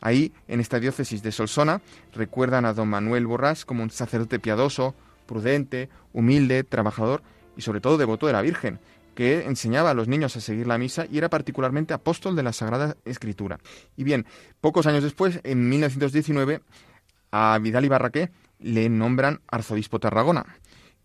Ahí, 0.01 0.33
en 0.47 0.61
esta 0.61 0.79
diócesis 0.79 1.23
de 1.23 1.33
Solsona, 1.33 1.81
recuerdan 2.15 2.65
a 2.65 2.73
don 2.73 2.89
Manuel 2.89 3.27
Borrás 3.27 3.65
como 3.65 3.83
un 3.83 3.91
sacerdote 3.91 4.39
piadoso, 4.39 4.95
prudente, 5.27 5.89
humilde, 6.13 6.65
trabajador 6.65 7.23
y 7.57 7.63
sobre 7.63 7.81
todo 7.81 7.99
devoto 7.99 8.27
de 8.27 8.33
la 8.33 8.43
Virgen, 8.43 8.79
que 9.17 9.47
enseñaba 9.47 9.91
a 9.91 9.95
los 9.95 10.07
niños 10.07 10.37
a 10.37 10.41
seguir 10.41 10.69
la 10.69 10.79
misa 10.79 11.07
y 11.11 11.19
era 11.19 11.29
particularmente 11.29 11.93
apóstol 11.93 12.37
de 12.37 12.45
la 12.45 12.53
Sagrada 12.53 12.97
Escritura. 13.05 13.59
Y 13.97 14.05
bien, 14.05 14.27
pocos 14.61 14.87
años 14.87 15.03
después, 15.03 15.41
en 15.43 15.69
1919, 15.69 16.61
a 17.33 17.59
Vidal 17.61 17.85
y 17.85 17.89
Barraqué 17.89 18.31
le 18.61 18.89
nombran 18.89 19.41
arzobispo 19.49 19.99
Tarragona. 19.99 20.45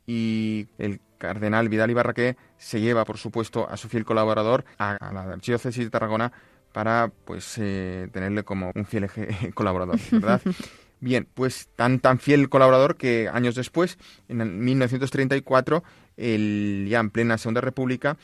Y 0.06 0.68
el 0.78 1.00
cardenal 1.18 1.70
Vidal 1.70 1.92
y 1.92 1.94
Barraqué 1.94 2.36
se 2.58 2.82
lleva, 2.82 3.06
por 3.06 3.18
supuesto, 3.18 3.70
a 3.70 3.78
su 3.78 3.88
fiel 3.88 4.06
colaborador 4.06 4.66
a, 4.78 4.98
la 5.14 5.24
archidiócesis 5.34 5.86
de 5.86 5.90
Tarragona 5.90 6.32
para 6.74 7.12
pues 7.26 7.58
eh, 7.60 8.10
tenerle 8.12 8.44
como 8.44 8.72
un 8.76 8.86
fiel 8.86 9.10
colaborador, 9.54 10.00
¿verdad? 10.12 10.42
Bien, 11.00 11.28
pues 11.34 11.68
tan 11.76 12.00
tan 12.00 12.18
fiel 12.18 12.48
colaborador 12.48 12.96
que 12.96 13.30
años 13.32 13.56
después, 13.56 13.98
en 14.30 14.64
1934, 14.64 15.84
el, 16.16 16.88
ya 16.90 17.02
en 17.02 17.10
plena 17.10 17.38
Segunda 17.38 17.60
República, 17.60 18.18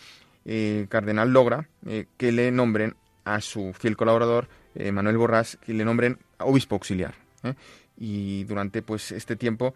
eh, 0.46 0.88
Cardenal 0.90 1.34
logra 1.34 1.68
eh, 1.86 2.06
que 2.16 2.32
le 2.32 2.52
nombren 2.52 2.96
a 3.26 3.42
su 3.42 3.74
fiel 3.74 3.98
colaborador, 3.98 4.48
eh, 4.76 4.92
Manuel 4.92 5.18
Borrás, 5.18 5.58
que 5.58 5.74
le 5.74 5.84
nombren 5.84 6.20
obispo 6.40 6.76
auxiliar. 6.76 7.16
Y 8.00 8.46
durante 8.46 8.82
pues 8.82 9.12
este 9.12 9.36
tiempo 9.36 9.74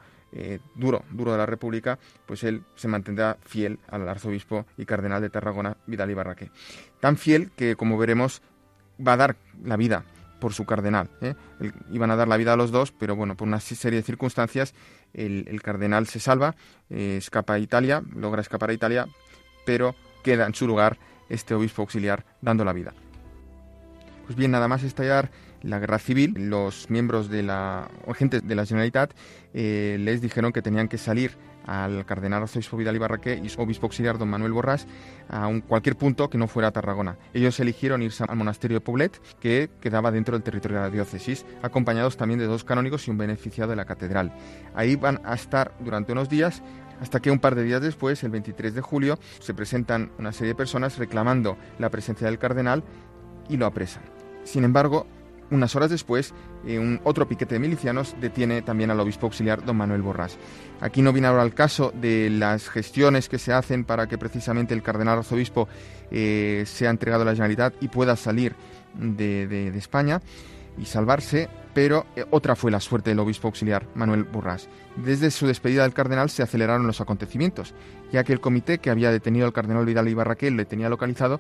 duro, 0.74 1.04
duro 1.12 1.34
de 1.34 1.38
la 1.38 1.46
República, 1.46 2.00
pues 2.26 2.44
él 2.44 2.64
se 2.76 2.88
mantendrá 2.88 3.38
fiel 3.42 3.80
al 3.88 4.08
arzobispo 4.08 4.66
y 4.78 4.86
cardenal 4.86 5.22
de 5.22 5.30
Tarragona, 5.30 5.78
Vidal 5.86 6.10
y 6.10 6.14
Barraque. 6.16 6.50
Tan 7.00 7.18
fiel 7.18 7.52
que, 7.52 7.76
como 7.76 7.98
veremos, 7.98 8.42
va 9.06 9.14
a 9.14 9.18
dar 9.18 9.36
la 9.64 9.78
vida 9.78 10.06
por 10.44 10.54
su 10.54 10.66
cardenal. 10.66 11.10
¿eh? 11.22 11.36
iban 11.94 12.12
a 12.12 12.18
dar 12.18 12.28
la 12.28 12.36
vida 12.36 12.52
a 12.52 12.58
los 12.58 12.70
dos, 12.70 12.92
pero 12.92 13.16
bueno, 13.16 13.38
por 13.38 13.48
una 13.48 13.62
serie 13.62 14.00
de 14.00 14.04
circunstancias, 14.04 14.74
el, 15.14 15.62
cardenal 15.62 16.06
se 16.06 16.20
salva, 16.20 16.58
eh, 16.90 17.16
escapa 17.18 17.54
a 17.54 17.60
Italia, 17.60 18.04
logra 18.14 18.42
escapar 18.42 18.70
a 18.70 18.74
Italia, 18.74 19.08
pero 19.66 19.96
queda 20.22 20.46
en 20.46 20.54
su 20.54 20.68
lugar 20.68 20.98
este 21.30 21.54
obispo 21.54 21.84
auxiliar 21.84 22.26
dando 22.42 22.66
la 22.66 22.74
vida. 22.74 22.94
Pues 24.26 24.36
bien, 24.36 24.52
nada 24.52 24.68
más 24.68 24.84
estallar 24.84 25.32
la 25.64 25.80
guerra 25.80 25.98
civil, 26.00 26.34
los 26.38 26.90
miembros 26.90 27.30
de 27.30 27.44
la 27.44 27.90
agentes 28.08 28.46
de 28.46 28.56
la 28.56 28.66
Generalitat 28.66 29.14
eh, 29.54 29.98
les 30.00 30.22
dijeron 30.22 30.52
que 30.52 30.62
tenían 30.62 30.88
que 30.88 30.98
salir 30.98 31.38
al 31.66 32.06
cardenal 32.06 32.44
arzobispo 32.44 32.78
Vidal 32.78 32.96
Ibarraque 32.96 33.40
y 33.42 33.50
su 33.50 33.62
obispo 33.62 33.86
auxiliar 33.86 34.18
don 34.18 34.30
Manuel 34.30 34.52
Borrás 34.52 34.86
a 35.30 35.48
un, 35.48 35.62
cualquier 35.62 35.96
punto 35.96 36.30
que 36.30 36.38
no 36.38 36.48
fuera 36.48 36.72
Tarragona. 36.72 37.18
Ellos 37.34 37.60
eligieron 37.60 38.02
irse 38.02 38.26
al 38.28 38.36
monasterio 38.36 38.76
de 38.76 38.82
Poblet, 38.82 39.22
que 39.40 39.70
quedaba 39.80 40.12
dentro 40.12 40.36
del 40.36 40.44
territorio 40.44 40.78
de 40.78 40.84
la 40.84 40.90
diócesis, 40.90 41.46
acompañados 41.62 42.18
también 42.18 42.40
de 42.40 42.46
dos 42.46 42.64
canónigos 42.64 43.08
y 43.08 43.12
un 43.12 43.18
beneficiado 43.18 43.70
de 43.70 43.78
la 43.78 43.86
catedral. 43.86 44.34
Ahí 44.76 44.96
van 44.96 45.22
a 45.24 45.34
estar 45.36 45.74
durante 45.80 46.12
unos 46.12 46.30
días 46.30 46.62
hasta 47.00 47.22
que 47.22 47.32
un 47.32 47.40
par 47.40 47.56
de 47.56 47.64
días 47.64 47.82
después, 47.82 48.24
el 48.24 48.32
23 48.32 48.76
de 48.76 48.82
julio, 48.82 49.20
se 49.40 49.54
presentan 49.54 50.12
una 50.20 50.32
serie 50.32 50.50
de 50.50 50.56
personas 50.56 50.98
reclamando 50.98 51.58
la 51.80 51.90
presencia 51.90 52.28
del 52.28 52.40
cardenal 52.40 52.84
y 53.50 53.58
lo 53.58 53.66
apresan. 53.66 54.04
Sin 54.44 54.64
embargo, 54.64 55.08
unas 55.52 55.76
horas 55.76 55.90
después, 55.90 56.34
eh, 56.66 56.80
un 56.80 57.00
otro 57.04 57.28
piquete 57.28 57.56
de 57.56 57.60
milicianos 57.60 58.16
detiene 58.20 58.62
también 58.62 58.92
al 58.92 59.00
obispo 59.00 59.28
auxiliar 59.28 59.64
don 59.64 59.78
Manuel 59.78 60.02
Borrás. 60.02 60.38
Aquí 60.82 61.02
no 61.02 61.14
viene 61.14 61.28
ahora 61.28 61.44
el 61.44 61.54
caso 61.54 61.94
de 61.96 62.30
las 62.30 62.70
gestiones 62.70 63.30
que 63.30 63.40
se 63.40 63.54
hacen 63.54 63.86
para 63.86 64.08
que 64.08 64.18
precisamente 64.18 64.74
el 64.74 64.84
cardenal 64.84 65.20
arzobispo 65.20 65.68
eh, 66.12 66.64
sea 66.66 66.90
entregado 66.90 67.24
a 67.24 67.26
la 67.26 67.32
Generalitat 67.34 67.76
y 67.82 67.88
pueda 67.88 68.16
salir 68.16 68.56
de, 68.96 69.68
España 69.78 70.22
y 70.78 70.86
salvarse, 70.86 71.50
pero 71.74 72.06
eh, 72.16 72.26
otra 72.32 72.56
fue 72.56 72.72
la 72.72 72.80
suerte 72.80 73.12
del 73.12 73.20
obispo 73.20 73.48
auxiliar 73.48 73.86
Manuel 73.96 74.24
Borrás. 74.24 74.68
Desde 74.96 75.32
su 75.32 75.48
despedida 75.48 75.84
del 75.84 75.94
cardenal 75.94 76.30
se 76.30 76.44
aceleraron 76.44 76.88
los 76.88 77.02
acontecimientos, 77.02 77.74
ya 78.12 78.24
que 78.24 78.34
el 78.34 78.40
comité 78.40 78.80
que 78.80 78.90
había 78.90 79.12
detenido 79.12 79.46
al 79.46 79.54
cardenal 79.54 79.86
Vidal 79.86 80.08
Ibarraquel 80.08 80.58
le 80.58 80.66
tenía 80.66 80.90
localizado 80.90 81.40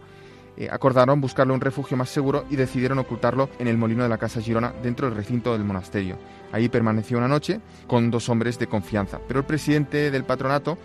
eh, 0.58 0.70
acordaron 0.72 1.22
buscarle 1.22 1.54
un 1.54 1.62
refugio 1.62 1.97
más 1.97 2.10
seguro 2.10 2.45
y 2.49 2.56
decidieron 2.56 2.99
ocultarlo 2.99 3.49
en 3.60 3.68
el 3.68 3.78
molino 3.78 4.04
de 4.04 4.10
la 4.10 4.18
Casa 4.18 4.41
Girona 4.41 4.74
dentro 4.84 5.08
del 5.08 5.16
recinto 5.16 5.54
del 5.54 5.64
monasterio. 5.64 6.18
Ahí 6.51 6.70
permaneció 6.70 7.18
una 7.18 7.28
noche 7.28 7.60
con 7.88 8.12
dos 8.12 8.30
hombres 8.30 8.60
de 8.60 8.68
confianza, 8.68 9.20
pero 9.28 9.39
el 9.39 9.45
presidente 9.45 10.12
del 10.12 10.24
patronato, 10.24 10.78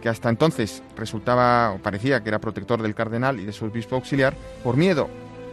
que 0.00 0.08
hasta 0.08 0.30
entonces 0.30 0.82
resultaba 0.96 1.72
o 1.72 1.78
parecía 1.78 2.22
que 2.22 2.30
era 2.30 2.38
protector 2.38 2.80
del 2.80 2.94
cardenal 2.94 3.38
y 3.38 3.44
de 3.44 3.52
su 3.52 3.66
obispo 3.66 3.96
auxiliar, 3.96 4.34
por 4.64 4.76
miedo 4.76 5.08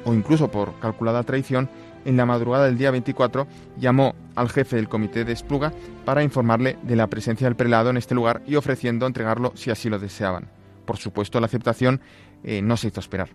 o 0.05 0.13
incluso 0.13 0.49
por 0.49 0.79
calculada 0.79 1.23
traición, 1.23 1.69
en 2.05 2.15
la 2.15 2.25
madrugada 2.25 2.65
del 2.65 2.77
día 2.77 2.91
24 2.91 3.47
llamó 3.77 4.15
al 4.35 4.47
jefe 4.49 4.77
del 4.77 4.87
comité 4.87 5.25
de 5.25 5.33
Espluga 5.33 5.73
para 6.05 6.23
informarle 6.23 6.77
de 6.83 6.95
la 6.95 7.07
presencia 7.07 7.47
del 7.47 7.57
prelado 7.57 7.89
en 7.89 7.97
este 7.97 8.15
lugar 8.15 8.41
y 8.47 8.55
ofreciendo 8.55 9.05
entregarlo 9.05 9.51
si 9.55 9.71
así 9.71 9.89
lo 9.89 9.99
deseaban. 9.99 10.47
Por 10.85 10.95
supuesto, 10.95 11.41
la 11.41 11.47
aceptación 11.47 11.99
eh, 12.43 12.61
no 12.61 12.77
se 12.77 12.87
hizo 12.87 12.99
esperar. 12.99 13.29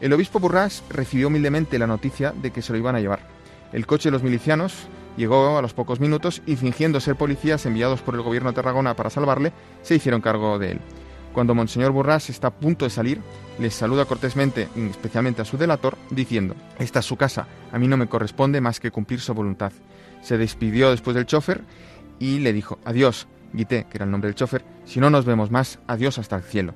El 0.00 0.12
obispo 0.12 0.40
Burrás 0.40 0.82
recibió 0.88 1.28
humildemente 1.28 1.78
la 1.78 1.86
noticia 1.86 2.32
de 2.32 2.50
que 2.50 2.62
se 2.62 2.72
lo 2.72 2.78
iban 2.78 2.96
a 2.96 3.00
llevar. 3.00 3.20
El 3.72 3.86
coche 3.86 4.08
de 4.08 4.12
los 4.12 4.22
milicianos 4.22 4.88
llegó 5.16 5.58
a 5.58 5.62
los 5.62 5.74
pocos 5.74 6.00
minutos 6.00 6.42
y 6.46 6.56
fingiendo 6.56 7.00
ser 7.00 7.16
policías 7.16 7.66
enviados 7.66 8.00
por 8.00 8.14
el 8.14 8.22
gobierno 8.22 8.50
de 8.50 8.56
Tarragona 8.56 8.94
para 8.94 9.10
salvarle, 9.10 9.52
se 9.82 9.94
hicieron 9.96 10.20
cargo 10.20 10.58
de 10.58 10.72
él. 10.72 10.80
Cuando 11.32 11.54
Monseñor 11.54 11.92
Burrás 11.92 12.28
está 12.30 12.48
a 12.48 12.54
punto 12.54 12.84
de 12.84 12.90
salir, 12.90 13.20
les 13.58 13.74
saluda 13.74 14.04
cortésmente, 14.04 14.68
especialmente 14.74 15.42
a 15.42 15.44
su 15.44 15.56
delator, 15.56 15.96
diciendo, 16.10 16.56
Esta 16.78 16.98
es 17.00 17.04
su 17.04 17.16
casa, 17.16 17.46
a 17.70 17.78
mí 17.78 17.86
no 17.86 17.96
me 17.96 18.08
corresponde 18.08 18.60
más 18.60 18.80
que 18.80 18.90
cumplir 18.90 19.20
su 19.20 19.32
voluntad. 19.32 19.72
Se 20.22 20.38
despidió 20.38 20.90
después 20.90 21.14
del 21.14 21.26
chofer 21.26 21.62
y 22.18 22.40
le 22.40 22.52
dijo, 22.52 22.78
Adiós, 22.84 23.28
Guité, 23.52 23.86
que 23.88 23.98
era 23.98 24.06
el 24.06 24.10
nombre 24.10 24.28
del 24.28 24.34
chofer, 24.34 24.64
si 24.84 24.98
no 24.98 25.10
nos 25.10 25.24
vemos 25.24 25.50
más, 25.50 25.78
adiós 25.86 26.18
hasta 26.18 26.36
el 26.36 26.42
cielo. 26.42 26.74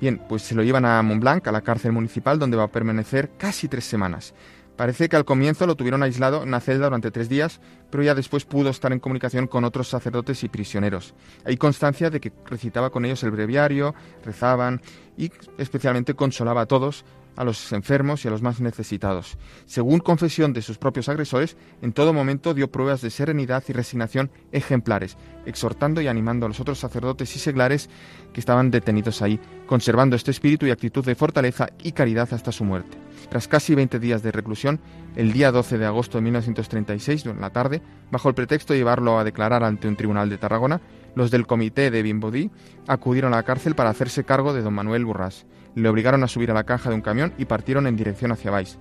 Bien, 0.00 0.20
pues 0.28 0.42
se 0.42 0.54
lo 0.54 0.62
llevan 0.62 0.84
a 0.84 1.02
Montblanc, 1.02 1.46
a 1.48 1.52
la 1.52 1.62
cárcel 1.62 1.92
municipal, 1.92 2.38
donde 2.38 2.56
va 2.56 2.64
a 2.64 2.72
permanecer 2.72 3.30
casi 3.36 3.68
tres 3.68 3.84
semanas. 3.84 4.32
Parece 4.76 5.08
que 5.08 5.16
al 5.16 5.24
comienzo 5.24 5.66
lo 5.66 5.74
tuvieron 5.74 6.04
aislado 6.04 6.40
en 6.40 6.50
una 6.50 6.60
celda 6.60 6.84
durante 6.84 7.10
tres 7.10 7.28
días, 7.28 7.60
pero 7.90 8.04
ya 8.04 8.14
después 8.14 8.44
pudo 8.44 8.70
estar 8.70 8.92
en 8.92 9.00
comunicación 9.00 9.48
con 9.48 9.64
otros 9.64 9.88
sacerdotes 9.88 10.44
y 10.44 10.48
prisioneros. 10.48 11.16
Hay 11.44 11.56
constancia 11.56 12.10
de 12.10 12.20
que 12.20 12.32
recitaba 12.46 12.90
con 12.90 13.04
ellos 13.04 13.24
el 13.24 13.32
breviario, 13.32 13.96
rezaban 14.24 14.80
y 15.16 15.32
especialmente 15.58 16.14
consolaba 16.14 16.60
a 16.60 16.66
todos, 16.66 17.04
a 17.38 17.44
los 17.44 17.72
enfermos 17.72 18.24
y 18.24 18.28
a 18.28 18.32
los 18.32 18.42
más 18.42 18.60
necesitados. 18.60 19.38
Según 19.64 20.00
confesión 20.00 20.52
de 20.52 20.60
sus 20.60 20.76
propios 20.76 21.08
agresores, 21.08 21.56
en 21.82 21.92
todo 21.92 22.12
momento 22.12 22.52
dio 22.52 22.72
pruebas 22.72 23.00
de 23.00 23.10
serenidad 23.10 23.62
y 23.68 23.72
resignación 23.72 24.32
ejemplares, 24.50 25.16
exhortando 25.46 26.00
y 26.00 26.08
animando 26.08 26.46
a 26.46 26.48
los 26.48 26.58
otros 26.58 26.80
sacerdotes 26.80 27.36
y 27.36 27.38
seglares 27.38 27.90
que 28.32 28.40
estaban 28.40 28.72
detenidos 28.72 29.22
ahí, 29.22 29.38
conservando 29.68 30.16
este 30.16 30.32
espíritu 30.32 30.66
y 30.66 30.72
actitud 30.72 31.04
de 31.04 31.14
fortaleza 31.14 31.68
y 31.80 31.92
caridad 31.92 32.28
hasta 32.32 32.50
su 32.50 32.64
muerte. 32.64 32.98
Tras 33.30 33.46
casi 33.46 33.76
20 33.76 34.00
días 34.00 34.24
de 34.24 34.32
reclusión, 34.32 34.80
el 35.14 35.32
día 35.32 35.52
12 35.52 35.78
de 35.78 35.86
agosto 35.86 36.18
de 36.18 36.22
1936, 36.22 37.24
en 37.26 37.40
la 37.40 37.50
tarde, 37.50 37.82
bajo 38.10 38.28
el 38.28 38.34
pretexto 38.34 38.72
de 38.72 38.80
llevarlo 38.80 39.16
a 39.16 39.22
declarar 39.22 39.62
ante 39.62 39.86
un 39.86 39.94
tribunal 39.94 40.28
de 40.28 40.38
Tarragona, 40.38 40.80
los 41.14 41.30
del 41.30 41.46
comité 41.46 41.92
de 41.92 42.02
Bimbodí 42.02 42.50
acudieron 42.88 43.32
a 43.32 43.36
la 43.36 43.42
cárcel 43.44 43.76
para 43.76 43.90
hacerse 43.90 44.24
cargo 44.24 44.52
de 44.54 44.62
don 44.62 44.74
Manuel 44.74 45.04
Burras 45.04 45.46
le 45.78 45.88
obligaron 45.88 46.22
a 46.24 46.28
subir 46.28 46.50
a 46.50 46.54
la 46.54 46.64
caja 46.64 46.90
de 46.90 46.96
un 46.96 47.02
camión 47.02 47.32
y 47.38 47.44
partieron 47.44 47.86
en 47.86 47.96
dirección 47.96 48.32
hacia 48.32 48.50
Vais. 48.50 48.78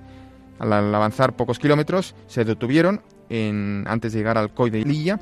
Al, 0.59 0.73
avanzar 0.73 1.35
pocos 1.35 1.59
kilómetros, 1.59 2.15
se 2.27 2.43
detuvieron 2.43 3.01
antes 3.85 4.13
de 4.13 4.19
llegar 4.19 4.37
al 4.37 4.53
COI 4.53 4.69
de 4.69 4.85
Lilla 4.85 5.19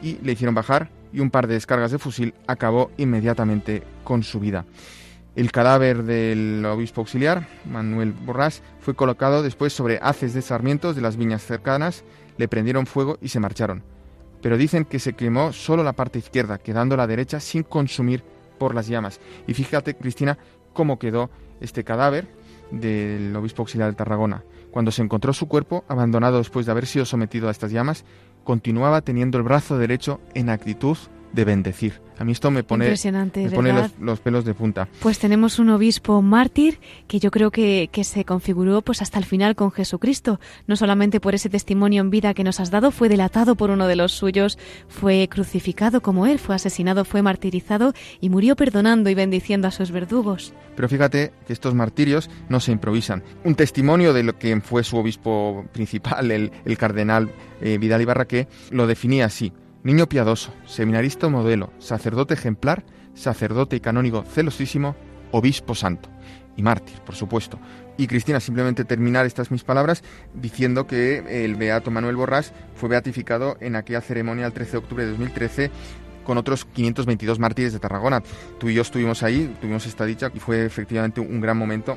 y 0.00 0.18
le 0.22 0.32
hicieron 0.32 0.54
bajar 0.54 0.90
y 1.12 1.20
un 1.20 1.30
par 1.30 1.46
de 1.46 1.54
descargas 1.54 1.90
de 1.90 1.98
fusil 1.98 2.34
acabó 2.46 2.90
inmediatamente 2.96 3.82
con 4.04 4.22
su 4.22 4.40
vida. 4.40 4.64
El 5.36 5.52
cadáver 5.52 6.02
del 6.02 6.64
obispo 6.66 7.00
auxiliar, 7.00 7.46
Manuel 7.64 8.12
Borrás, 8.12 8.62
fue 8.80 8.94
colocado 8.94 9.42
después 9.42 9.72
sobre 9.72 9.98
haces 10.02 10.34
de 10.34 10.42
sarmientos 10.42 10.96
de 10.96 11.02
las 11.02 11.16
viñas 11.16 11.44
cercanas, 11.44 12.04
le 12.38 12.48
prendieron 12.48 12.86
fuego 12.86 13.18
y 13.20 13.28
se 13.28 13.40
marcharon. 13.40 13.84
Pero 14.42 14.56
dicen 14.56 14.84
que 14.84 14.98
se 14.98 15.12
quemó 15.12 15.52
solo 15.52 15.84
la 15.84 15.92
parte 15.92 16.18
izquierda, 16.18 16.58
quedando 16.58 16.96
la 16.96 17.06
derecha 17.06 17.40
sin 17.40 17.62
consumir 17.62 18.24
por 18.58 18.74
las 18.74 18.88
llamas. 18.88 19.20
Y 19.46 19.54
fíjate, 19.54 19.94
Cristina, 19.94 20.38
cómo 20.78 21.00
quedó 21.00 21.28
este 21.60 21.82
cadáver 21.82 22.28
del 22.70 23.34
obispo 23.34 23.62
auxiliar 23.62 23.90
de 23.90 23.96
Tarragona. 23.96 24.44
Cuando 24.70 24.92
se 24.92 25.02
encontró 25.02 25.32
su 25.32 25.48
cuerpo, 25.48 25.84
abandonado 25.88 26.38
después 26.38 26.66
de 26.66 26.70
haber 26.70 26.86
sido 26.86 27.04
sometido 27.04 27.48
a 27.48 27.50
estas 27.50 27.72
llamas, 27.72 28.04
continuaba 28.44 29.00
teniendo 29.00 29.38
el 29.38 29.42
brazo 29.42 29.76
derecho 29.76 30.20
en 30.34 30.50
actitud 30.50 30.96
de 31.32 31.44
bendecir. 31.44 32.00
A 32.18 32.24
mí 32.24 32.32
esto 32.32 32.50
me 32.50 32.64
pone, 32.64 32.88
me 32.88 33.50
pone 33.50 33.90
los, 34.00 34.18
pelos 34.18 34.44
de 34.44 34.52
punta. 34.52 34.88
Pues 35.00 35.20
tenemos 35.20 35.60
un 35.60 35.70
obispo 35.70 36.20
mártir 36.20 36.80
que 37.06 37.20
yo 37.20 37.30
creo 37.30 37.52
que, 37.52 37.88
que, 37.92 38.02
se 38.02 38.24
configuró 38.24 38.82
pues 38.82 39.02
hasta 39.02 39.18
el 39.18 39.24
final 39.24 39.54
con 39.54 39.70
Jesucristo. 39.70 40.40
No 40.66 40.74
solamente 40.74 41.20
por 41.20 41.36
ese 41.36 41.48
testimonio 41.48 42.00
en 42.00 42.10
vida 42.10 42.34
que 42.34 42.42
nos 42.42 42.58
has 42.58 42.72
dado, 42.72 42.90
fue 42.90 43.08
delatado 43.08 43.54
por 43.54 43.70
uno 43.70 43.86
de 43.86 43.94
los 43.94 44.12
suyos, 44.12 44.58
fue 44.88 45.28
crucificado 45.30 46.00
como 46.00 46.26
él, 46.26 46.40
fue 46.40 46.56
asesinado, 46.56 47.04
fue 47.04 47.22
martirizado 47.22 47.92
y 48.20 48.30
murió 48.30 48.56
perdonando 48.56 49.10
y 49.10 49.14
bendiciendo 49.14 49.68
a 49.68 49.70
sus 49.70 49.92
verdugos. 49.92 50.52
Pero 50.74 50.88
fíjate 50.88 51.32
que 51.46 51.52
estos 51.52 51.74
martirios 51.74 52.30
no 52.48 52.58
se 52.58 52.72
improvisan. 52.72 53.22
Un 53.44 53.54
testimonio 53.54 54.12
de 54.12 54.24
lo 54.24 54.38
que 54.38 54.60
fue 54.60 54.82
su 54.82 54.96
obispo 54.96 55.64
principal, 55.72 56.30
el, 56.32 56.50
el 56.64 56.78
cardenal 56.78 57.30
eh, 57.60 57.78
Vidal 57.78 58.02
Ibarraqué, 58.02 58.48
lo 58.70 58.86
definía 58.86 59.26
así. 59.26 59.52
Niño 59.84 60.08
piadoso, 60.08 60.52
seminarista 60.66 61.28
modelo, 61.28 61.72
sacerdote 61.78 62.34
ejemplar, 62.34 62.84
sacerdote 63.14 63.76
y 63.76 63.80
canónigo 63.80 64.24
celosísimo, 64.24 64.96
obispo 65.30 65.74
santo 65.74 66.08
y 66.56 66.62
mártir, 66.62 67.00
por 67.06 67.14
supuesto. 67.14 67.58
Y 67.96 68.08
Cristina, 68.08 68.40
simplemente 68.40 68.84
terminar 68.84 69.24
estas 69.24 69.50
mis 69.50 69.62
palabras 69.62 70.02
diciendo 70.34 70.86
que 70.86 71.44
el 71.44 71.54
beato 71.54 71.92
Manuel 71.92 72.16
Borrás 72.16 72.52
fue 72.74 72.88
beatificado 72.88 73.56
en 73.60 73.76
aquella 73.76 74.00
ceremonia 74.00 74.46
el 74.46 74.52
13 74.52 74.72
de 74.72 74.78
octubre 74.78 75.04
de 75.04 75.10
2013 75.10 75.70
con 76.24 76.36
otros 76.36 76.64
522 76.64 77.38
mártires 77.38 77.72
de 77.72 77.78
Tarragona. 77.78 78.22
Tú 78.58 78.68
y 78.68 78.74
yo 78.74 78.82
estuvimos 78.82 79.22
ahí, 79.22 79.56
tuvimos 79.60 79.86
esta 79.86 80.04
dicha 80.04 80.30
y 80.34 80.40
fue 80.40 80.64
efectivamente 80.64 81.20
un 81.20 81.40
gran 81.40 81.56
momento 81.56 81.96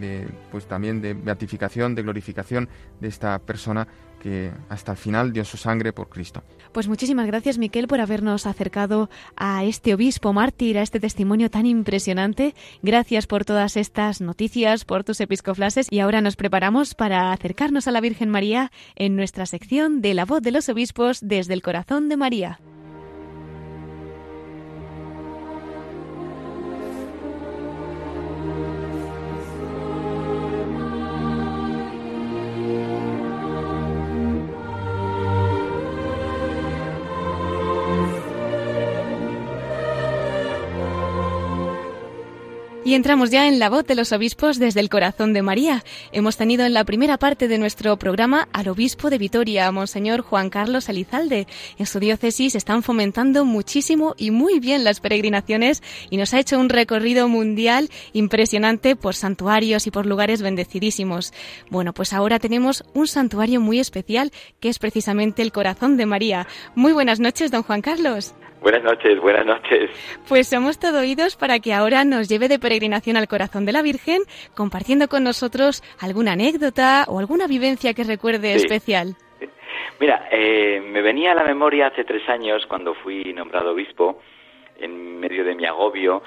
de, 0.00 0.28
pues 0.52 0.66
también 0.66 1.00
de 1.00 1.14
beatificación, 1.14 1.94
de 1.94 2.02
glorificación 2.02 2.68
de 3.00 3.08
esta 3.08 3.38
persona 3.38 3.88
que 4.22 4.52
hasta 4.68 4.92
el 4.92 4.98
final 4.98 5.32
dio 5.32 5.44
su 5.44 5.56
sangre 5.56 5.92
por 5.92 6.08
Cristo. 6.08 6.42
Pues 6.76 6.88
muchísimas 6.88 7.26
gracias, 7.26 7.56
Miquel, 7.56 7.88
por 7.88 8.02
habernos 8.02 8.44
acercado 8.44 9.08
a 9.34 9.64
este 9.64 9.94
obispo 9.94 10.34
mártir, 10.34 10.76
a 10.76 10.82
este 10.82 11.00
testimonio 11.00 11.48
tan 11.48 11.64
impresionante. 11.64 12.54
Gracias 12.82 13.26
por 13.26 13.46
todas 13.46 13.78
estas 13.78 14.20
noticias, 14.20 14.84
por 14.84 15.02
tus 15.02 15.22
episcoflases. 15.22 15.86
Y 15.90 16.00
ahora 16.00 16.20
nos 16.20 16.36
preparamos 16.36 16.94
para 16.94 17.32
acercarnos 17.32 17.88
a 17.88 17.92
la 17.92 18.02
Virgen 18.02 18.28
María 18.28 18.72
en 18.94 19.16
nuestra 19.16 19.46
sección 19.46 20.02
de 20.02 20.12
la 20.12 20.26
voz 20.26 20.42
de 20.42 20.50
los 20.50 20.68
obispos 20.68 21.20
desde 21.22 21.54
el 21.54 21.62
corazón 21.62 22.10
de 22.10 22.18
María. 22.18 22.60
Y 42.86 42.94
entramos 42.94 43.32
ya 43.32 43.48
en 43.48 43.58
la 43.58 43.68
voz 43.68 43.84
de 43.84 43.96
los 43.96 44.12
obispos 44.12 44.60
desde 44.60 44.78
el 44.78 44.88
corazón 44.88 45.32
de 45.32 45.42
María. 45.42 45.82
Hemos 46.12 46.36
tenido 46.36 46.64
en 46.64 46.72
la 46.72 46.84
primera 46.84 47.18
parte 47.18 47.48
de 47.48 47.58
nuestro 47.58 47.96
programa 47.96 48.48
al 48.52 48.68
obispo 48.68 49.10
de 49.10 49.18
Vitoria, 49.18 49.72
Monseñor 49.72 50.20
Juan 50.20 50.50
Carlos 50.50 50.88
Elizalde. 50.88 51.48
En 51.78 51.86
su 51.86 51.98
diócesis 51.98 52.54
están 52.54 52.84
fomentando 52.84 53.44
muchísimo 53.44 54.14
y 54.16 54.30
muy 54.30 54.60
bien 54.60 54.84
las 54.84 55.00
peregrinaciones 55.00 55.82
y 56.10 56.16
nos 56.16 56.32
ha 56.32 56.38
hecho 56.38 56.60
un 56.60 56.68
recorrido 56.68 57.26
mundial 57.26 57.90
impresionante 58.12 58.94
por 58.94 59.16
santuarios 59.16 59.88
y 59.88 59.90
por 59.90 60.06
lugares 60.06 60.40
bendecidísimos. 60.40 61.32
Bueno, 61.68 61.92
pues 61.92 62.12
ahora 62.12 62.38
tenemos 62.38 62.84
un 62.94 63.08
santuario 63.08 63.60
muy 63.60 63.80
especial 63.80 64.30
que 64.60 64.68
es 64.68 64.78
precisamente 64.78 65.42
el 65.42 65.50
corazón 65.50 65.96
de 65.96 66.06
María. 66.06 66.46
Muy 66.76 66.92
buenas 66.92 67.18
noches, 67.18 67.50
don 67.50 67.64
Juan 67.64 67.82
Carlos. 67.82 68.32
Buenas 68.60 68.82
noches, 68.82 69.20
buenas 69.20 69.46
noches. 69.46 69.90
Pues 70.28 70.48
somos 70.48 70.78
todo 70.78 71.00
oídos 71.00 71.36
para 71.36 71.58
que 71.60 71.72
ahora 71.72 72.04
nos 72.04 72.28
lleve 72.28 72.48
de 72.48 72.58
peregrinación 72.58 73.16
al 73.16 73.28
corazón 73.28 73.64
de 73.64 73.72
la 73.72 73.82
Virgen, 73.82 74.22
compartiendo 74.54 75.08
con 75.08 75.24
nosotros 75.24 75.82
alguna 76.00 76.32
anécdota 76.32 77.04
o 77.08 77.18
alguna 77.18 77.46
vivencia 77.46 77.94
que 77.94 78.04
recuerde 78.04 78.54
especial. 78.54 79.16
Mira, 80.00 80.28
eh, 80.30 80.80
me 80.80 81.00
venía 81.00 81.32
a 81.32 81.34
la 81.34 81.44
memoria 81.44 81.88
hace 81.88 82.04
tres 82.04 82.28
años 82.28 82.66
cuando 82.66 82.94
fui 82.94 83.32
nombrado 83.32 83.72
obispo, 83.72 84.20
en 84.78 85.20
medio 85.20 85.44
de 85.44 85.54
mi 85.54 85.64
agobio, 85.64 86.22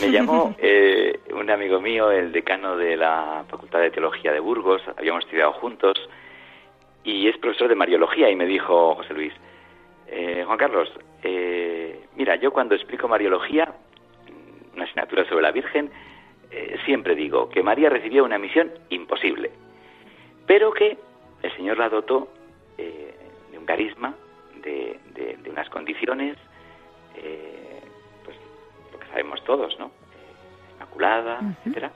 me 0.00 0.10
llamó 0.10 0.54
eh, 0.58 1.20
un 1.32 1.50
amigo 1.50 1.80
mío, 1.80 2.10
el 2.10 2.32
decano 2.32 2.76
de 2.76 2.96
la 2.96 3.44
Facultad 3.48 3.80
de 3.80 3.90
Teología 3.90 4.32
de 4.32 4.40
Burgos, 4.40 4.82
habíamos 4.96 5.24
estudiado 5.24 5.52
juntos, 5.54 5.96
y 7.04 7.28
es 7.28 7.36
profesor 7.38 7.68
de 7.68 7.74
Mariología, 7.74 8.30
y 8.30 8.36
me 8.36 8.46
dijo, 8.46 8.96
José 8.96 9.14
Luis, 9.14 9.32
eh, 10.10 10.42
Juan 10.46 10.58
Carlos, 10.58 10.90
eh, 11.22 12.06
mira, 12.16 12.36
yo 12.36 12.52
cuando 12.52 12.74
explico 12.74 13.08
Mariología, 13.08 13.74
una 14.74 14.84
asignatura 14.84 15.28
sobre 15.28 15.42
la 15.42 15.52
Virgen, 15.52 15.90
eh, 16.50 16.78
siempre 16.86 17.14
digo 17.14 17.48
que 17.50 17.62
María 17.62 17.90
recibió 17.90 18.24
una 18.24 18.38
misión 18.38 18.72
imposible, 18.88 19.50
pero 20.46 20.72
que 20.72 20.96
el 21.42 21.56
Señor 21.56 21.78
la 21.78 21.88
dotó 21.88 22.28
de 22.76 23.58
un 23.58 23.66
carisma, 23.66 24.14
de, 24.62 24.98
unas 25.50 25.68
condiciones, 25.70 26.36
pues 28.24 28.36
lo 28.92 28.98
que 29.00 29.06
sabemos 29.08 29.42
todos, 29.44 29.76
¿no? 29.78 29.90
Inmaculada, 30.76 31.40
etcétera, 31.58 31.90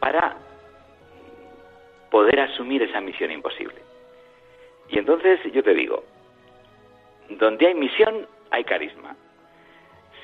para 0.00 0.36
poder 2.10 2.40
asumir 2.40 2.82
esa 2.82 3.00
misión 3.00 3.30
imposible. 3.30 3.76
Y 4.88 4.98
entonces 4.98 5.40
yo 5.52 5.62
te 5.62 5.74
digo, 5.74 6.02
donde 7.38 7.66
hay 7.66 7.74
misión, 7.74 8.26
hay 8.50 8.64
carisma. 8.64 9.16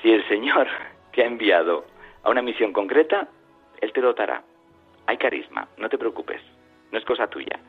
Si 0.01 0.11
el 0.11 0.27
Señor 0.27 0.67
te 1.11 1.23
ha 1.23 1.25
enviado 1.25 1.85
a 2.23 2.29
una 2.29 2.41
misión 2.41 2.73
concreta, 2.73 3.27
Él 3.81 3.91
te 3.93 4.01
dotará. 4.01 4.43
Hay 5.07 5.17
carisma, 5.17 5.67
no 5.77 5.89
te 5.89 5.97
preocupes, 5.97 6.41
no 6.91 6.97
es 6.97 7.05
cosa 7.05 7.27
tuya. 7.27 7.59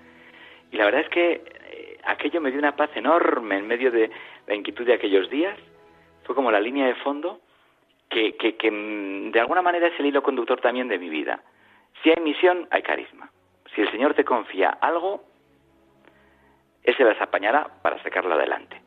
Y 0.70 0.76
la 0.76 0.84
verdad 0.84 1.00
es 1.02 1.08
que 1.08 1.32
eh, 1.32 1.98
aquello 2.04 2.40
me 2.40 2.50
dio 2.50 2.58
una 2.58 2.76
paz 2.76 2.90
enorme 2.94 3.56
en 3.58 3.66
medio 3.66 3.90
de 3.90 4.10
la 4.46 4.54
inquietud 4.54 4.84
de 4.84 4.94
aquellos 4.94 5.28
días. 5.30 5.58
Fue 6.24 6.34
como 6.34 6.50
la 6.50 6.60
línea 6.60 6.86
de 6.86 6.94
fondo 6.96 7.40
que, 8.08 8.36
que, 8.36 8.70
mm, 8.70 9.32
de 9.32 9.40
alguna 9.40 9.62
manera 9.62 9.88
es 9.88 9.98
el 9.98 10.06
hilo 10.06 10.22
conductor 10.22 10.60
también 10.60 10.88
de 10.88 10.98
mi 10.98 11.08
vida. 11.08 11.42
Si 12.02 12.10
hay 12.10 12.22
misión, 12.22 12.68
hay 12.70 12.82
carisma. 12.82 13.30
Si 13.74 13.80
el 13.80 13.90
Señor 13.90 14.14
te 14.14 14.24
confía 14.24 14.68
algo, 14.68 15.24
Él 16.84 16.96
se 16.96 17.04
las 17.04 17.20
apañará 17.20 17.68
para 17.82 18.02
sacarlo 18.02 18.34
adelante 18.34 18.80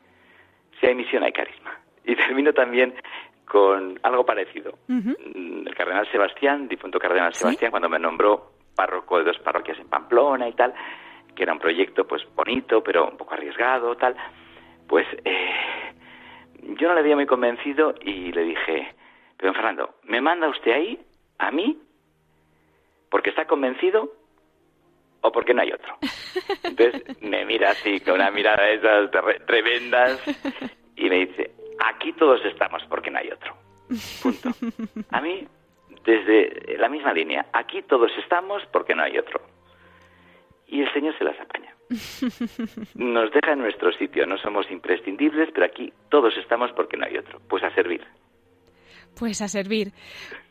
si 0.84 0.90
hay 0.90 0.94
misión 0.94 1.22
hay 1.22 1.32
carisma. 1.32 1.78
Y 2.04 2.14
termino 2.16 2.52
también 2.52 2.94
con 3.46 3.98
algo 4.02 4.26
parecido. 4.26 4.78
Mm, 4.88 5.66
el 5.66 5.74
cardenal 5.74 6.10
Sebastián, 6.10 6.68
difunto 6.68 6.98
cardenal 6.98 7.34
Sebastián, 7.34 7.70
cuando 7.70 7.88
me 7.88 7.98
nombró 7.98 8.52
párroco 8.74 9.18
de 9.18 9.24
dos 9.24 9.38
parroquias 9.38 9.78
en 9.78 9.88
Pamplona 9.88 10.48
y 10.48 10.52
tal, 10.52 10.74
que 11.34 11.42
era 11.42 11.52
un 11.52 11.58
proyecto 11.58 12.06
pues 12.06 12.22
bonito, 12.34 12.82
pero 12.82 13.08
un 13.08 13.16
poco 13.16 13.34
arriesgado, 13.34 13.96
tal, 13.96 14.14
pues 14.86 15.06
eh, 15.24 15.94
yo 16.78 16.88
no 16.88 16.94
le 16.94 17.00
había 17.00 17.16
muy 17.16 17.26
convencido 17.26 17.94
y 18.02 18.32
le 18.32 18.42
dije, 18.42 18.94
pero 19.36 19.54
Fernando, 19.54 19.94
¿me 20.04 20.20
manda 20.20 20.48
usted 20.48 20.72
ahí, 20.72 20.98
a 21.38 21.50
mí, 21.50 21.78
porque 23.10 23.30
está 23.30 23.46
convencido 23.46 24.12
o 25.22 25.32
porque 25.32 25.54
no 25.54 25.62
hay 25.62 25.72
otro. 25.72 25.96
Entonces 26.62 27.22
me 27.22 27.44
mira 27.44 27.70
así 27.70 28.00
con 28.00 28.14
una 28.14 28.30
mirada 28.30 28.64
de 28.64 28.74
esas 28.74 29.10
tremendas 29.46 30.20
y 30.96 31.08
me 31.08 31.26
dice, 31.26 31.50
aquí 31.84 32.12
todos 32.12 32.44
estamos 32.44 32.82
porque 32.88 33.10
no 33.10 33.18
hay 33.18 33.30
otro. 33.30 33.56
Punto. 34.22 34.50
A 35.10 35.20
mí, 35.20 35.46
desde 36.04 36.76
la 36.78 36.88
misma 36.88 37.12
línea, 37.12 37.46
aquí 37.52 37.82
todos 37.82 38.10
estamos 38.18 38.62
porque 38.72 38.94
no 38.94 39.02
hay 39.02 39.18
otro. 39.18 39.40
Y 40.66 40.82
el 40.82 40.92
Señor 40.92 41.16
se 41.18 41.24
las 41.24 41.38
apaña. 41.38 41.74
Nos 42.94 43.30
deja 43.30 43.52
en 43.52 43.60
nuestro 43.60 43.92
sitio, 43.92 44.26
no 44.26 44.38
somos 44.38 44.70
imprescindibles, 44.70 45.50
pero 45.52 45.66
aquí 45.66 45.92
todos 46.08 46.36
estamos 46.36 46.72
porque 46.72 46.96
no 46.96 47.06
hay 47.06 47.18
otro. 47.18 47.40
Pues 47.48 47.62
a 47.62 47.70
servir. 47.74 48.04
Pues 49.14 49.40
a 49.40 49.48
servir. 49.48 49.92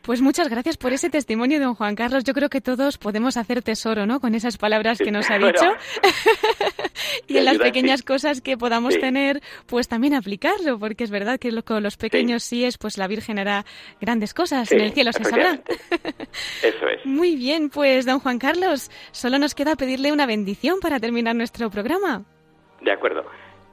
Pues 0.04 0.22
muchas 0.22 0.50
gracias 0.50 0.76
por 0.76 0.92
ese 0.92 1.10
testimonio, 1.10 1.62
don 1.62 1.76
Juan 1.76 1.96
Carlos. 1.96 2.26
Yo 2.26 2.34
creo 2.34 2.50
que 2.50 2.60
todos 2.60 2.98
podemos 2.98 3.38
hacer 3.38 3.62
tesoro, 3.62 4.06
¿no? 4.06 4.20
Con 4.20 4.36
esas 4.36 4.58
palabras 4.58 4.98
que 4.98 5.12
nos 5.12 5.32
ha 5.32 5.38
dicho. 5.38 5.66
y 7.28 7.38
en 7.38 7.46
las 7.46 7.58
pequeñas 7.58 8.04
cosas 8.04 8.42
que 8.42 8.58
podamos 8.58 9.00
tener, 9.00 9.42
pues 9.66 9.88
también 9.88 10.14
aplicarlo, 10.14 10.78
porque 10.78 11.06
es 11.06 11.10
verdad 11.10 11.40
que 11.40 11.62
con 11.62 11.84
los 11.84 11.96
pequeños 11.96 12.44
sí. 12.44 12.66
es, 12.66 12.78
pues 12.78 12.98
la 12.98 13.08
Virgen 13.08 13.40
hará 13.40 13.64
grandes 14.02 14.34
cosas. 14.34 14.70
en 14.74 14.82
el 14.82 14.92
cielo 14.92 15.14
se 15.14 15.24
sabrá. 15.24 15.62
Eso 16.62 16.88
es. 16.90 17.06
Muy 17.06 17.38
bien, 17.38 17.70
pues 17.70 18.06
don 18.06 18.20
Juan 18.20 18.40
Carlos, 18.40 18.92
solo 19.12 19.40
nos 19.40 19.56
queda 19.56 19.78
pedirle 19.78 20.12
una 20.12 20.26
bendición 20.26 20.82
para 20.82 21.00
terminar 21.00 21.34
nuestro 21.34 21.70
programa. 21.70 22.26
De 22.82 22.92
acuerdo. 22.92 23.24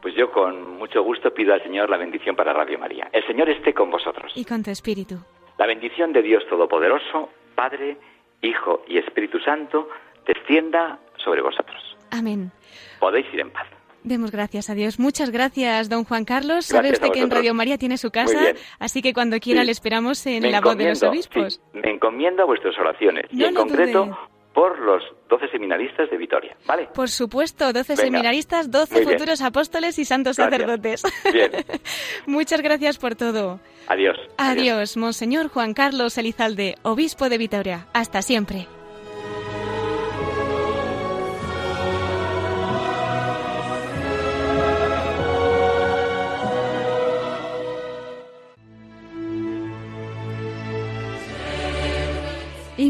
Pues 0.03 0.15
yo 0.15 0.31
con 0.31 0.79
mucho 0.79 1.03
gusto 1.03 1.33
pido 1.33 1.53
al 1.53 1.63
Señor 1.63 1.91
la 1.91 1.99
bendición 1.99 2.35
para 2.35 2.53
Radio 2.53 2.79
María. 2.79 3.09
El 3.13 3.27
Señor 3.27 3.51
esté 3.51 3.75
con 3.75 3.91
vosotros. 3.91 4.33
Y 4.35 4.45
con 4.45 4.63
tu 4.63 4.71
espíritu. 4.71 5.17
La 5.59 5.67
bendición 5.67 6.13
de 6.13 6.23
Dios 6.23 6.43
Todopoderoso, 6.49 7.29
Padre, 7.55 7.99
Hijo 8.41 8.83
y 8.89 8.97
Espíritu 8.99 9.39
Santo, 9.41 9.89
descienda 10.27 10.99
sobre 11.17 11.43
vosotros. 11.43 11.97
Amén. 12.11 12.51
Podéis 12.99 13.27
ir 13.35 13.41
en 13.41 13.51
paz. 13.51 13.67
Demos 14.03 14.31
gracias 14.31 14.71
a 14.71 14.75
Dios. 14.75 14.99
Muchas 14.99 15.31
gracias, 15.31 15.91
don 15.91 16.05
Juan 16.05 16.25
Carlos. 16.25 16.65
Sabe 16.65 16.93
usted 16.93 17.11
que 17.11 17.21
en 17.21 17.31
Radio 17.31 17.53
María 17.53 17.77
tiene 17.77 17.99
su 17.99 18.11
casa, 18.11 18.55
así 18.79 19.03
que 19.03 19.13
cuando 19.13 19.39
quiera 19.39 19.63
le 19.63 19.73
esperamos 19.73 20.25
en 20.27 20.51
la 20.51 20.63
voz 20.63 20.79
de 20.79 20.89
los 20.89 21.03
obispos. 21.03 21.61
me 21.75 21.91
encomiendo 21.91 22.43
a 22.43 22.47
vuestras 22.47 22.79
oraciones 22.79 23.27
y 23.31 23.45
en 23.45 23.55
concreto 23.55 24.17
por 24.53 24.79
los 24.81 25.03
12 25.29 25.49
seminaristas 25.49 26.11
de 26.11 26.17
Vitoria, 26.17 26.57
¿vale? 26.67 26.89
Por 26.93 27.09
supuesto, 27.09 27.73
12 27.73 27.97
seminaristas, 27.97 28.71
12 28.71 29.05
futuros 29.05 29.43
apóstoles 29.43 29.99
y 29.99 30.05
santos 30.05 30.37
sacerdotes. 30.37 31.03
Bien. 31.33 31.53
Muchas 32.27 32.61
gracias 32.61 32.99
por 32.99 33.15
todo. 33.15 33.61
Adiós. 33.87 34.17
Adiós, 34.39 34.97
Monseñor 34.97 35.49
Juan 35.49 35.75
Carlos 35.75 36.19
Elizalde, 36.19 36.75
obispo 36.83 37.29
de 37.29 37.39
Vitoria. 37.39 37.87
Hasta 37.93 38.23
siempre. 38.23 38.67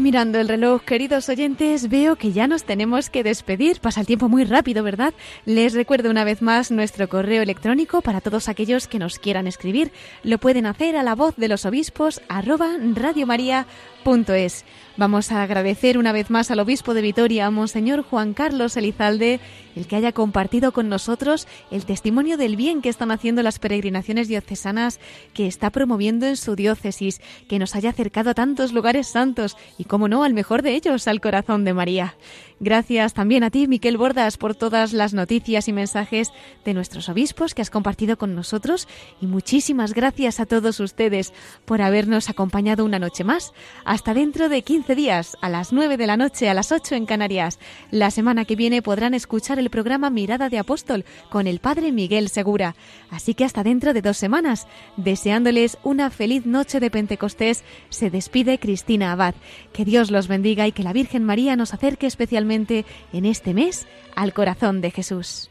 Mirando 0.01 0.39
el 0.39 0.47
reloj, 0.47 0.81
queridos 0.81 1.29
oyentes, 1.29 1.87
veo 1.87 2.15
que 2.15 2.31
ya 2.31 2.47
nos 2.47 2.63
tenemos 2.63 3.11
que 3.11 3.21
despedir. 3.21 3.79
Pasa 3.79 4.01
el 4.01 4.07
tiempo 4.07 4.29
muy 4.29 4.45
rápido, 4.45 4.83
¿verdad? 4.83 5.13
Les 5.45 5.75
recuerdo 5.75 6.09
una 6.09 6.23
vez 6.23 6.41
más 6.41 6.71
nuestro 6.71 7.07
correo 7.07 7.43
electrónico 7.43 8.01
para 8.01 8.19
todos 8.19 8.49
aquellos 8.49 8.87
que 8.87 8.97
nos 8.97 9.19
quieran 9.19 9.45
escribir. 9.45 9.91
Lo 10.23 10.39
pueden 10.39 10.65
hacer 10.65 10.97
a 10.97 11.03
la 11.03 11.13
voz 11.13 11.35
de 11.35 11.49
los 11.49 11.67
obispos 11.67 12.19
radiomaria.es. 12.27 14.65
Vamos 14.97 15.31
a 15.31 15.41
agradecer 15.41 15.97
una 15.97 16.11
vez 16.11 16.29
más 16.29 16.51
al 16.51 16.59
obispo 16.59 16.93
de 16.93 17.01
Vitoria, 17.01 17.49
Monseñor 17.49 18.03
Juan 18.03 18.33
Carlos 18.33 18.75
Elizalde, 18.75 19.39
el 19.75 19.87
que 19.87 19.95
haya 19.95 20.11
compartido 20.11 20.73
con 20.73 20.89
nosotros 20.89 21.47
el 21.71 21.85
testimonio 21.85 22.37
del 22.37 22.57
bien 22.57 22.81
que 22.81 22.89
están 22.89 23.09
haciendo 23.09 23.41
las 23.41 23.57
peregrinaciones 23.57 24.27
diocesanas 24.27 24.99
que 25.33 25.47
está 25.47 25.69
promoviendo 25.69 26.25
en 26.25 26.35
su 26.35 26.55
diócesis, 26.55 27.21
que 27.47 27.57
nos 27.57 27.75
haya 27.75 27.91
acercado 27.91 28.31
a 28.31 28.33
tantos 28.33 28.73
lugares 28.73 29.07
santos 29.07 29.55
y, 29.77 29.85
como 29.91 30.07
no, 30.07 30.23
al 30.23 30.33
mejor 30.33 30.61
de 30.61 30.73
ellos, 30.73 31.05
al 31.09 31.19
corazón 31.19 31.65
de 31.65 31.73
María. 31.73 32.15
Gracias 32.63 33.15
también 33.15 33.43
a 33.43 33.49
ti, 33.49 33.67
Miquel 33.67 33.97
Bordas, 33.97 34.37
por 34.37 34.53
todas 34.53 34.93
las 34.93 35.15
noticias 35.15 35.67
y 35.67 35.73
mensajes 35.73 36.31
de 36.63 36.75
nuestros 36.75 37.09
obispos 37.09 37.55
que 37.55 37.63
has 37.63 37.71
compartido 37.71 38.19
con 38.19 38.35
nosotros 38.35 38.87
y 39.19 39.25
muchísimas 39.25 39.95
gracias 39.95 40.39
a 40.39 40.45
todos 40.45 40.79
ustedes 40.79 41.33
por 41.65 41.81
habernos 41.81 42.29
acompañado 42.29 42.85
una 42.85 42.99
noche 42.99 43.23
más. 43.23 43.51
Hasta 43.83 44.13
dentro 44.13 44.47
de 44.47 44.61
15 44.61 44.93
días, 44.93 45.37
a 45.41 45.49
las 45.49 45.73
9 45.73 45.97
de 45.97 46.05
la 46.05 46.17
noche, 46.17 46.49
a 46.49 46.53
las 46.53 46.71
8 46.71 46.93
en 46.93 47.07
Canarias. 47.07 47.57
La 47.89 48.11
semana 48.11 48.45
que 48.45 48.55
viene 48.55 48.83
podrán 48.83 49.15
escuchar 49.15 49.57
el 49.57 49.71
programa 49.71 50.11
Mirada 50.11 50.47
de 50.47 50.59
Apóstol 50.59 51.03
con 51.31 51.47
el 51.47 51.61
Padre 51.61 51.91
Miguel 51.91 52.29
Segura. 52.29 52.75
Así 53.09 53.33
que 53.33 53.43
hasta 53.43 53.63
dentro 53.63 53.91
de 53.91 54.03
dos 54.03 54.17
semanas, 54.17 54.67
deseándoles 54.97 55.79
una 55.81 56.11
feliz 56.11 56.45
noche 56.45 56.79
de 56.79 56.91
Pentecostés, 56.91 57.63
se 57.89 58.11
despide 58.11 58.59
Cristina 58.59 59.13
Abad. 59.13 59.33
Que 59.73 59.83
Dios 59.83 60.11
los 60.11 60.27
bendiga 60.27 60.67
y 60.67 60.73
que 60.73 60.83
la 60.83 60.93
Virgen 60.93 61.23
María 61.23 61.55
nos 61.55 61.73
acerque 61.73 62.05
en 62.51 63.25
este 63.25 63.53
mes 63.53 63.87
al 64.15 64.33
corazón 64.33 64.81
de 64.81 64.91
Jesús. 64.91 65.50